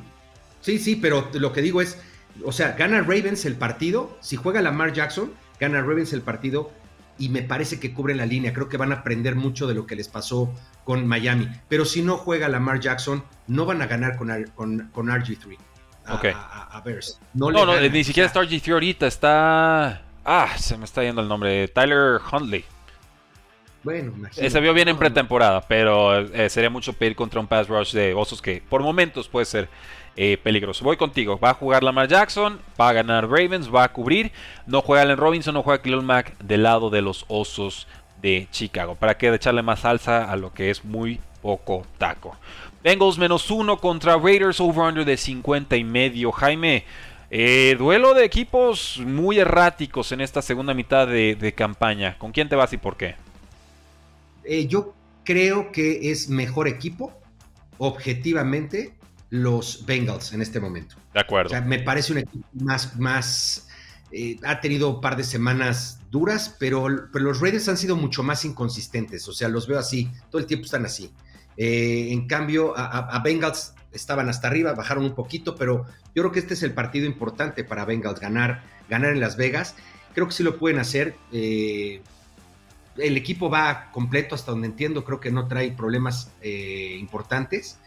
sí, 0.66 0.81
sí, 0.81 0.96
pero 0.96 1.31
lo 1.35 1.52
que 1.52 1.62
digo 1.62 1.81
es, 1.81 1.96
o 2.44 2.50
sea, 2.50 2.72
gana 2.72 3.00
Ravens 3.00 3.44
el 3.44 3.55
partido, 3.55 4.18
si 4.20 4.35
juega 4.35 4.61
Lamar 4.61 4.92
Jackson, 4.92 5.33
gana 5.61 5.81
Ravens 5.81 6.12
el 6.12 6.22
partido 6.22 6.72
y 7.18 7.29
me 7.29 7.42
parece 7.42 7.79
que 7.79 7.94
cubren 7.94 8.16
la 8.16 8.26
línea, 8.26 8.52
creo 8.52 8.68
que 8.68 8.76
van 8.76 8.90
a 8.90 8.96
aprender 8.96 9.37
mucho 9.37 9.68
de 9.68 9.74
lo 9.74 9.87
que 9.87 9.94
les 9.94 10.09
pasó 10.09 10.52
con 10.83 11.07
Miami, 11.07 11.48
pero 11.68 11.85
si 11.85 12.02
no 12.02 12.16
juega 12.16 12.48
Lamar 12.48 12.81
Jackson, 12.81 13.22
no 13.46 13.64
van 13.64 13.81
a 13.81 13.87
ganar 13.87 14.16
con, 14.16 14.29
con, 14.57 15.07
RG3. 15.07 15.57
A, 16.05 16.83
No, 17.35 17.52
no, 17.52 17.81
ni 17.81 18.02
siquiera 18.02 18.26
está 18.26 18.42
RG3 18.42 18.72
ahorita, 18.72 19.07
está... 19.07 20.02
Ah, 20.24 20.59
se 20.59 20.76
me 20.76 20.85
está 20.85 21.05
yendo 21.05 21.22
el 21.22 21.29
nombre, 21.29 21.68
Tyler 21.68 22.20
Huntley. 22.33 22.64
Bueno, 23.87 24.12
imagínate. 24.16 24.51
Se 24.51 24.61
vio 24.61 24.75
bien 24.75 24.88
en 24.88 24.99
pretemporada, 24.99 25.61
pero 25.61 26.18
eh, 26.18 26.51
sería 26.51 26.68
mucho 26.68 26.92
pedir 26.92 27.14
contra 27.14 27.38
un 27.38 27.46
pass 27.46 27.68
rush 27.68 27.92
de 27.92 28.14
Osos 28.14 28.42
que 28.42 28.61
por 28.68 28.83
momentos 28.83 29.29
puede 29.29 29.46
ser 29.46 29.68
eh, 30.16 30.38
peligroso. 30.42 30.83
Voy 30.83 30.96
contigo. 30.96 31.38
Va 31.38 31.51
a 31.51 31.55
jugar 31.55 31.85
Lamar 31.85 32.09
Jackson, 32.09 32.59
va 32.81 32.88
a 32.88 32.92
ganar 32.92 33.31
Ravens, 33.31 33.72
va 33.72 33.85
a 33.85 33.92
cubrir. 33.92 34.33
No 34.66 34.83
juega 34.83 35.05
Allen 35.05 35.16
Robinson, 35.16 35.55
no 35.55 35.62
juega 35.62 35.81
Khalil 35.81 36.03
Mack 36.03 36.37
del 36.38 36.64
lado 36.64 36.90
de 36.90 37.01
los 37.01 37.27
Osos 37.29 37.87
de 38.20 38.49
Chicago. 38.51 38.96
¿Para 38.96 39.16
qué 39.16 39.33
echarle 39.33 39.62
más 39.62 39.81
salsa 39.81 40.29
a 40.29 40.35
lo 40.35 40.53
que 40.53 40.70
es 40.70 40.85
muy 40.85 41.20
poco 41.40 41.87
taco? 41.96 42.37
Bengals 42.83 43.18
menos 43.18 43.49
uno 43.53 43.77
contra 43.77 44.16
Raiders 44.16 44.59
over-under 44.61 45.05
de 45.05 45.16
50 45.16 45.77
y 45.77 45.85
medio. 45.85 46.33
Jaime, 46.33 46.83
eh, 47.31 47.77
duelo 47.79 48.14
de 48.14 48.25
equipos 48.25 49.01
muy 49.07 49.38
erráticos 49.38 50.11
en 50.11 50.22
esta 50.22 50.42
segunda 50.42 50.75
mitad 50.75 51.07
de 51.07 51.55
campaña. 51.57 52.18
¿Con 52.18 52.33
quién 52.33 52.49
te 52.49 52.57
vas 52.57 52.72
y 52.72 52.79
por 52.79 52.96
qué? 52.96 53.14
Eh, 54.47 54.67
yo 54.67 54.95
creo 55.25 55.73
que 55.73 56.11
es 56.11 56.29
mejor 56.29 56.69
equipo, 56.69 57.13
objetivamente, 57.79 58.97
los 59.31 59.85
Bengals 59.85 60.33
en 60.33 60.41
este 60.41 60.61
momento. 60.61 60.97
De 61.13 61.21
acuerdo. 61.21 61.61
me 61.63 61.81
parece 61.81 62.13
un 62.13 62.19
equipo 62.19 62.47
más, 62.55 62.97
más 62.97 63.67
eh, 64.13 64.39
ha 64.45 64.61
tenido 64.61 64.89
un 64.91 65.01
par 65.01 65.17
de 65.17 65.25
semanas 65.25 65.99
duras, 66.11 66.55
pero, 66.61 66.89
los 66.89 67.41
Raiders 67.41 67.69
han 67.69 67.77
sido 67.77 67.97
mucho 67.97 68.23
más 68.23 68.45
inconsistentes. 68.45 69.27
O 69.29 69.33
sea, 69.33 69.49
los 69.49 69.67
veo 69.67 69.79
así, 69.79 70.11
todo 70.31 70.41
el 70.41 70.47
tiempo 70.47 70.65
están 70.65 70.85
así. 70.85 71.11
Eh, 71.57 72.09
en 72.13 72.29
cambio, 72.29 72.75
a, 72.77 73.19
Bengals 73.25 73.75
estaban 73.93 74.29
hasta 74.29 74.47
arriba, 74.47 74.75
bajaron 74.75 75.05
un 75.05 75.15
poquito, 75.15 75.57
pero 75.57 75.87
yo 76.15 76.23
creo 76.23 76.33
que 76.33 76.39
este 76.39 76.55
es 76.55 76.63
el 76.63 76.73
partido 76.73 77.07
importante 77.07 77.65
para 77.65 77.85
Bengals, 77.85 78.21
ganar, 78.21 78.63
ganar 78.89 79.13
en 79.13 79.21
Las 79.21 79.37
Vegas. 79.37 79.75
Creo 80.15 80.29
que 80.29 80.35
sí 80.35 80.43
lo 80.43 80.59
pueden 80.59 80.79
hacer 80.79 81.17
el 82.99 83.17
equipo 83.17 83.51
va 83.51 83.91
completo 83.93 84.35
hasta 84.35 84.53
donde 84.53 84.69
entiendo, 84.69 85.05
creo 85.05 85.21
que 85.21 85.31
no 85.31 85.47
trae 85.49 85.71
problemas 85.73 86.33
eh, 86.43 86.97
importantes. 86.99 87.79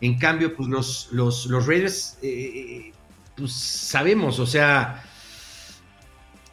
En 0.00 0.18
cambio, 0.18 0.56
pues 0.56 0.68
los, 0.68 1.08
los, 1.12 1.46
los 1.46 1.66
Raiders, 1.66 2.18
eh, 2.22 2.92
pues 3.36 3.52
sabemos, 3.52 4.38
o 4.38 4.46
sea, 4.46 5.04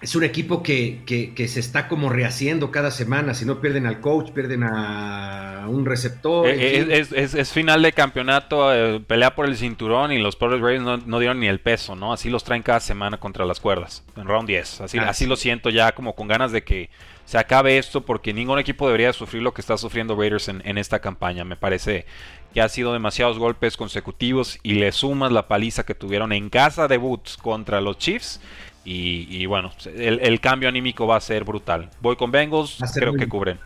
es 0.02 0.16
un 0.16 0.24
equipo 0.24 0.62
que, 0.62 1.02
que, 1.06 1.48
se 1.48 1.60
está 1.60 1.88
como 1.88 2.10
rehaciendo 2.10 2.72
cada 2.72 2.92
semana. 2.92 3.34
Si 3.34 3.46
no 3.46 3.60
pierden 3.62 3.88
al 3.88 4.00
coach, 4.00 4.32
pierden 4.32 4.64
a 4.64 5.66
un 5.70 5.86
receptor. 5.86 6.48
Eh, 6.48 7.00
es, 7.00 7.52
final 7.52 7.82
de 7.82 7.94
campeonato, 7.94 8.70
pelea 9.08 9.34
por 9.34 9.48
el 9.48 9.58
cinturón 9.58 10.12
y 10.12 10.20
los 10.20 10.36
pobres 10.36 10.62
Raiders 10.62 11.08
no, 11.08 11.20
dieron 11.20 11.40
ni 11.40 11.48
el 11.48 11.60
peso, 11.60 11.96
¿no? 11.96 12.14
Así 12.14 12.30
los 12.30 12.44
traen 12.44 12.62
cada 12.62 12.80
semana 12.80 13.18
contra 13.18 13.46
las 13.46 13.60
cuerdas, 13.60 14.04
en 14.16 14.28
round 14.28 14.48
10. 14.48 14.82
Así, 14.82 15.00
así 15.00 15.26
lo 15.26 15.36
siento 15.36 15.70
ya 15.70 15.94
como 15.94 16.14
con 16.16 16.28
ganas 16.28 16.52
de 16.52 16.64
que 16.64 16.90
se 17.28 17.38
acabe 17.38 17.78
esto 17.78 18.06
porque 18.06 18.34
ningún 18.34 18.58
equipo 18.58 18.88
debería 18.88 19.12
sufrir 19.12 19.44
lo 19.44 19.54
que 19.54 19.60
está 19.60 19.78
sufriendo 19.78 20.16
Raiders 20.16 20.48
en, 20.48 20.78
esta 20.78 21.00
campaña. 21.00 21.44
Me 21.44 21.58
parece 21.58 22.06
que 22.54 22.62
ha 22.62 22.70
sido 22.70 22.94
demasiados 22.94 23.38
golpes 23.38 23.76
consecutivos 23.76 24.60
y 24.64 24.76
le 24.76 24.94
sumas 24.94 25.34
la 25.34 25.50
paliza 25.50 25.86
que 25.86 25.94
tuvieron 25.94 26.32
en 26.32 26.50
casa 26.50 26.88
de 26.88 26.96
Boots 26.96 27.36
contra 27.36 27.82
los 27.82 27.98
Chiefs. 27.98 28.40
Y, 28.86 29.46
bueno, 29.46 29.74
el, 29.94 30.40
cambio 30.40 30.70
anímico 30.70 31.06
va 31.06 31.18
a 31.18 31.20
ser 31.20 31.44
brutal. 31.44 31.90
Voy 32.00 32.16
con 32.16 32.32
Bengals, 32.32 32.80
creo 32.94 33.14
que 33.14 33.28
cubren. 33.28 33.60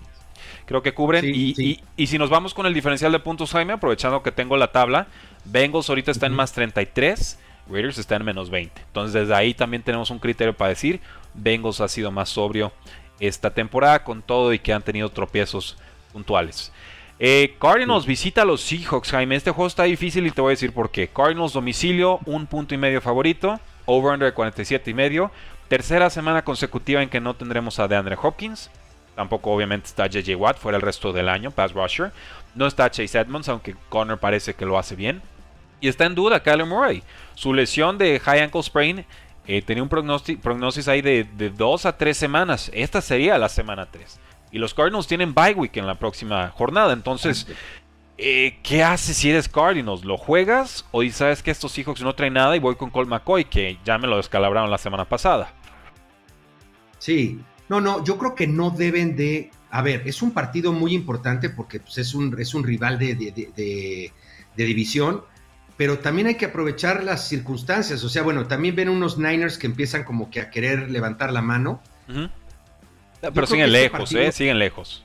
Creo 0.65 0.82
que 0.82 0.95
cubren. 0.95 1.24
y, 1.24 1.80
y, 1.95 2.08
si 2.08 2.17
nos 2.17 2.32
vamos 2.32 2.55
con 2.55 2.66
el 2.66 2.74
diferencial 2.74 3.12
de 3.12 3.20
puntos, 3.20 3.51
Jaime, 3.51 3.74
aprovechando 3.74 4.24
que 4.24 4.32
tengo 4.32 4.57
la 4.57 4.72
tabla, 4.72 5.05
Bengals 5.45 5.88
ahorita 5.88 6.09
está 6.09 6.26
en 6.26 6.34
más 6.34 6.51
33, 6.53 7.38
Raiders 7.70 7.99
está 7.99 8.16
en 8.16 8.26
menos 8.26 8.49
20. 8.49 8.82
Entonces 8.82 9.14
desde 9.14 9.36
ahí 9.36 9.53
también 9.53 9.84
tenemos 9.84 10.09
un 10.09 10.18
criterio 10.18 10.57
para 10.57 10.70
decir, 10.70 10.99
Bengals 11.36 11.80
ha 11.80 11.88
sido 11.88 12.09
más 12.09 12.30
sobrio 12.30 12.72
esta 13.22 13.53
temporada 13.53 14.03
con 14.03 14.22
todo 14.22 14.51
y 14.51 14.59
que 14.59 14.74
han 14.74 14.82
tenido 14.82 15.09
tropiezos 15.09 15.78
puntuales. 16.11 16.74
Eh, 17.19 17.55
Cardinals 17.61 18.05
visita 18.05 18.41
a 18.41 18.45
los 18.45 18.61
Seahawks, 18.61 19.11
Jaime. 19.11 19.36
Este 19.36 19.51
juego 19.51 19.67
está 19.67 19.84
difícil 19.84 20.26
y 20.26 20.32
te 20.32 20.41
voy 20.41 20.49
a 20.49 20.57
decir 20.57 20.74
por 20.74 20.89
qué. 20.89 21.07
Cardinals 21.07 21.53
domicilio, 21.53 22.19
un 22.26 22.47
punto 22.47 22.74
y 22.74 22.78
medio 22.78 22.99
favorito. 22.99 23.59
Over-under 23.86 24.30
de 24.30 24.34
47 24.34 24.89
y 24.89 24.93
medio. 24.93 25.32
Tercera 25.67 26.09
semana 26.09 26.43
consecutiva 26.43 27.01
en 27.01 27.09
que 27.09 27.22
no 27.22 27.36
tendremos 27.36 27.80
a 27.80 27.88
DeAndre 27.88 28.17
Hopkins. 28.22 28.72
Tampoco 29.15 29.51
obviamente 29.51 29.88
está 29.88 30.07
JJ 30.07 30.36
Watt 30.36 30.57
fuera 30.57 30.78
el 30.78 30.82
resto 30.82 31.13
del 31.13 31.30
año, 31.30 31.51
pass 31.51 31.74
rusher. 31.74 32.11
No 32.55 32.65
está 32.65 32.89
Chase 32.89 33.19
Edmonds, 33.19 33.49
aunque 33.49 33.76
Connor 33.89 34.17
parece 34.19 34.55
que 34.55 34.65
lo 34.65 34.80
hace 34.80 34.95
bien. 34.95 35.22
Y 35.80 35.88
está 35.88 36.05
en 36.05 36.15
duda 36.15 36.41
Kyler 36.41 36.65
Murray. 36.65 37.03
Su 37.36 37.53
lesión 37.53 37.97
de 37.97 38.19
high 38.19 38.41
ankle 38.41 38.63
sprain 38.63 39.05
eh, 39.48 39.62
tenía 39.62 39.84
un 39.84 39.89
prognosis 39.89 40.88
ahí 40.88 41.02
de, 41.02 41.24
de 41.24 41.50
2 41.50 41.86
a 41.86 41.98
3 41.98 42.16
semanas. 42.16 42.72
Esta 42.74 43.02
sería 43.02 43.38
la 43.38 43.50
semana 43.50 43.88
3. 43.92 44.20
Y 44.52 44.60
los 44.60 44.74
Cardinals 44.74 45.08
tienen 45.08 45.34
bye 45.34 45.54
week 45.54 45.78
en 45.78 45.88
la 45.88 45.96
próxima 45.96 46.50
jornada. 46.50 46.94
Entonces, 46.94 47.48
eh, 48.18 48.60
¿qué 48.62 48.84
haces 48.84 49.18
si 49.18 49.30
eres 49.30 49.48
Cardinals? 49.48 50.04
¿Lo 50.04 50.18
juegas? 50.18 50.86
¿O 50.92 51.04
sabes 51.10 51.42
que 51.42 51.52
estos 51.52 51.72
Seahawks 51.72 52.02
no 52.02 52.14
traen 52.14 52.34
nada 52.34 52.56
y 52.56 52.60
voy 52.60 52.76
con 52.76 52.89
Colt 52.89 53.10
McCoy, 53.10 53.46
que 53.46 53.80
ya 53.86 53.98
me 53.98 54.08
lo 54.08 54.18
descalabraron 54.18 54.70
la 54.70 54.78
semana 54.78 55.06
pasada? 55.06 55.54
Sí, 57.00 57.39
no, 57.68 57.82
no, 57.82 58.04
yo 58.04 58.18
creo 58.18 58.36
que 58.36 58.46
no 58.46 58.70
deben 58.70 59.16
de. 59.16 59.50
A 59.72 59.82
ver, 59.82 60.04
es 60.06 60.22
un 60.22 60.32
partido 60.32 60.74
muy 60.74 60.94
importante 60.94 61.50
porque 61.50 61.80
pues, 61.80 61.98
es, 61.98 62.14
un, 62.14 62.39
es 62.39 62.54
un 62.54 62.64
rival 62.64 63.00
de, 63.00 63.16
de, 63.16 64.12
división, 64.56 65.24
pero 65.82 65.98
también 65.98 66.28
hay 66.28 66.36
que 66.36 66.46
aprovechar 66.46 67.04
las 67.04 67.28
circunstancias. 67.28 68.04
O 68.04 68.10
sea, 68.10 68.22
bueno, 68.22 68.46
también 68.46 68.76
ven 68.76 68.88
unos 68.88 69.18
Niners 69.18 69.58
que 69.58 69.66
empiezan 69.66 70.04
como 70.04 70.30
que 70.30 70.40
a 70.40 70.52
querer 70.52 70.92
levantar 70.92 71.34
la 71.34 71.42
mano. 71.42 71.82
Pero 73.20 73.48
siguen 73.48 73.66
este 73.66 73.82
lejos, 73.82 74.14
¿eh? 74.14 74.32
Siguen 74.32 74.60
lejos. 74.60 75.04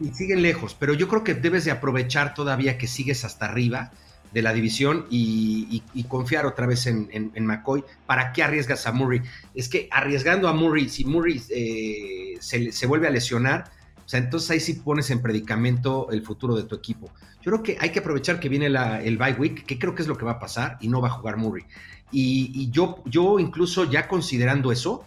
Y 0.00 0.08
siguen 0.08 0.42
lejos, 0.42 0.74
pero 0.76 0.94
yo 0.94 1.06
creo 1.06 1.22
que 1.22 1.34
debes 1.34 1.64
de 1.64 1.70
aprovechar 1.70 2.34
todavía 2.34 2.76
que 2.76 2.88
sigues 2.88 3.24
hasta 3.24 3.44
arriba 3.44 3.92
de 4.32 4.42
la 4.42 4.52
división 4.52 5.06
y, 5.10 5.80
confiar 6.08 6.44
otra 6.44 6.66
vez 6.66 6.88
en, 6.88 7.30
McCoy. 7.46 7.84
¿Para 8.04 8.32
qué 8.32 8.42
arriesgas 8.42 8.88
a 8.88 8.92
Murray? 8.92 9.22
Es 9.54 9.68
que 9.68 9.86
arriesgando 9.92 10.48
a 10.48 10.52
Murray, 10.52 10.88
si 10.88 11.04
Murray 11.04 11.40
eh, 11.50 12.36
se, 12.40 12.86
vuelve 12.88 13.06
a 13.06 13.10
lesionar, 13.10 13.70
o 14.04 14.08
sea, 14.08 14.18
entonces 14.18 14.50
ahí 14.50 14.58
sí 14.58 14.72
pones 14.72 15.08
en 15.12 15.22
predicamento 15.22 16.10
el 16.10 16.24
futuro 16.24 16.56
de 16.56 16.64
tu 16.64 16.74
equipo. 16.74 17.12
Yo 17.42 17.52
creo 17.52 17.62
que 17.62 17.76
hay 17.80 17.90
que 17.90 18.00
aprovechar 18.00 18.38
que 18.38 18.48
viene 18.48 18.66
el 18.66 19.18
bye 19.18 19.32
week, 19.32 19.64
que 19.64 19.78
creo 19.78 19.94
que 19.94 20.02
es 20.02 20.08
lo 20.08 20.16
que 20.16 20.24
va 20.24 20.32
a 20.32 20.38
pasar, 20.40 20.76
y 20.80 20.88
no 20.88 21.00
va 21.00 21.08
a 21.08 21.12
jugar 21.12 21.36
Murray. 21.36 21.64
Y, 22.12 22.70
yo, 22.70 23.02
yo 23.06 23.38
incluso 23.38 23.84
ya 23.84 24.08
considerando 24.08 24.72
eso, 24.72 25.06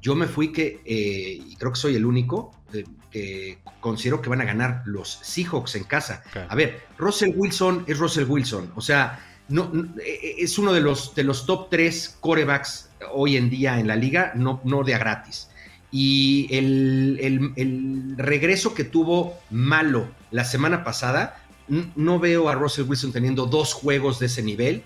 yo 0.00 0.14
me 0.14 0.26
fui 0.26 0.52
que, 0.52 0.80
eh, 0.84 1.40
y 1.46 1.56
creo 1.56 1.72
que 1.72 1.78
soy 1.78 1.96
el 1.96 2.06
único, 2.06 2.52
eh, 2.72 2.84
que 3.10 3.58
considero 3.80 4.20
que 4.20 4.28
van 4.28 4.40
a 4.40 4.44
ganar 4.44 4.82
los 4.86 5.20
Seahawks 5.22 5.76
en 5.76 5.84
casa. 5.84 6.22
A 6.48 6.54
ver, 6.54 6.82
Russell 6.98 7.32
Wilson 7.36 7.84
es 7.86 7.98
Russell 7.98 8.24
Wilson, 8.28 8.72
o 8.74 8.80
sea, 8.80 9.20
no, 9.48 9.70
eh, 10.04 10.36
es 10.38 10.58
uno 10.58 10.72
de 10.72 10.80
los, 10.80 11.14
de 11.14 11.24
los 11.24 11.46
top 11.46 11.70
tres 11.70 12.16
corebacks 12.20 12.90
hoy 13.12 13.36
en 13.36 13.50
día 13.50 13.78
en 13.78 13.86
la 13.86 13.96
liga, 13.96 14.32
no, 14.34 14.60
no 14.64 14.82
de 14.82 14.94
a 14.94 14.98
gratis. 14.98 15.48
Y 15.96 16.48
el, 16.50 18.14
regreso 18.16 18.74
que 18.74 18.82
tuvo 18.82 19.38
malo 19.50 20.08
la 20.32 20.44
semana 20.44 20.82
pasada, 20.82 21.43
no 21.68 22.18
veo 22.18 22.48
a 22.48 22.54
Russell 22.54 22.84
Wilson 22.86 23.12
teniendo 23.12 23.46
dos 23.46 23.72
juegos 23.72 24.18
de 24.18 24.26
ese 24.26 24.42
nivel 24.42 24.82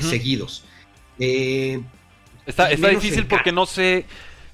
seguidos. 0.00 0.64
está, 1.18 2.70
está 2.70 2.88
difícil 2.88 3.26
porque 3.26 3.52
no 3.52 3.66
sé 3.66 4.06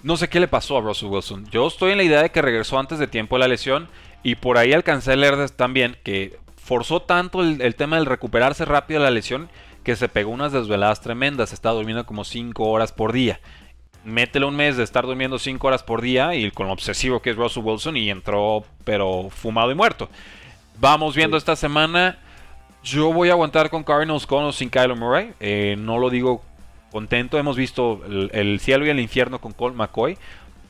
no 0.03 0.16
sé 0.16 0.29
qué 0.29 0.41
le 0.41 0.49
pasó 0.49 0.79
a 0.79 0.81
Russell 0.81 1.09
Wilson. 1.09 1.47
Yo 1.51 1.66
estoy 1.66 1.93
en 1.93 1.99
la 1.99 2.05
idea 2.05 2.23
de 2.23 2.31
que 2.31 2.43
regresó 2.43 2.79
antes 2.79 2.99
de 2.99 3.07
tiempo 3.07 3.37
de 3.37 3.41
la 3.41 3.49
lesión 3.49 3.89
y 4.23 4.35
por 4.35 4.59
ahí 4.59 4.73
alcancé 4.73 5.12
a 5.12 5.16
leer 5.16 5.51
también 5.51 5.97
que 6.03 6.39
forzó 6.57 7.03
tanto 7.03 7.43
el, 7.43 7.75
tema 7.75 7.97
del 7.97 8.07
recuperarse 8.07 8.64
rápido 8.64 9.01
de 9.01 9.05
la 9.05 9.11
lesión 9.11 9.49
que 9.85 9.97
se 9.97 10.09
pegó 10.09 10.31
unas 10.31 10.53
desveladas 10.53 11.01
tremendas. 11.01 11.53
Está 11.53 11.71
durmiendo 11.71 12.07
como 12.07 12.25
5 12.25 12.64
horas 12.64 12.93
por 12.93 13.12
día. 13.12 13.41
Métele 14.05 14.47
un 14.47 14.57
mes 14.57 14.77
de 14.77 14.85
estar 14.85 15.05
durmiendo 15.05 15.39
5 15.39 15.66
horas 15.66 15.83
por 15.83 16.01
día 16.01 16.35
y 16.35 16.51
con 16.51 16.66
lo 16.66 16.73
obsesivo 16.73 17.21
que 17.21 17.31
es 17.31 17.37
Russell 17.37 17.62
Wilson 17.62 17.97
y 17.97 18.11
entró 18.11 18.64
pero 18.85 19.29
fumado 19.31 19.71
y 19.71 19.75
muerto. 19.75 20.09
Vamos 20.79 21.14
viendo 21.14 21.37
esta 21.37 21.57
semana. 21.57 22.18
Yo 22.83 23.12
voy 23.12 23.29
a 23.29 23.33
aguantar 23.33 23.68
con 23.68 23.85
Cardinals 23.85 24.27
con 24.27 24.45
o 24.45 24.53
sin 24.53 24.71
Kyler 24.71 24.97
Murray. 24.97 25.33
Eh, 25.41 25.77
no 25.79 25.99
lo 25.99 26.11
digo 26.11 26.43
contento. 26.91 27.39
Hemos 27.39 27.57
visto 27.57 28.01
el, 28.07 28.61
cielo 28.61 28.87
y 28.87 28.91
el 28.91 29.01
infierno 29.01 29.41
con 29.41 29.53
Colt 29.53 29.77
McCoy. 29.77 30.16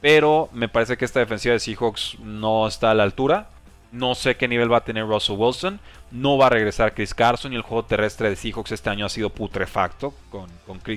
Pero 0.01 0.48
me 0.53 0.68
parece 0.68 0.96
que 0.96 1.05
esta 1.05 1.20
defensiva 1.20 1.53
de 1.53 1.61
Seahawks 1.61 2.18
no 2.20 2.66
está 2.66 2.90
a 2.90 2.94
la 2.94 3.03
altura. 3.03 3.48
No 3.92 4.14
sé 4.14 4.36
qué 4.36 4.48
nivel 4.48 4.72
va 4.72 4.78
a 4.78 4.84
tener 4.84 5.07
Russell 5.07 5.36
Wilson. 5.36 5.78
No 6.11 6.38
va 6.38 6.46
a 6.46 6.51
regresar 6.51 6.94
Chris 6.94 7.14
Carson. 7.14 7.53
Y 7.53 7.57
el 7.57 7.62
juego 7.62 7.84
terrestre 7.84 8.30
de 8.30 8.36
Seahawks 8.36 8.72
este 8.72 8.90
año 8.90 9.07
ha 9.07 9.11
sido 9.11 9.30
putrefacto. 9.30 10.14
Con, 10.30 10.48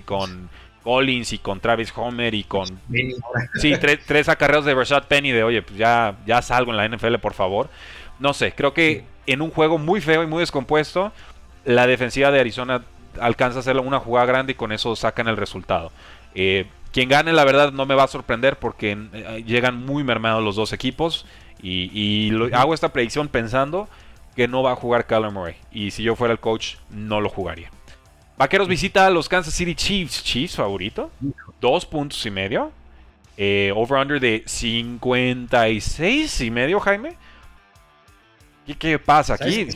con, 0.06 0.50
Collins 0.84 1.32
y 1.32 1.38
con 1.38 1.60
Travis 1.60 1.94
Homer 1.96 2.34
y 2.34 2.44
con. 2.44 2.68
Sí, 3.56 3.74
tres 4.06 4.30
acarreos 4.30 4.66
de 4.66 4.76
Rashad 4.76 5.04
Penny 5.04 5.32
de 5.32 5.44
oye, 5.44 5.62
pues 5.62 5.78
ya, 5.78 6.18
ya 6.26 6.42
salgo 6.42 6.72
en 6.72 6.78
la 6.78 6.88
NFL, 6.88 7.16
por 7.16 7.34
favor. 7.34 7.70
No 8.24 8.34
sé, 8.34 8.54
creo 8.54 8.74
que 8.74 9.04
en 9.28 9.42
un 9.42 9.52
juego 9.52 9.78
muy 9.78 10.00
feo 10.00 10.24
y 10.24 10.28
muy 10.28 10.40
descompuesto, 10.40 11.12
la 11.66 11.88
defensiva 11.88 12.32
de 12.32 12.40
Arizona 12.40 12.82
alcanza 13.20 13.58
a 13.58 13.60
hacer 13.60 13.78
una 13.78 14.00
jugada 14.00 14.26
grande 14.26 14.54
y 14.54 14.56
con 14.56 14.72
eso 14.72 14.96
sacan 14.96 15.28
el 15.28 15.36
resultado. 15.36 15.92
Eh, 16.34 16.66
quien 16.94 17.10
gane, 17.10 17.34
la 17.34 17.44
verdad, 17.44 17.74
no 17.74 17.86
me 17.86 17.96
va 17.96 18.04
a 18.04 18.08
sorprender 18.08 18.56
porque 18.56 18.98
eh, 19.12 19.44
llegan 19.46 19.86
muy 19.86 20.06
mermados 20.06 20.42
los 20.42 20.56
dos 20.56 20.72
equipos. 20.72 21.26
Y, 21.62 22.32
hago 22.54 22.74
esta 22.74 22.94
predicción 22.94 23.28
pensando 23.28 23.90
que 24.38 24.48
no 24.48 24.64
va 24.64 24.72
a 24.72 24.78
jugar 24.78 25.06
Kyler 25.06 25.32
Murray. 25.32 25.56
Y 25.74 25.92
si 25.92 26.02
yo 26.02 26.16
fuera 26.16 26.32
el 26.32 26.40
coach, 26.40 26.76
no 26.92 27.20
lo 27.20 27.28
jugaría. 27.28 27.72
Vaqueros 28.38 28.70
visita 28.70 29.06
a 29.06 29.10
los 29.10 29.28
Kansas 29.28 29.54
City 29.54 29.76
Chiefs. 29.76 30.24
Chiefs 30.24 30.56
favorito. 30.56 31.12
Dos 31.60 31.86
puntos 31.86 32.26
y 32.26 32.32
medio. 32.32 32.72
Eh, 33.36 33.74
over-under 33.76 34.22
de 34.22 34.44
56 34.46 36.40
y 36.40 36.52
medio, 36.52 36.80
Jaime. 36.80 37.18
¿Qué, 38.66 38.76
qué 38.78 39.00
pasa 39.00 39.36
aquí? 39.36 39.68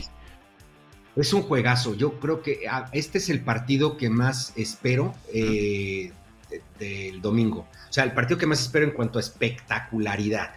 Es 1.16 1.32
un 1.32 1.42
juegazo. 1.42 1.94
Yo 1.94 2.20
creo 2.20 2.42
que 2.42 2.68
ah, 2.70 2.88
este 2.92 3.18
es 3.18 3.28
el 3.28 3.40
partido 3.40 3.96
que 3.96 4.08
más 4.08 4.52
espero 4.56 5.14
eh, 5.32 6.12
del 6.78 7.20
domingo. 7.20 7.66
O 7.88 7.92
sea, 7.92 8.04
el 8.04 8.12
partido 8.12 8.38
que 8.38 8.46
más 8.46 8.60
espero 8.60 8.86
en 8.86 8.92
cuanto 8.92 9.18
a 9.18 9.20
espectacularidad. 9.20 10.54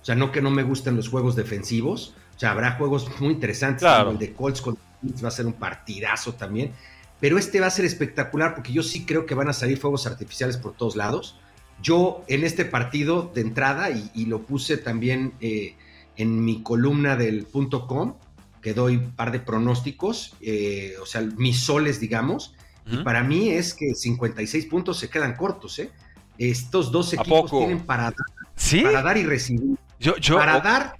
O 0.00 0.04
sea, 0.04 0.14
no 0.14 0.32
que 0.32 0.42
no 0.42 0.50
me 0.50 0.62
gusten 0.62 0.96
los 0.96 1.08
juegos 1.08 1.36
defensivos. 1.36 2.14
O 2.36 2.38
sea, 2.38 2.52
habrá 2.52 2.72
juegos 2.72 3.08
muy 3.20 3.32
interesantes. 3.32 3.86
Como 3.86 4.12
el 4.12 4.18
de 4.18 4.32
Colts 4.32 4.60
con 4.60 4.78
va 5.24 5.28
a 5.28 5.30
ser 5.30 5.46
un 5.46 5.52
partidazo 5.54 6.34
también. 6.34 6.72
Pero 7.20 7.38
este 7.38 7.60
va 7.60 7.66
a 7.66 7.70
ser 7.70 7.84
espectacular 7.84 8.54
porque 8.54 8.72
yo 8.72 8.82
sí 8.82 9.04
creo 9.04 9.26
que 9.26 9.34
van 9.34 9.48
a 9.48 9.52
salir 9.52 9.78
fuegos 9.78 10.06
artificiales 10.06 10.56
por 10.56 10.74
todos 10.74 10.96
lados. 10.96 11.38
Yo 11.82 12.24
en 12.28 12.44
este 12.44 12.64
partido 12.64 13.30
de 13.34 13.42
entrada, 13.42 13.90
y, 13.90 14.26
lo 14.26 14.42
puse 14.42 14.76
también 14.76 15.32
eh, 15.40 15.76
en 16.16 16.44
mi 16.44 16.62
columna 16.62 17.16
del 17.16 17.44
punto 17.44 17.86
.com, 17.86 18.14
que 18.60 18.74
doy 18.74 18.96
un 18.96 19.12
par 19.12 19.32
de 19.32 19.40
pronósticos, 19.40 20.34
eh, 20.40 20.94
o 21.00 21.06
sea, 21.06 21.22
mis 21.22 21.60
soles, 21.60 22.00
digamos, 22.00 22.54
y 22.86 22.96
para 22.98 23.22
mí 23.22 23.50
es 23.50 23.72
que 23.72 23.94
56 23.94 24.66
puntos 24.66 24.98
se 24.98 25.08
quedan 25.08 25.36
cortos, 25.36 25.78
¿eh? 25.78 25.90
Estos 26.38 26.90
dos 26.90 27.12
equipos 27.12 27.50
tienen 27.50 27.80
para 27.80 28.04
dar, 28.04 28.82
para 28.82 29.02
dar 29.02 29.16
y 29.16 29.24
recibir. 29.24 29.76
Yo, 30.00 30.16
yo, 30.16 30.38
para 30.38 30.58
dar 30.60 30.98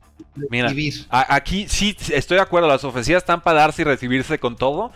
y 0.50 0.62
recibir. 0.62 1.06
aquí 1.10 1.66
sí 1.68 1.96
estoy 2.12 2.36
de 2.36 2.42
acuerdo, 2.42 2.68
las 2.68 2.84
ofensivas 2.84 3.22
están 3.22 3.42
para 3.42 3.60
darse 3.60 3.82
y 3.82 3.84
recibirse 3.86 4.38
con 4.38 4.56
todo. 4.56 4.92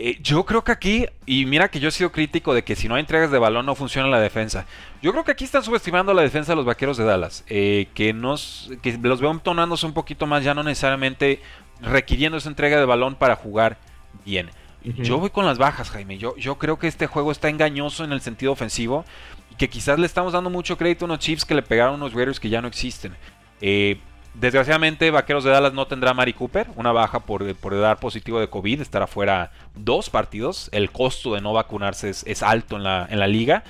Eh, 0.00 0.16
yo 0.22 0.44
creo 0.44 0.62
que 0.62 0.70
aquí, 0.70 1.06
y 1.26 1.44
mira 1.44 1.68
que 1.68 1.80
yo 1.80 1.88
he 1.88 1.92
sido 1.92 2.12
crítico 2.12 2.54
de 2.54 2.62
que 2.62 2.76
si 2.76 2.88
no 2.88 2.94
hay 2.94 3.00
entregas 3.00 3.32
de 3.32 3.38
balón 3.40 3.66
no 3.66 3.74
funciona 3.74 4.06
la 4.08 4.20
defensa. 4.20 4.64
Yo 5.02 5.10
creo 5.10 5.24
que 5.24 5.32
aquí 5.32 5.42
están 5.42 5.64
subestimando 5.64 6.14
la 6.14 6.22
defensa 6.22 6.52
de 6.52 6.56
los 6.56 6.64
vaqueros 6.64 6.96
de 6.96 7.04
Dallas. 7.04 7.44
Eh, 7.48 7.88
que, 7.94 8.12
nos, 8.12 8.70
que 8.80 8.96
los 8.96 9.20
veo 9.20 9.36
tonándose 9.40 9.86
un 9.86 9.94
poquito 9.94 10.26
más, 10.26 10.44
ya 10.44 10.54
no 10.54 10.62
necesariamente 10.62 11.42
requiriendo 11.80 12.38
esa 12.38 12.48
entrega 12.48 12.78
de 12.78 12.86
balón 12.86 13.16
para 13.16 13.34
jugar 13.34 13.76
bien. 14.24 14.50
Yo 14.84 15.18
voy 15.18 15.30
con 15.30 15.44
las 15.44 15.58
bajas, 15.58 15.90
Jaime. 15.90 16.16
Yo, 16.16 16.36
yo 16.36 16.56
creo 16.58 16.78
que 16.78 16.86
este 16.86 17.08
juego 17.08 17.32
está 17.32 17.48
engañoso 17.48 18.04
en 18.04 18.12
el 18.12 18.20
sentido 18.20 18.52
ofensivo 18.52 19.04
y 19.50 19.56
que 19.56 19.68
quizás 19.68 19.98
le 19.98 20.06
estamos 20.06 20.32
dando 20.32 20.48
mucho 20.48 20.78
crédito 20.78 21.04
a 21.04 21.06
unos 21.06 21.18
Chiefs 21.18 21.44
que 21.44 21.54
le 21.54 21.62
pegaron 21.62 21.96
unos 21.96 22.14
Raiders 22.14 22.38
que 22.38 22.48
ya 22.48 22.62
no 22.62 22.68
existen. 22.68 23.16
Eh, 23.60 23.98
desgraciadamente, 24.34 25.10
Vaqueros 25.10 25.44
de 25.44 25.50
Dallas 25.50 25.72
no 25.72 25.86
tendrá 25.86 26.10
a 26.10 26.14
Mari 26.14 26.32
Cooper, 26.32 26.68
una 26.76 26.92
baja 26.92 27.20
por, 27.20 27.54
por 27.56 27.78
dar 27.78 27.98
positivo 27.98 28.40
de 28.40 28.48
COVID, 28.48 28.80
estará 28.80 29.06
fuera 29.06 29.52
dos 29.74 30.10
partidos. 30.10 30.68
El 30.72 30.90
costo 30.90 31.34
de 31.34 31.40
no 31.40 31.52
vacunarse 31.52 32.10
es, 32.10 32.42
alto 32.42 32.76
en 32.76 32.84
la, 32.84 33.06
en 33.10 33.18
la 33.18 33.26
liga. 33.26 33.64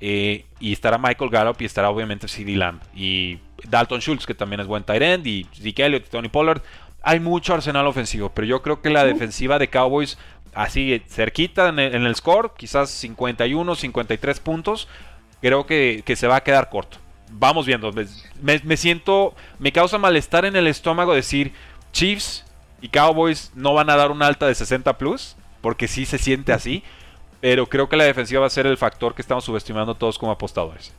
Eh, 0.00 0.44
y 0.60 0.74
estará 0.74 0.98
Michael 0.98 1.30
Gallup 1.30 1.60
y 1.60 1.64
estará 1.64 1.90
obviamente 1.90 2.28
CD 2.28 2.56
Lamb. 2.56 2.80
Y 2.94 3.38
Dalton 3.68 4.00
Schultz, 4.00 4.26
que 4.26 4.34
también 4.34 4.60
es 4.60 4.66
buen 4.66 4.84
tight 4.84 5.02
end. 5.02 5.26
Y 5.26 5.46
Zeke 5.54 5.84
Elliott 5.84 6.06
y 6.06 6.10
Tony 6.10 6.28
Pollard 6.28 6.62
hay 7.06 7.20
mucho 7.20 7.54
arsenal 7.54 7.86
ofensivo, 7.86 8.30
pero 8.30 8.48
yo 8.48 8.62
creo 8.62 8.82
que 8.82 8.90
la 8.90 9.04
defensiva 9.04 9.60
de 9.60 9.68
Cowboys, 9.68 10.18
así 10.54 11.00
cerquita 11.08 11.68
en 11.68 11.78
el, 11.78 12.16
score, 12.16 12.50
quizás 12.56 12.90
51, 12.90 13.76
53 13.76 14.40
puntos, 14.40 14.88
creo 15.40 15.66
que, 15.66 16.02
se 16.16 16.26
va 16.26 16.34
a 16.34 16.42
quedar 16.42 16.68
corto. 16.68 16.98
Vamos 17.30 17.66
viendo, 17.66 17.92
me, 17.92 18.76
siento, 18.76 19.34
me 19.58 19.72
causa 19.72 19.98
malestar 19.98 20.44
en 20.44 20.56
el 20.56 20.66
estómago 20.66 21.14
decir 21.14 21.52
Chiefs 21.92 22.44
y 22.80 22.88
Cowboys 22.88 23.50
no 23.54 23.74
van 23.74 23.90
a 23.90 23.96
dar 23.96 24.10
un 24.10 24.22
alta 24.22 24.46
de 24.46 24.54
60 24.54 24.96
plus, 24.96 25.36
porque 25.60 25.88
sí 25.88 26.06
se 26.06 26.18
siente 26.18 26.52
así, 26.52 26.82
pero 27.40 27.66
creo 27.66 27.88
que 27.88 27.96
la 27.96 28.04
defensiva 28.04 28.40
va 28.40 28.46
a 28.46 28.50
ser 28.50 28.66
el 28.66 28.76
factor 28.76 29.14
que 29.14 29.22
estamos 29.22 29.44
subestimando 29.44 29.94
todos 29.94 30.18
como 30.18 30.32
apostadores. 30.32 30.92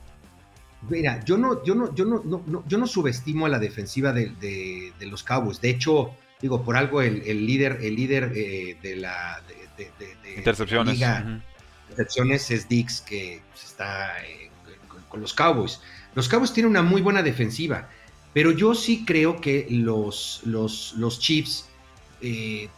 Mira, 0.88 1.24
yo 1.24 1.36
no, 1.36 1.64
yo 1.64 1.74
no, 1.74 1.94
yo 1.94 2.04
no, 2.04 2.22
no, 2.24 2.64
yo 2.66 2.78
no 2.78 2.86
subestimo 2.86 3.46
a 3.46 3.48
la 3.48 3.58
defensiva 3.58 4.12
de, 4.12 4.92
los 5.00 5.24
Cowboys. 5.24 5.60
De 5.60 5.70
hecho, 5.70 6.14
digo, 6.40 6.62
por 6.62 6.76
algo 6.76 7.02
el, 7.02 7.46
líder, 7.46 7.78
el 7.82 7.96
líder 7.96 8.32
eh, 8.34 8.76
de 8.80 8.96
la 8.96 9.42
de, 9.76 10.36
intercepciones. 10.36 10.94
liga, 10.94 11.42
intercepciones 11.90 12.50
es 12.50 12.68
Dix, 12.68 13.00
que 13.00 13.40
pues, 13.50 13.64
está 13.64 14.24
eh, 14.24 14.50
con, 15.08 15.20
los 15.20 15.34
Cowboys. 15.34 15.80
Los 16.14 16.28
Cowboys 16.28 16.52
tienen 16.52 16.70
una 16.70 16.82
muy 16.82 17.02
buena 17.02 17.22
defensiva, 17.22 17.88
pero 18.32 18.52
yo 18.52 18.74
sí 18.74 19.04
creo 19.04 19.40
que 19.40 19.66
los, 19.70 20.42
los, 20.44 20.94
los 20.96 21.18
Chiefs 21.18 21.68
eh, 22.20 22.68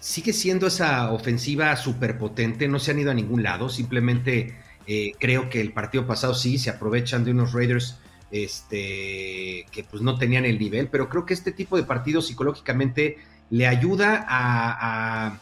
sigue 0.00 0.32
siendo 0.32 0.66
esa 0.66 1.10
ofensiva 1.12 1.74
súper 1.76 2.18
potente, 2.18 2.68
no 2.68 2.78
se 2.78 2.92
han 2.92 3.00
ido 3.00 3.10
a 3.10 3.14
ningún 3.14 3.42
lado, 3.42 3.68
simplemente 3.68 4.56
eh, 4.86 5.12
creo 5.18 5.50
que 5.50 5.60
el 5.60 5.72
partido 5.72 6.06
pasado 6.06 6.34
sí 6.34 6.58
se 6.58 6.70
aprovechan 6.70 7.24
de 7.24 7.32
unos 7.32 7.52
Raiders 7.52 7.98
este, 8.30 9.66
que 9.70 9.84
pues 9.90 10.02
no 10.02 10.18
tenían 10.18 10.44
el 10.44 10.58
nivel, 10.58 10.88
pero 10.88 11.08
creo 11.08 11.26
que 11.26 11.34
este 11.34 11.52
tipo 11.52 11.76
de 11.76 11.84
partidos 11.84 12.26
psicológicamente 12.26 13.18
le 13.50 13.66
ayuda 13.66 14.24
a, 14.28 15.38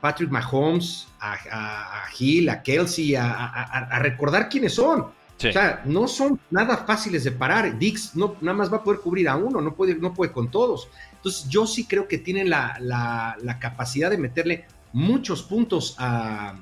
Patrick 0.00 0.30
Mahomes, 0.30 1.06
a, 1.20 1.34
a, 1.50 2.04
Hill, 2.18 2.48
a 2.48 2.62
Kelsey, 2.62 3.14
a, 3.14 3.98
recordar 4.00 4.48
quiénes 4.48 4.74
son. 4.74 5.06
O 5.38 5.52
sea, 5.52 5.82
no 5.84 6.08
son 6.08 6.40
nada 6.50 6.78
fáciles 6.78 7.24
de 7.24 7.30
parar. 7.30 7.78
Dix 7.78 8.14
no, 8.16 8.36
nada 8.40 8.56
más 8.58 8.72
va 8.72 8.78
a 8.78 8.82
poder 8.82 9.00
cubrir 9.00 9.28
a 9.28 9.36
uno, 9.36 9.60
no 9.60 9.74
puede, 9.74 9.94
no 9.94 10.12
puede 10.12 10.32
con 10.32 10.50
todos. 10.50 10.88
Entonces, 11.14 11.48
yo 11.48 11.66
sí 11.66 11.84
creo 11.86 12.08
que 12.08 12.18
tienen 12.18 12.50
la 12.50 13.58
capacidad 13.60 14.10
de 14.10 14.18
meterle 14.18 14.64
muchos 14.92 15.42
puntos 15.42 15.94
a, 15.98 16.56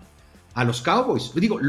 a 0.57 0.65
los 0.65 0.81
Cowboys. 0.81 1.33
Digo, 1.35 1.61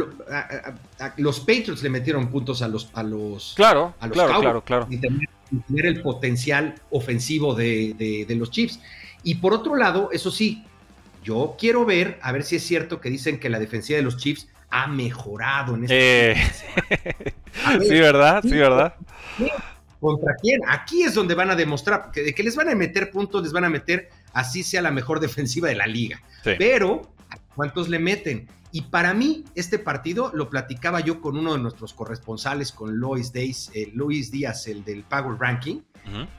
los 1.18 1.40
Patriots 1.42 1.84
le 1.84 1.90
metieron 1.90 2.30
puntos 2.30 2.62
a 2.62 2.70
los, 2.70 2.90
a 2.94 3.04
los, 3.04 3.54
claro, 3.56 3.94
a 4.00 4.08
los 4.08 4.14
claro, 4.14 4.30
Cowboys 4.30 4.44
claro, 4.44 4.64
claro. 4.64 4.88
Y 4.90 4.98
tener, 4.98 5.86
el 5.86 6.02
potencial 6.02 6.76
ofensivo 6.90 7.54
de, 7.54 8.26
los 8.30 8.50
Chiefs. 8.50 8.80
Y 9.24 9.36
por 9.36 9.54
otro 9.54 9.76
lado, 9.76 10.10
eso 10.14 10.32
sí, 10.32 10.64
yo 11.22 11.58
quiero 11.60 11.84
ver, 11.84 12.18
a 12.22 12.32
ver 12.32 12.44
si 12.44 12.56
es 12.56 12.66
cierto 12.66 13.02
que 13.02 13.10
dicen 13.10 13.42
que 13.42 13.50
la 13.50 13.60
defensiva 13.60 13.98
de 13.98 14.04
los 14.04 14.16
Chiefs 14.16 14.48
ha 14.70 14.88
mejorado 14.88 15.76
en 15.76 15.84
este 15.84 16.32
eh... 16.32 16.36
Sí, 17.82 18.00
¿verdad? 18.00 18.42
Sí, 18.44 18.52
¿verdad? 18.52 18.96
¿Contra 20.00 20.36
quién? 20.42 20.62
Aquí 20.68 21.04
es 21.04 21.14
donde 21.14 21.34
van 21.34 21.50
a 21.50 21.56
demostrar 21.56 22.12
que, 22.12 22.34
que 22.34 22.44
les 22.44 22.56
van 22.56 22.70
a 22.70 22.76
meter 22.76 23.10
puntos, 23.10 23.42
les 23.42 23.52
van 23.52 23.66
a 23.66 23.70
meter 23.70 24.10
así 24.34 24.64
sea 24.64 24.82
la 24.82 24.92
mejor 24.92 25.20
defensiva 25.20 25.68
de 25.68 25.76
la 25.76 25.88
liga. 25.88 26.22
Pero, 26.44 27.02
¿cuántos 27.56 27.90
le 27.90 27.98
meten? 27.98 28.48
Y 28.72 28.82
para 28.84 29.14
mí, 29.14 29.46
este 29.56 29.80
partido 29.80 30.32
lo 30.34 30.50
platicaba 30.50 31.00
yo 31.00 31.22
con 31.22 31.38
uno 31.38 31.54
de 31.54 31.60
nuestros 31.60 31.94
corresponsales, 31.94 32.72
con 32.72 33.00
Lois, 33.00 33.34
Days, 33.34 33.72
eh, 33.74 33.90
Luis 33.94 34.30
Díaz, 34.30 34.68
el 34.68 34.84
del 34.84 35.04
Power 35.04 35.40
Ranking, 35.40 35.82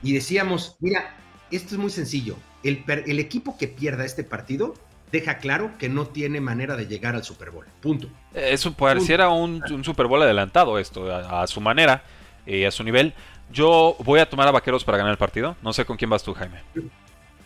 y 0.03 0.15
decíamos, 0.15 0.77
mira, 0.81 1.15
esto 1.51 1.75
es 1.75 1.81
muy 1.81 1.91
sencillo. 1.91 2.37
El, 2.63 2.85
el, 2.87 3.19
equipo 3.19 3.59
que 3.59 3.69
pierda 3.69 4.05
este 4.05 4.25
partido 4.25 4.75
deja 5.11 5.39
claro 5.39 5.73
que 5.79 5.89
no 5.89 6.07
tiene 6.07 6.41
manera 6.41 6.77
de 6.77 6.87
llegar 6.87 7.15
al 7.15 7.25
Super 7.25 7.51
Bowl. 7.51 7.67
Punto. 7.81 8.09
Eso 8.35 8.73
pareciera 8.73 9.29
un, 9.31 9.63
un, 9.71 9.85
Super 9.85 10.07
Bowl 10.07 10.23
adelantado 10.23 10.79
esto, 10.79 11.13
a, 11.15 11.47
su 11.47 11.61
manera, 11.61 12.03
y 12.47 12.65
a 12.65 12.71
su 12.71 12.85
nivel. 12.85 13.15
Yo 13.51 13.97
voy 14.01 14.21
a 14.21 14.29
tomar 14.29 14.49
a 14.49 14.51
Vaqueros 14.51 14.85
para 14.85 14.99
ganar 14.99 15.13
el 15.13 15.19
partido. 15.19 15.57
No 15.63 15.73
sé 15.73 15.85
con 15.85 15.97
quién 15.97 16.11
vas 16.11 16.23
tú, 16.23 16.35
Jaime. 16.35 16.61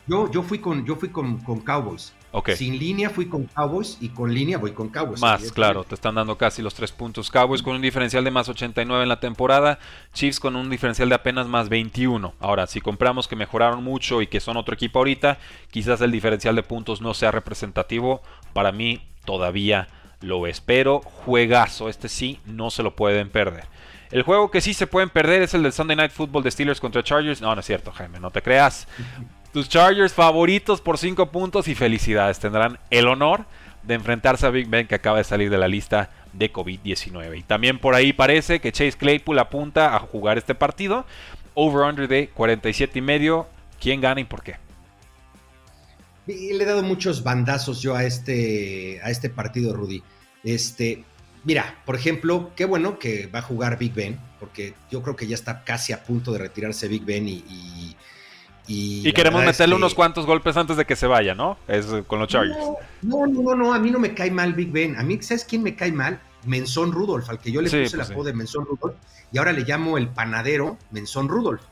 Yo, 0.06 0.30
yo 0.30 0.42
fui 0.42 0.58
con, 0.58 0.84
yo 0.84 0.96
fui 0.96 1.10
con, 1.10 1.38
con 1.38 1.60
Cowboys. 1.60 2.12
Sin 2.56 2.78
línea 2.78 3.10
fui 3.10 3.26
con 3.26 3.44
Cowboys 3.44 3.98
y 4.00 4.08
con 4.08 4.32
línea 4.32 4.56
voy 4.56 4.72
con 4.72 4.88
Cowboys. 4.88 5.20
Más, 5.20 5.52
claro, 5.52 5.84
te 5.84 5.94
están 5.94 6.14
dando 6.14 6.38
casi 6.38 6.62
los 6.62 6.72
tres 6.72 6.90
puntos. 6.90 7.30
Cowboys 7.30 7.62
con 7.62 7.76
un 7.76 7.82
diferencial 7.82 8.24
de 8.24 8.30
más 8.30 8.48
89 8.48 9.02
en 9.02 9.08
la 9.08 9.20
temporada, 9.20 9.78
Chiefs 10.14 10.40
con 10.40 10.56
un 10.56 10.70
diferencial 10.70 11.10
de 11.10 11.14
apenas 11.14 11.46
más 11.46 11.68
21. 11.68 12.32
Ahora, 12.40 12.66
si 12.66 12.80
compramos 12.80 13.28
que 13.28 13.36
mejoraron 13.36 13.84
mucho 13.84 14.22
y 14.22 14.28
que 14.28 14.40
son 14.40 14.56
otro 14.56 14.74
equipo 14.74 15.00
ahorita, 15.00 15.38
quizás 15.70 16.00
el 16.00 16.10
diferencial 16.10 16.56
de 16.56 16.62
puntos 16.62 17.02
no 17.02 17.12
sea 17.12 17.32
representativo. 17.32 18.22
Para 18.54 18.72
mí 18.72 19.02
todavía 19.26 19.88
lo 20.20 20.46
espero. 20.46 21.00
Juegazo, 21.00 21.90
este 21.90 22.08
sí, 22.08 22.40
no 22.46 22.70
se 22.70 22.82
lo 22.82 22.96
pueden 22.96 23.28
perder. 23.28 23.66
El 24.10 24.22
juego 24.22 24.50
que 24.50 24.62
sí 24.62 24.72
se 24.72 24.86
pueden 24.86 25.10
perder 25.10 25.42
es 25.42 25.52
el 25.52 25.62
del 25.62 25.72
Sunday 25.72 25.96
Night 25.96 26.12
Football 26.12 26.42
de 26.42 26.50
Steelers 26.50 26.80
contra 26.80 27.02
Chargers. 27.02 27.42
No, 27.42 27.54
no 27.54 27.60
es 27.60 27.66
cierto, 27.66 27.92
Jaime, 27.92 28.20
no 28.20 28.30
te 28.30 28.40
creas. 28.40 28.88
Tus 29.52 29.68
Chargers 29.68 30.14
favoritos 30.14 30.80
por 30.80 30.96
5 30.96 31.30
puntos 31.30 31.68
y 31.68 31.74
felicidades. 31.74 32.38
Tendrán 32.38 32.78
el 32.90 33.06
honor 33.06 33.44
de 33.82 33.94
enfrentarse 33.94 34.46
a 34.46 34.50
Big 34.50 34.68
Ben 34.68 34.86
que 34.86 34.94
acaba 34.94 35.18
de 35.18 35.24
salir 35.24 35.50
de 35.50 35.58
la 35.58 35.68
lista 35.68 36.10
de 36.32 36.50
COVID-19. 36.50 37.38
Y 37.38 37.42
también 37.42 37.78
por 37.78 37.94
ahí 37.94 38.12
parece 38.12 38.60
que 38.60 38.72
Chase 38.72 38.96
Claypool 38.96 39.38
apunta 39.38 39.94
a 39.94 39.98
jugar 39.98 40.38
este 40.38 40.54
partido. 40.54 41.04
Over-under 41.54 42.08
de 42.08 42.28
47 42.28 42.98
y 42.98 43.02
medio. 43.02 43.46
¿Quién 43.78 44.00
gana 44.00 44.20
y 44.20 44.24
por 44.24 44.42
qué? 44.42 44.56
Le 46.26 46.62
he 46.62 46.64
dado 46.64 46.82
muchos 46.82 47.22
bandazos 47.22 47.82
yo 47.82 47.94
a 47.94 48.04
este, 48.04 49.00
a 49.02 49.10
este 49.10 49.28
partido, 49.28 49.74
Rudy. 49.74 50.02
Este, 50.44 51.04
mira, 51.44 51.76
por 51.84 51.96
ejemplo, 51.96 52.52
qué 52.54 52.64
bueno 52.64 52.98
que 52.98 53.26
va 53.26 53.40
a 53.40 53.42
jugar 53.42 53.76
Big 53.76 53.92
Ben, 53.92 54.18
porque 54.38 54.72
yo 54.90 55.02
creo 55.02 55.16
que 55.16 55.26
ya 55.26 55.34
está 55.34 55.64
casi 55.64 55.92
a 55.92 56.04
punto 56.04 56.32
de 56.32 56.38
retirarse 56.38 56.88
Big 56.88 57.04
Ben 57.04 57.28
y 57.28 57.44
y, 57.48 57.96
queremos 59.12 59.44
meterle 59.44 59.74
unos 59.74 59.94
cuantos 59.94 60.26
golpes 60.26 60.56
antes 60.56 60.76
de 60.76 60.84
que 60.84 60.96
se 60.96 61.06
vaya, 61.06 61.34
¿no? 61.34 61.58
Es 61.68 61.86
con 62.06 62.18
los 62.18 62.28
Chargers. 62.28 62.58
No, 63.02 63.26
no, 63.26 63.42
no, 63.42 63.54
no, 63.54 63.74
a 63.74 63.78
mí 63.78 63.90
no 63.90 63.98
me 63.98 64.14
cae 64.14 64.30
mal 64.30 64.52
Big 64.54 64.70
Ben. 64.70 64.96
A 64.96 65.02
mí, 65.02 65.20
¿sabes 65.22 65.44
quién 65.44 65.62
me 65.62 65.74
cae 65.74 65.92
mal? 65.92 66.20
Menzón 66.44 66.92
Rudolf, 66.92 67.28
al 67.30 67.38
que 67.38 67.52
yo 67.52 67.60
le 67.60 67.70
puse 67.70 67.96
la 67.96 68.04
pues 68.04 68.10
apodo 68.10 68.24
de 68.24 68.32
Menzón 68.32 68.66
Rudolf, 68.66 68.96
y 69.30 69.38
ahora 69.38 69.52
le 69.52 69.62
llamo 69.62 69.96
el 69.96 70.08
panadero 70.08 70.76
Menzón 70.90 71.28
Rudolf. 71.28 71.62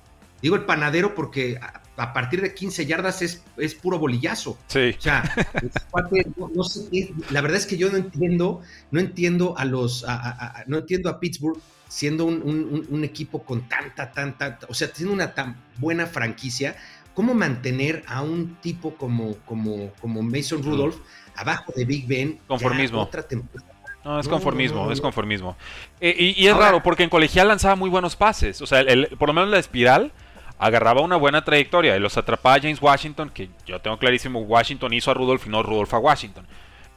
Digo 0.42 0.56
el 0.56 0.64
panadero 0.64 1.14
porque 1.14 1.58
a, 2.00 2.12
partir 2.12 2.40
de 2.40 2.54
15 2.54 2.86
yardas 2.86 3.22
es, 3.22 3.42
es, 3.56 3.74
puro 3.74 3.98
bolillazo. 3.98 4.58
Sí. 4.66 4.94
O 4.98 5.00
sea, 5.00 5.22
no, 6.54 6.64
sé, 6.64 7.12
la 7.30 7.40
verdad 7.40 7.58
es 7.58 7.66
que 7.66 7.76
yo 7.76 7.90
no 7.90 7.96
entiendo, 7.96 8.60
no 8.90 9.00
entiendo 9.00 9.56
a 9.56 9.64
los, 9.64 10.04
no 10.66 10.78
entiendo 10.78 11.10
a 11.10 11.20
Pittsburgh 11.20 11.58
siendo 11.88 12.24
un, 12.24 13.02
equipo 13.04 13.42
con 13.42 13.68
tanta, 13.68 14.12
tanta, 14.12 14.58
o 14.68 14.74
sea, 14.74 14.88
siendo 14.94 15.12
una 15.12 15.34
tan 15.34 15.56
buena 15.78 16.06
franquicia, 16.06 16.76
¿cómo 17.14 17.34
mantener 17.34 18.04
a 18.06 18.22
un 18.22 18.56
tipo 18.56 18.94
como, 18.94 19.36
como, 19.38 19.92
como 20.00 20.22
Mason 20.22 20.62
Rudolph 20.62 20.96
abajo 21.34 21.72
de 21.74 21.84
Big 21.84 22.06
Ben? 22.06 22.38
Conformismo. 22.46 23.08
No, 24.04 24.18
es 24.18 24.28
conformismo, 24.28 24.90
es 24.90 25.00
conformismo. 25.00 25.56
Eh, 26.00 26.34
y, 26.36 26.46
es 26.46 26.56
raro 26.56 26.82
porque 26.82 27.02
en 27.02 27.10
colegial 27.10 27.48
lanzaba 27.48 27.76
muy 27.76 27.90
buenos 27.90 28.16
pases. 28.16 28.62
O 28.62 28.66
sea, 28.66 28.82
por 29.18 29.28
lo 29.28 29.34
menos 29.34 29.50
la 29.50 29.58
espiral 29.58 30.12
agarraba 30.60 31.00
una 31.00 31.16
buena 31.16 31.42
trayectoria 31.42 31.96
y 31.96 32.00
los 32.00 32.18
atrapaba 32.18 32.60
James 32.60 32.80
Washington, 32.82 33.30
que 33.30 33.48
yo 33.66 33.80
tengo 33.80 33.98
clarísimo, 33.98 34.40
Washington 34.40 34.92
hizo 34.92 35.10
a 35.10 35.14
Rudolph 35.14 35.46
y 35.46 35.48
no 35.48 35.62
Rudolph 35.62 35.94
a 35.94 35.98
Washington. 35.98 36.46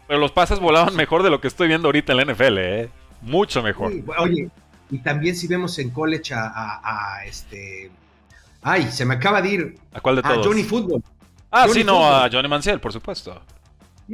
Pero 0.05 0.19
los 0.19 0.33
pases 0.33 0.59
volaban 0.59 0.93
mejor 0.97 1.23
de 1.23 1.29
lo 1.29 1.39
que 1.39 1.47
estoy 1.47 1.69
viendo 1.69 1.87
ahorita 1.87 2.11
en 2.11 2.17
la 2.17 2.33
NFL, 2.33 2.57
¿eh? 2.57 2.89
Mucho 3.21 3.63
mejor. 3.63 3.93
oye, 4.17 4.49
y 4.91 4.97
también 4.99 5.33
si 5.35 5.47
vemos 5.47 5.79
en 5.79 5.91
college 5.91 6.33
a, 6.35 7.21
este... 7.25 7.89
Ay, 8.61 8.91
se 8.91 9.05
me 9.05 9.15
acaba 9.15 9.41
de 9.41 9.49
ir. 9.49 9.75
¿A 9.93 10.01
cuál 10.01 10.17
de 10.17 10.23
todos? 10.23 10.39
A 10.39 10.43
Johnny 10.43 10.63
Football. 10.63 11.01
Ah, 11.49 11.65
sí, 11.71 11.85
no, 11.85 12.05
a 12.05 12.29
Johnny 12.29 12.49
Mansell, 12.49 12.79
por 12.79 12.91
supuesto. 12.91 13.41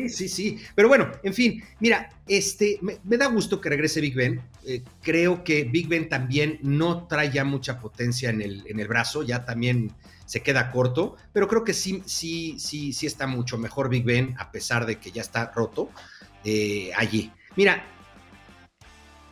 Sí, 0.07 0.09
sí, 0.09 0.29
sí. 0.29 0.59
Pero 0.75 0.87
bueno, 0.87 1.11
en 1.23 1.33
fin, 1.33 1.61
mira, 1.79 2.09
este, 2.27 2.79
me, 2.81 3.17
da 3.17 3.25
gusto 3.27 3.59
que 3.59 3.67
regrese 3.67 3.99
Big 3.99 4.15
Ben. 4.15 4.41
Eh, 4.65 4.81
creo 5.01 5.43
que 5.43 5.65
Big 5.65 5.89
Ben 5.89 6.07
también 6.07 6.59
no 6.61 7.05
trae 7.07 7.31
ya 7.31 7.43
mucha 7.43 7.79
potencia 7.79 8.29
en 8.29 8.41
el, 8.41 8.63
en 8.67 8.79
el 8.79 8.87
brazo, 8.87 9.23
ya 9.23 9.43
también 9.43 9.91
se 10.25 10.41
queda 10.41 10.71
corto, 10.71 11.17
pero 11.33 11.47
creo 11.47 11.63
que 11.63 11.73
sí, 11.73 12.01
sí, 12.05 12.55
sí, 12.59 12.93
sí 12.93 13.07
está 13.07 13.27
mucho 13.27 13.57
mejor 13.57 13.89
Big 13.89 14.05
Ben, 14.05 14.35
a 14.37 14.51
pesar 14.51 14.85
de 14.85 14.97
que 14.97 15.11
ya 15.11 15.21
está 15.21 15.51
roto 15.51 15.89
eh, 16.45 16.91
allí. 16.95 17.31
Mira, 17.57 17.83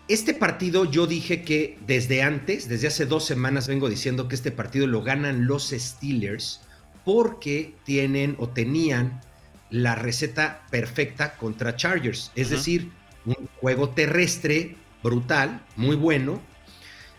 este 0.07 0.33
partido 0.33 0.85
yo 0.85 1.07
dije 1.07 1.43
que 1.43 1.77
desde 1.85 2.23
antes, 2.23 2.67
desde 2.67 2.87
hace 2.87 3.05
dos 3.05 3.25
semanas 3.25 3.67
vengo 3.67 3.89
diciendo 3.89 4.27
que 4.27 4.35
este 4.35 4.51
partido 4.51 4.87
lo 4.87 5.03
ganan 5.03 5.47
los 5.47 5.69
Steelers 5.69 6.61
porque 7.05 7.75
tienen 7.85 8.35
o 8.39 8.49
tenían 8.49 9.21
la 9.69 9.95
receta 9.95 10.65
perfecta 10.69 11.35
contra 11.35 11.75
Chargers. 11.75 12.31
Es 12.35 12.49
decir, 12.49 12.91
un 13.25 13.49
juego 13.59 13.89
terrestre 13.89 14.75
brutal, 15.03 15.65
muy 15.75 15.95
bueno, 15.95 16.41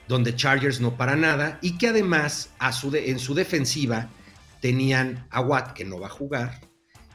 donde 0.09 0.35
Chargers 0.35 0.81
no 0.81 0.97
para 0.97 1.17
nada 1.17 1.59
y 1.61 1.77
que 1.77 1.89
además 1.89 2.51
a 2.59 2.73
su 2.73 2.95
en 2.95 3.19
su 3.19 3.35
defensiva 3.35 4.09
tenían 4.61 5.27
a 5.31 5.41
Watt 5.41 5.75
que 5.75 5.85
no 5.85 6.01
va 6.01 6.07
a 6.07 6.11
jugar, 6.11 6.61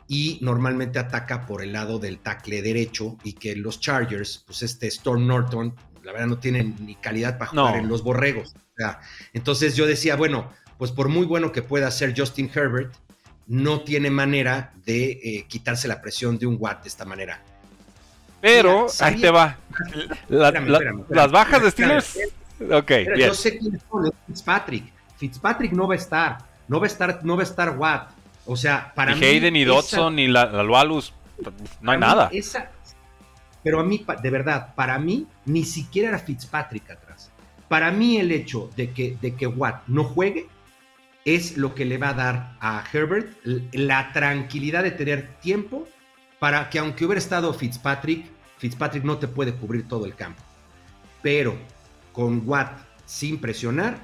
y 0.08 0.38
normalmente 0.42 1.00
ataca 1.00 1.46
por 1.46 1.62
el 1.62 1.74
lado 1.74 2.00
del 2.00 2.20
tackle 2.20 2.62
derecho 2.62 3.18
y 3.24 3.34
que 3.34 3.56
los 3.56 3.80
Chargers, 3.80 4.44
pues 4.46 4.62
este 4.62 4.88
Storm 4.88 5.26
Norton, 5.26 5.76
la 6.04 6.12
verdad 6.12 6.28
no 6.28 6.40
tienen 6.40 6.76
ni 6.82 6.96
calidad 6.96 7.38
para 7.38 7.52
jugar 7.52 7.78
en 7.78 7.88
los 7.88 8.04
borregos. 8.04 8.54
entonces 9.34 9.76
yo 9.76 9.86
decía, 9.86 10.16
bueno, 10.16 10.52
pues 10.78 10.92
por 10.92 11.08
muy 11.08 11.26
bueno 11.26 11.52
que 11.52 11.62
pueda 11.62 11.90
ser 11.92 12.14
Justin 12.18 12.52
Herbert, 12.54 12.94
no 13.48 13.82
tiene 13.82 14.10
manera 14.10 14.74
de 14.86 15.12
eh, 15.12 15.46
quitarse 15.48 15.88
la 15.88 16.02
presión 16.02 16.38
de 16.38 16.48
un 16.48 16.58
Watt 16.60 16.84
de 16.84 16.90
esta 16.90 17.06
manera. 17.06 17.42
Pero 18.42 18.88
ahí 19.00 19.22
te 19.22 19.30
va. 19.30 19.58
las 20.30 21.32
bajas 21.32 21.64
de 21.64 21.72
Steelers. 21.72 22.20
Ok, 22.72 22.90
bien. 23.16 23.30
Yo 23.30 23.34
sé 23.34 23.58
quién 23.58 23.76
es 23.76 23.82
Fitzpatrick. 24.28 24.92
Fitzpatrick 25.18 25.72
no 25.72 25.88
va 25.88 25.94
a 25.94 25.98
estar. 25.98 26.38
No 26.68 26.80
va 26.80 26.86
a 26.86 26.88
estar, 26.88 27.24
no 27.24 27.36
va 27.36 27.42
a 27.42 27.46
estar 27.46 27.78
Watt. 27.78 28.10
O 28.46 28.56
sea, 28.56 28.92
para 28.94 29.16
ni 29.16 29.26
Hayden, 29.26 29.54
ni 29.54 29.64
Dodson, 29.64 30.16
ni 30.16 30.28
la, 30.28 30.46
la 30.46 30.64
Loalus, 30.64 31.14
no 31.82 31.92
hay 31.92 31.98
nada. 31.98 32.30
Esa, 32.34 32.70
pero 33.64 33.80
a 33.80 33.84
mí, 33.84 34.06
de 34.22 34.30
verdad, 34.30 34.76
para 34.76 35.00
mí, 35.00 35.26
ni 35.46 35.64
siquiera 35.64 36.10
era 36.10 36.20
Fitzpatrick 36.20 36.92
atrás. 36.92 37.32
Para 37.70 37.92
mí 37.92 38.18
el 38.18 38.32
hecho 38.32 38.70
de 38.76 38.92
que, 38.92 39.18
de 39.20 39.36
que 39.36 39.48
Watt 39.48 39.88
no 39.88 40.04
juegue 40.04 40.48
es 41.26 41.58
lo 41.58 41.74
que 41.74 41.86
le 41.86 41.98
va 41.98 42.10
a 42.10 42.14
dar 42.14 42.58
a 42.60 42.84
Herbert 42.92 43.38
la 43.72 44.12
tranquilidad 44.12 44.84
de 44.84 44.92
tener 44.92 45.40
tiempo 45.40 45.88
para 46.40 46.70
que 46.70 46.80
aunque 46.80 47.06
hubiera 47.06 47.20
estado 47.20 47.54
Fitzpatrick, 47.54 48.26
Fitzpatrick 48.58 49.04
no 49.04 49.18
te 49.18 49.28
puede 49.28 49.54
cubrir 49.54 49.88
todo 49.88 50.06
el 50.06 50.16
campo. 50.16 50.42
Pero 51.22 51.56
con 52.12 52.42
Watt 52.46 52.80
sin 53.06 53.40
presionar, 53.40 53.98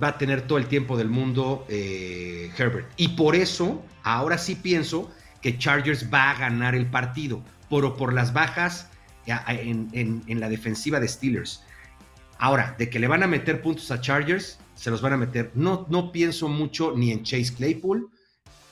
va 0.00 0.08
a 0.08 0.18
tener 0.18 0.42
todo 0.42 0.58
el 0.58 0.66
tiempo 0.66 0.96
del 0.96 1.08
mundo 1.08 1.66
eh, 1.68 2.50
Herbert. 2.56 2.88
Y 2.96 3.08
por 3.08 3.34
eso, 3.34 3.84
ahora 4.02 4.38
sí 4.38 4.54
pienso 4.54 5.10
que 5.42 5.58
Chargers 5.58 6.12
va 6.12 6.30
a 6.30 6.38
ganar 6.38 6.74
el 6.74 6.86
partido, 6.86 7.42
pero 7.68 7.96
por 7.96 8.12
las 8.12 8.32
bajas 8.32 8.88
en, 9.26 10.22
en 10.26 10.40
la 10.40 10.48
defensiva 10.48 11.00
de 11.00 11.08
Steelers. 11.08 11.64
Ahora, 12.38 12.74
de 12.78 12.88
que 12.88 12.98
le 12.98 13.08
van 13.08 13.22
a 13.22 13.26
meter 13.26 13.60
puntos 13.60 13.90
a 13.90 14.00
Chargers, 14.00 14.58
se 14.80 14.90
los 14.90 15.02
van 15.02 15.12
a 15.12 15.18
meter. 15.18 15.50
No, 15.54 15.86
no 15.90 16.10
pienso 16.10 16.48
mucho 16.48 16.94
ni 16.96 17.12
en 17.12 17.22
Chase 17.22 17.52
Claypool, 17.54 18.08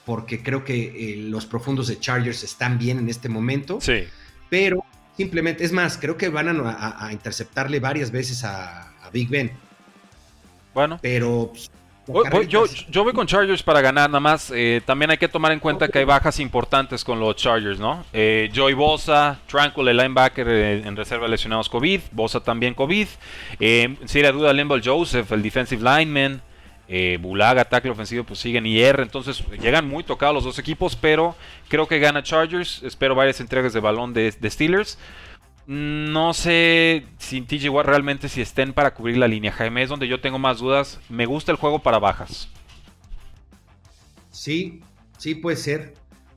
porque 0.07 0.43
creo 0.43 0.65
que 0.65 1.13
eh, 1.13 1.17
los 1.17 1.45
profundos 1.45 1.87
de 1.89 2.01
Chargers 2.01 2.43
están 2.43 2.79
bien 2.79 2.99
en 2.99 3.11
este 3.11 3.29
momento. 3.29 3.79
Sí. 3.79 4.05
Pero 4.49 4.83
simplemente, 5.19 5.65
es 5.65 5.73
más, 5.73 5.99
creo 5.99 6.17
que 6.17 6.31
van 6.31 6.49
a, 6.49 7.11
interceptarle 7.13 7.79
varias 7.79 8.11
veces 8.11 8.43
a, 8.43 8.95
Big 9.13 9.29
Ben. 9.29 9.51
Bueno. 10.73 10.99
Pero 11.03 11.51
pues, 11.53 11.71
yo, 12.49 12.65
yo 12.89 13.05
voy 13.05 13.13
con 13.13 13.27
Chargers 13.27 13.63
para 13.63 13.81
ganar, 13.81 14.09
nada 14.11 14.21
más. 14.21 14.53
Eh, 14.55 14.81
también 14.85 15.11
hay 15.11 15.19
que 15.19 15.29
tomar 15.29 15.53
en 15.53 15.61
cuenta 15.61 15.89
que 15.89 15.99
hay 15.99 16.05
bajas 16.05 16.41
importantes 16.41 17.05
con 17.05 17.21
los 17.21 17.37
Chargers, 17.37 17.79
¿no? 17.79 18.05
Eh, 18.13 18.51
Joey 18.55 18.75
Bosa, 18.75 19.39
Tranquil, 19.47 19.89
el 19.89 19.97
linebacker 19.97 20.49
en 20.49 20.97
reserva 20.97 21.29
lesionados 21.29 21.69
COVID, 21.69 22.01
Bosa 22.13 22.41
también 22.41 22.75
COVID. 22.75 23.07
Eh, 23.61 23.97
si 24.07 24.21
era 24.21 24.33
duda, 24.33 24.53
Limbo 24.53 24.77
Joseph, 24.83 25.31
el 25.33 25.43
defensive 25.43 25.83
lineman. 25.83 26.43
Eh, 26.91 27.19
Bulaga, 27.21 27.67
tackle 27.67 27.91
ofensivo, 27.91 28.25
pues 28.25 28.39
siguen 28.39 28.65
IR. 28.65 29.01
Entonces 29.01 29.45
llegan 29.61 29.87
muy 29.87 30.03
tocados 30.05 30.35
los 30.35 30.45
dos 30.45 30.59
equipos, 30.59 30.97
pero 30.97 31.37
creo 31.69 31.87
que 31.87 31.99
gana 31.99 32.23
Chargers. 32.23 32.83
Espero 32.83 33.15
varias 33.15 33.41
entregas 33.41 33.75
de 33.75 33.81
balón 33.81 34.15
de, 34.15 34.33
Steelers. 34.45 34.99
No 35.69 36.33
sé 36.33 37.05
si 37.19 37.43
TJ 37.43 37.69
Watt 37.69 37.85
realmente 37.85 38.31
si 38.31 38.41
estén 38.41 38.73
para 38.73 38.95
cubrir 38.95 39.19
la 39.19 39.29
línea. 39.29 39.53
Jaime 39.53 39.83
es 39.83 39.91
donde 39.91 40.09
yo 40.09 40.19
tengo 40.19 40.39
más 40.39 40.61
dudas. 40.61 40.99
Me 41.11 41.27
gusta 41.27 41.53
el 41.53 41.59
juego 41.59 41.81
para 41.81 41.99
bajas. 41.99 42.49
Sí, 44.31 44.81
sí 45.19 45.35
puede 45.35 45.59
ser. 45.59 45.93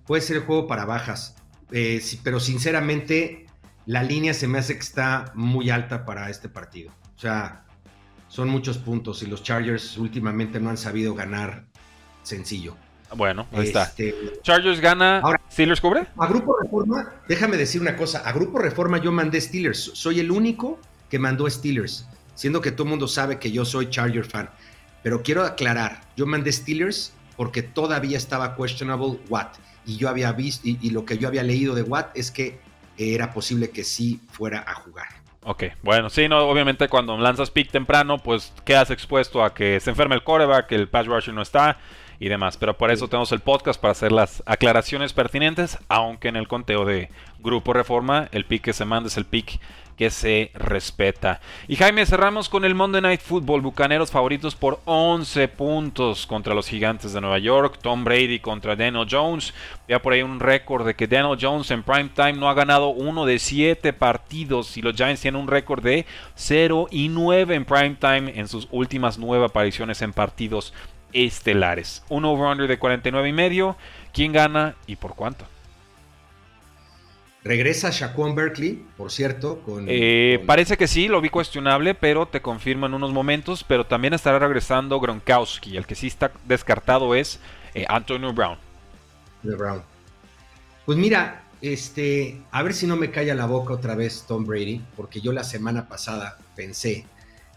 Puede 0.05 0.21
ser 0.21 0.35
el 0.35 0.43
juego 0.43 0.67
para 0.67 0.83
bajas. 0.83 1.37
Eh, 1.71 2.03
pero 2.25 2.41
sinceramente, 2.41 3.45
la 3.85 4.03
línea 4.03 4.33
se 4.33 4.49
me 4.49 4.59
hace 4.59 4.73
que 4.73 4.81
está 4.81 5.31
muy 5.33 5.69
alta 5.69 6.05
para 6.05 6.29
este 6.29 6.49
partido. 6.49 6.91
O 7.15 7.19
sea, 7.19 7.63
son 8.27 8.49
muchos 8.49 8.79
puntos 8.79 9.23
y 9.23 9.27
los 9.27 9.43
Chargers 9.43 9.97
últimamente 9.97 10.59
no 10.59 10.69
han 10.69 10.77
sabido 10.77 11.15
ganar 11.15 11.67
sencillo. 12.23 12.75
Bueno, 13.15 13.47
ahí 13.53 13.67
está. 13.67 13.83
Este, 13.83 14.13
Chargers 14.41 14.81
gana. 14.81 15.19
Ahora, 15.19 15.40
¿Steelers 15.51 15.81
cubre? 15.81 16.07
A 16.17 16.27
Grupo 16.27 16.55
Reforma, 16.61 17.13
déjame 17.27 17.57
decir 17.57 17.81
una 17.81 17.97
cosa. 17.97 18.19
A 18.19 18.31
Grupo 18.31 18.57
Reforma 18.57 18.99
yo 18.99 19.11
mandé 19.11 19.41
Steelers. 19.41 19.91
Soy 19.93 20.21
el 20.21 20.31
único 20.31 20.79
que 21.09 21.19
mandó 21.19 21.49
Steelers. 21.49 22.07
Siendo 22.35 22.61
que 22.61 22.71
todo 22.71 22.83
el 22.83 22.91
mundo 22.91 23.07
sabe 23.07 23.37
que 23.37 23.51
yo 23.51 23.65
soy 23.65 23.89
Charger 23.89 24.23
fan. 24.23 24.49
Pero 25.03 25.21
quiero 25.23 25.43
aclarar, 25.43 26.01
yo 26.15 26.25
mandé 26.25 26.51
Steelers 26.51 27.13
porque 27.35 27.63
todavía 27.63 28.17
estaba 28.17 28.55
questionable 28.55 29.19
Watt. 29.29 29.57
Y 29.85 29.97
yo 29.97 30.07
había 30.09 30.31
visto, 30.31 30.61
y 30.63 30.89
lo 30.91 31.05
que 31.05 31.17
yo 31.17 31.27
había 31.27 31.43
leído 31.43 31.75
de 31.75 31.81
Watt 31.81 32.15
es 32.15 32.31
que 32.31 32.59
era 32.97 33.33
posible 33.33 33.71
que 33.71 33.83
sí 33.83 34.21
fuera 34.31 34.63
a 34.65 34.75
jugar. 34.75 35.07
Ok, 35.43 35.63
bueno, 35.81 36.11
sí, 36.11 36.27
no, 36.27 36.37
obviamente 36.47 36.87
cuando 36.87 37.17
lanzas 37.17 37.49
pick 37.49 37.71
temprano, 37.71 38.19
pues 38.19 38.53
quedas 38.63 38.91
expuesto 38.91 39.43
a 39.43 39.55
que 39.55 39.79
se 39.79 39.89
enferme 39.89 40.13
el 40.13 40.23
coreback, 40.23 40.67
que 40.67 40.75
el 40.75 40.87
pass 40.87 41.07
rusher 41.07 41.33
no 41.33 41.41
está 41.41 41.79
y 42.21 42.29
demás. 42.29 42.55
Pero 42.55 42.77
por 42.77 42.91
eso 42.91 43.07
tenemos 43.07 43.31
el 43.33 43.39
podcast 43.39 43.81
para 43.81 43.93
hacer 43.93 44.11
las 44.11 44.43
aclaraciones 44.45 45.11
pertinentes, 45.11 45.79
aunque 45.89 46.27
en 46.29 46.35
el 46.37 46.47
conteo 46.47 46.85
de 46.85 47.09
Grupo 47.39 47.73
Reforma 47.73 48.29
el 48.31 48.45
pick 48.45 48.61
que 48.61 48.73
se 48.73 48.85
manda 48.85 49.07
es 49.07 49.17
el 49.17 49.25
pick 49.25 49.59
que 49.97 50.09
se 50.09 50.51
respeta. 50.53 51.41
Y 51.67 51.75
Jaime, 51.75 52.05
cerramos 52.05 52.49
con 52.49 52.65
el 52.65 52.73
Monday 52.73 53.01
Night 53.01 53.21
Football. 53.21 53.61
Bucaneros 53.61 54.09
favoritos 54.09 54.55
por 54.55 54.79
11 54.85 55.47
puntos 55.49 56.25
contra 56.25 56.55
los 56.55 56.67
Gigantes 56.67 57.13
de 57.13 57.21
Nueva 57.21 57.39
York. 57.39 57.77
Tom 57.81 58.03
Brady 58.03 58.39
contra 58.39 58.75
Daniel 58.75 59.07
Jones. 59.09 59.53
Ya 59.87 60.01
por 60.01 60.13
ahí 60.13 60.23
un 60.23 60.39
récord 60.39 60.85
de 60.85 60.95
que 60.95 61.07
Daniel 61.07 61.37
Jones 61.39 61.69
en 61.71 61.83
prime 61.83 62.09
time 62.15 62.33
no 62.33 62.49
ha 62.49 62.53
ganado 62.53 62.89
uno 62.89 63.25
de 63.25 63.37
7 63.37 63.93
partidos. 63.93 64.75
Y 64.77 64.81
los 64.81 64.95
Giants 64.95 65.21
tienen 65.21 65.41
un 65.41 65.47
récord 65.47 65.83
de 65.83 66.05
0 66.35 66.87
y 66.89 67.09
9 67.09 67.53
en 67.55 67.65
prime 67.65 67.97
time 67.99 68.39
en 68.39 68.47
sus 68.47 68.67
últimas 68.71 69.19
9 69.19 69.45
apariciones 69.45 70.01
en 70.01 70.13
partidos 70.13 70.73
estelares. 71.13 72.03
Un 72.09 72.25
over-under 72.25 72.67
de 72.67 72.79
49 72.79 73.29
y 73.29 73.33
medio. 73.33 73.75
¿Quién 74.13 74.31
gana 74.31 74.75
y 74.87 74.95
por 74.95 75.15
cuánto? 75.15 75.45
Regresa 77.43 77.89
Shaquan 77.89 78.35
Berkeley, 78.35 78.85
por 78.97 79.11
cierto. 79.11 79.63
Eh, 79.87 80.43
parece 80.45 80.77
que 80.77 80.87
sí, 80.87 81.07
lo 81.07 81.21
vi 81.21 81.29
cuestionable, 81.29 81.95
pero 81.95 82.27
te 82.27 82.41
confirmo 82.41 82.85
en 82.85 82.93
unos 82.93 83.13
momentos. 83.13 83.63
Pero 83.63 83.85
también 83.85 84.13
estará 84.13 84.37
regresando 84.37 84.99
Gronkowski. 84.99 85.75
El 85.75 85.87
que 85.87 85.95
sí 85.95 86.07
está 86.07 86.31
descartado 86.45 87.15
es 87.15 87.39
eh, 87.73 87.85
Antonio 87.89 88.31
Brown. 88.31 88.57
Brown. 89.41 89.81
Pues 90.85 90.97
mira, 90.99 91.43
este, 91.61 92.41
a 92.51 92.61
ver 92.61 92.73
si 92.73 92.85
no 92.85 92.95
me 92.95 93.11
calla 93.11 93.33
la 93.33 93.45
boca 93.45 93.73
otra 93.73 93.95
vez 93.95 94.25
Tom 94.27 94.45
Brady, 94.45 94.81
porque 94.95 95.21
yo 95.21 95.31
la 95.31 95.43
semana 95.43 95.87
pasada 95.87 96.37
pensé 96.55 97.05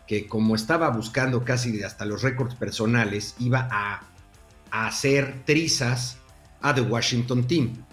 que 0.06 0.26
como 0.26 0.54
estaba 0.54 0.90
buscando 0.90 1.44
casi 1.44 1.82
hasta 1.82 2.04
los 2.04 2.22
récords 2.22 2.54
personales, 2.54 3.34
iba 3.38 3.68
a, 3.70 4.02
a 4.70 4.86
hacer 4.86 5.42
trizas 5.44 6.18
a 6.60 6.74
The 6.74 6.82
Washington 6.82 7.46
Team 7.46 7.84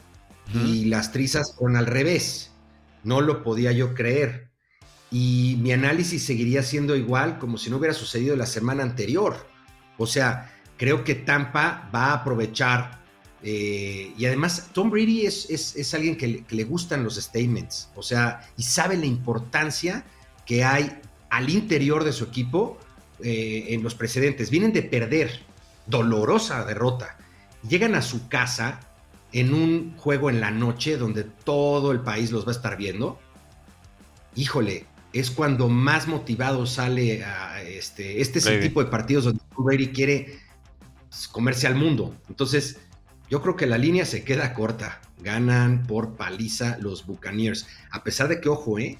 y 0.53 0.85
las 0.85 1.11
trizas 1.11 1.55
fueron 1.55 1.77
al 1.77 1.85
revés. 1.85 2.51
No 3.03 3.21
lo 3.21 3.43
podía 3.43 3.71
yo 3.71 3.93
creer. 3.93 4.49
Y 5.09 5.57
mi 5.61 5.71
análisis 5.71 6.23
seguiría 6.23 6.63
siendo 6.63 6.95
igual 6.95 7.37
como 7.39 7.57
si 7.57 7.69
no 7.69 7.77
hubiera 7.77 7.93
sucedido 7.93 8.35
la 8.35 8.45
semana 8.45 8.83
anterior. 8.83 9.35
O 9.97 10.07
sea, 10.07 10.51
creo 10.77 11.03
que 11.03 11.15
Tampa 11.15 11.89
va 11.93 12.07
a 12.07 12.13
aprovechar. 12.13 13.01
Eh, 13.43 14.13
y 14.17 14.25
además, 14.25 14.69
Tom 14.73 14.89
Brady 14.89 15.25
es, 15.25 15.49
es, 15.49 15.93
alguien 15.93 16.15
que 16.15 16.45
le, 16.47 16.63
gustan 16.63 17.03
los 17.03 17.15
statements. 17.15 17.89
O 17.95 18.03
sea, 18.03 18.41
y 18.57 18.63
sabe 18.63 18.97
la 18.97 19.05
importancia 19.05 20.05
que 20.45 20.63
hay 20.63 20.99
al 21.31 21.49
interior 21.49 22.03
de 22.03 22.13
su 22.13 22.25
equipo 22.25 22.77
eh, 23.23 23.67
en 23.69 23.81
los 23.81 23.95
precedentes. 23.95 24.51
Vienen 24.51 24.73
de 24.73 24.83
perder, 24.83 25.39
dolorosa 25.87 26.63
derrota. 26.65 27.17
Llegan 27.67 27.95
a 27.95 28.01
su 28.01 28.27
casa 28.27 28.81
en 29.31 29.53
un 29.53 29.97
juego 29.97 30.29
en 30.29 30.41
la 30.41 30.51
noche 30.51 30.97
donde 30.97 31.23
todo 31.23 31.91
el 31.91 32.01
país 32.01 32.31
los 32.31 32.45
va 32.45 32.49
a 32.49 32.55
estar 32.55 32.77
viendo, 32.77 33.19
híjole, 34.35 34.85
es 35.13 35.31
cuando 35.31 35.69
más 35.69 36.07
motivado 36.07 36.65
sale 36.65 37.23
a 37.23 37.61
este, 37.63 38.21
este 38.21 38.39
es 38.39 38.45
el 38.45 38.61
tipo 38.61 38.83
de 38.83 38.89
partidos 38.89 39.25
donde 39.25 39.41
Brady 39.57 39.89
quiere 39.89 40.39
comerse 41.31 41.67
al 41.67 41.75
mundo. 41.75 42.15
Entonces, 42.29 42.79
yo 43.29 43.41
creo 43.41 43.55
que 43.55 43.67
la 43.67 43.77
línea 43.77 44.05
se 44.05 44.23
queda 44.23 44.53
corta. 44.53 45.01
Ganan 45.19 45.85
por 45.85 46.15
paliza 46.15 46.77
los 46.79 47.05
Buccaneers. 47.05 47.67
A 47.91 48.03
pesar 48.03 48.27
de 48.27 48.41
que, 48.41 48.49
ojo, 48.49 48.79
eh, 48.79 48.97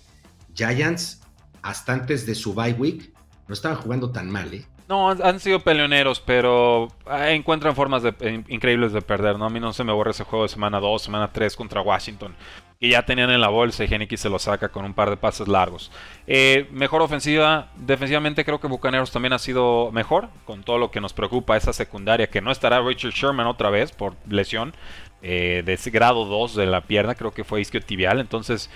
Giants, 0.53 1.20
hasta 1.62 1.93
antes 1.93 2.26
de 2.26 2.36
su 2.36 2.53
bye 2.53 2.74
week, 2.74 3.12
no 3.47 3.53
estaban 3.53 3.78
jugando 3.78 4.12
tan 4.12 4.30
mal, 4.30 4.53
¿eh? 4.53 4.66
No, 4.91 5.09
han, 5.09 5.39
sido 5.39 5.62
peleoneros, 5.62 6.20
pero 6.20 6.89
ah, 7.05 7.32
encuentran 7.32 7.76
formas 7.78 8.03
increíbles 8.49 8.91
de 8.91 9.01
perder, 9.01 9.39
¿no? 9.39 9.45
A 9.45 9.49
mí 9.49 9.57
no 9.57 9.72
se 9.72 9.86
me 9.86 9.93
borra 9.93 10.12
ese 10.12 10.26
juego 10.26 10.43
de 10.43 10.49
semana 10.49 10.82
2, 10.82 11.01
semana 11.01 11.32
3 11.32 11.55
contra 11.55 11.80
Washington. 11.80 12.36
Y 12.78 12.89
ya 12.89 13.05
tenían 13.05 13.30
en 13.30 13.39
la 13.39 13.47
bolsa 13.47 13.86
y 13.86 13.88
Geniki 13.88 14.18
se 14.18 14.28
lo 14.28 14.38
saca 14.38 14.68
con 14.68 14.84
un 14.84 14.93
par 14.93 15.09
de 15.09 15.16
pases 15.16 15.47
largos. 15.47 15.91
Eh, 16.28 16.68
mejor 16.74 17.01
ofensiva, 17.01 17.70
defensivamente 17.78 18.43
creo 18.43 18.59
que 18.59 18.68
Bucaneros 18.68 19.12
también 19.12 19.32
ha 19.32 19.39
sido 19.39 19.93
mejor, 19.93 20.28
con 20.43 20.62
todo 20.62 20.78
lo 20.78 20.91
que 20.91 20.99
nos 20.99 21.14
preocupa 21.14 21.55
esa 21.55 21.72
secundaria, 21.72 22.28
que 22.28 22.41
no 22.41 22.51
estará 22.51 22.82
Richard 22.82 23.14
Sherman 23.14 23.47
otra 23.47 23.70
vez 23.70 23.93
por 23.93 24.18
lesión 24.28 24.74
eh, 25.22 25.64
de 25.66 25.91
grado 25.91 26.26
2 26.26 26.55
de 26.55 26.66
la 26.66 26.82
pierna, 26.82 27.16
creo 27.16 27.34
que 27.34 27.45
fue 27.45 27.62
isquiotibial. 27.62 28.20
Entonces, 28.20 28.70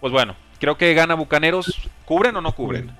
pues 0.00 0.12
bueno, 0.12 0.34
creo 0.60 0.76
que 0.76 0.94
gana 0.94 1.14
Bucaneros. 1.14 1.90
¿Cubren 2.04 2.36
o 2.36 2.40
no 2.40 2.54
cubren? 2.54 2.94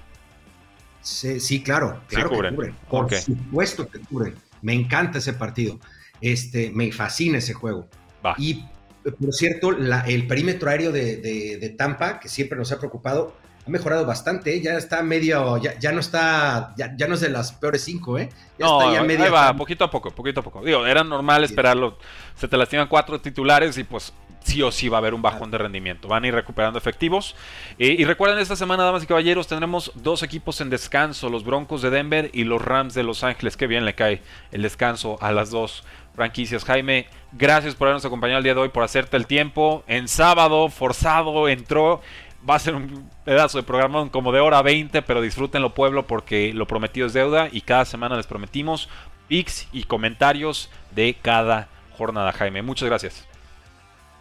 Sí, 1.02 1.62
claro, 1.62 2.00
claro 2.08 2.30
que 2.30 2.36
cubren. 2.36 2.76
Por 2.88 3.14
supuesto 3.14 3.88
que 3.88 4.00
cubren. 4.00 4.34
Me 4.62 4.74
encanta 4.74 5.18
ese 5.18 5.32
partido. 5.32 5.78
Este, 6.20 6.70
me 6.70 6.90
fascina 6.92 7.38
ese 7.38 7.54
juego. 7.54 7.88
Y 8.36 8.64
por 9.02 9.32
cierto, 9.32 9.70
el 9.70 10.26
perímetro 10.26 10.68
aéreo 10.68 10.92
de, 10.92 11.74
Tampa, 11.78 12.20
que 12.20 12.28
siempre 12.28 12.58
nos 12.58 12.72
ha 12.72 12.78
preocupado, 12.78 13.34
ha 13.70 13.72
mejorado 13.72 14.04
bastante, 14.04 14.54
¿eh? 14.54 14.60
ya 14.60 14.72
está 14.74 15.02
medio, 15.02 15.56
ya, 15.58 15.92
no 15.92 16.00
está, 16.00 16.74
ya, 16.76 17.06
no 17.06 17.14
es 17.14 17.20
de 17.20 17.30
las 17.30 17.52
peores 17.52 17.84
cinco, 17.84 18.18
¿eh? 18.18 18.28
no, 18.58 18.80
ahí 18.80 19.30
va, 19.30 19.54
poquito 19.54 19.84
a 19.84 19.90
poco, 19.90 20.10
poquito 20.10 20.40
a 20.40 20.42
poco. 20.42 20.62
Digo, 20.62 20.86
era 20.86 21.04
normal 21.04 21.44
esperarlo, 21.44 21.96
se 22.34 22.48
te 22.48 22.56
lastiman 22.56 22.88
cuatro 22.88 23.20
titulares 23.20 23.78
y 23.78 23.84
pues 23.84 24.12
sí 24.42 24.62
o 24.62 24.72
sí 24.72 24.88
va 24.88 24.98
a 24.98 25.00
haber 25.00 25.14
un 25.14 25.22
bajón 25.22 25.50
de 25.50 25.58
rendimiento. 25.58 26.08
Van 26.08 26.24
a 26.24 26.28
ir 26.28 26.34
recuperando 26.34 26.78
efectivos. 26.78 27.36
Eh, 27.78 27.94
y 27.98 28.04
recuerden, 28.04 28.38
esta 28.38 28.56
semana, 28.56 28.84
damas 28.84 29.02
y 29.02 29.06
caballeros, 29.06 29.46
tendremos 29.46 29.92
dos 29.94 30.22
equipos 30.22 30.60
en 30.60 30.70
descanso, 30.70 31.28
los 31.28 31.44
Broncos 31.44 31.82
de 31.82 31.90
Denver 31.90 32.30
y 32.32 32.44
los 32.44 32.62
Rams 32.62 32.94
de 32.94 33.02
Los 33.02 33.22
Ángeles. 33.22 33.56
Qué 33.56 33.66
bien 33.66 33.84
le 33.84 33.94
cae 33.94 34.22
el 34.50 34.62
descanso 34.62 35.18
a 35.20 35.32
las 35.32 35.50
dos 35.50 35.84
franquicias. 36.14 36.64
Jaime, 36.64 37.06
gracias 37.32 37.74
por 37.74 37.88
habernos 37.88 38.04
acompañado 38.04 38.38
el 38.38 38.44
día 38.44 38.54
de 38.54 38.60
hoy, 38.60 38.68
por 38.70 38.82
hacerte 38.82 39.16
el 39.16 39.26
tiempo. 39.26 39.84
En 39.86 40.08
sábado, 40.08 40.68
forzado, 40.68 41.48
entró. 41.48 42.00
Va 42.48 42.54
a 42.54 42.58
ser 42.58 42.74
un 42.74 43.08
pedazo 43.24 43.58
de 43.58 43.64
programa 43.64 44.10
como 44.10 44.32
de 44.32 44.40
hora 44.40 44.62
20, 44.62 45.02
pero 45.02 45.20
disfrútenlo 45.20 45.74
pueblo 45.74 46.06
porque 46.06 46.52
lo 46.54 46.66
prometido 46.66 47.06
es 47.06 47.12
deuda 47.12 47.48
y 47.52 47.60
cada 47.60 47.84
semana 47.84 48.16
les 48.16 48.26
prometimos 48.26 48.88
pics 49.28 49.68
y 49.72 49.84
comentarios 49.84 50.70
de 50.90 51.16
cada 51.20 51.68
jornada, 51.92 52.32
Jaime. 52.32 52.62
Muchas 52.62 52.88
gracias. 52.88 53.26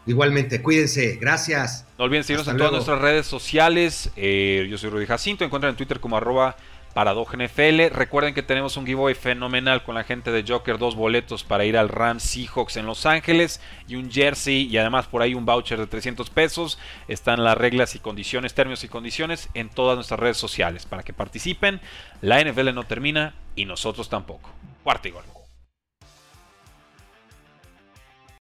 Igualmente, 0.06 0.62
cuídense, 0.62 1.18
gracias. 1.22 1.86
No 1.98 2.06
olviden 2.06 2.24
seguirnos 2.24 2.48
en 2.48 2.58
todas 2.58 2.72
nuestras 2.72 3.00
redes 3.00 3.28
sociales. 3.28 4.12
Eh, 4.16 4.68
yo 4.70 4.78
soy 4.78 4.90
Rudy 4.90 5.06
Jacinto, 5.06 5.44
encuentran 5.46 5.72
en 5.72 5.78
Twitter 5.78 6.00
como 6.00 6.18
arroba 6.18 6.56
NFL. 6.96 7.94
Recuerden 7.94 8.34
que 8.34 8.44
tenemos 8.44 8.78
un 8.78 8.86
giveaway 8.86 9.16
fenomenal 9.16 9.84
con 9.84 9.96
la 9.96 10.04
gente 10.04 10.32
de 10.32 10.44
Joker, 10.48 10.78
dos 10.78 10.96
boletos 10.96 11.44
para 11.44 11.66
ir 11.66 11.78
al 11.78 11.90
Rams 11.90 12.24
Seahawks 12.24 12.78
en 12.78 12.86
Los 12.86 13.06
Ángeles 13.06 13.62
y 13.88 13.96
un 13.96 14.12
jersey 14.12 14.68
y 14.68 14.78
además 14.78 15.08
por 15.08 15.22
ahí 15.22 15.34
un 15.34 15.46
voucher 15.46 15.80
de 15.80 15.88
300 15.88 16.30
pesos. 16.30 16.80
Están 17.08 17.44
las 17.44 17.58
reglas 17.58 17.96
y 17.96 18.00
condiciones, 18.00 18.54
términos 18.54 18.84
y 18.84 18.90
condiciones 18.90 19.50
en 19.54 19.70
todas 19.70 19.96
nuestras 19.96 20.20
redes 20.20 20.38
sociales 20.38 20.86
para 20.86 21.04
que 21.04 21.14
participen. 21.14 21.80
La 22.22 22.44
NFL 22.44 22.74
no 22.74 22.84
termina 22.84 23.34
y 23.56 23.66
nosotros 23.66 24.10
tampoco. 24.10 24.50
Cuarto 24.84 25.08
y 25.08 25.12
gol. 25.12 25.39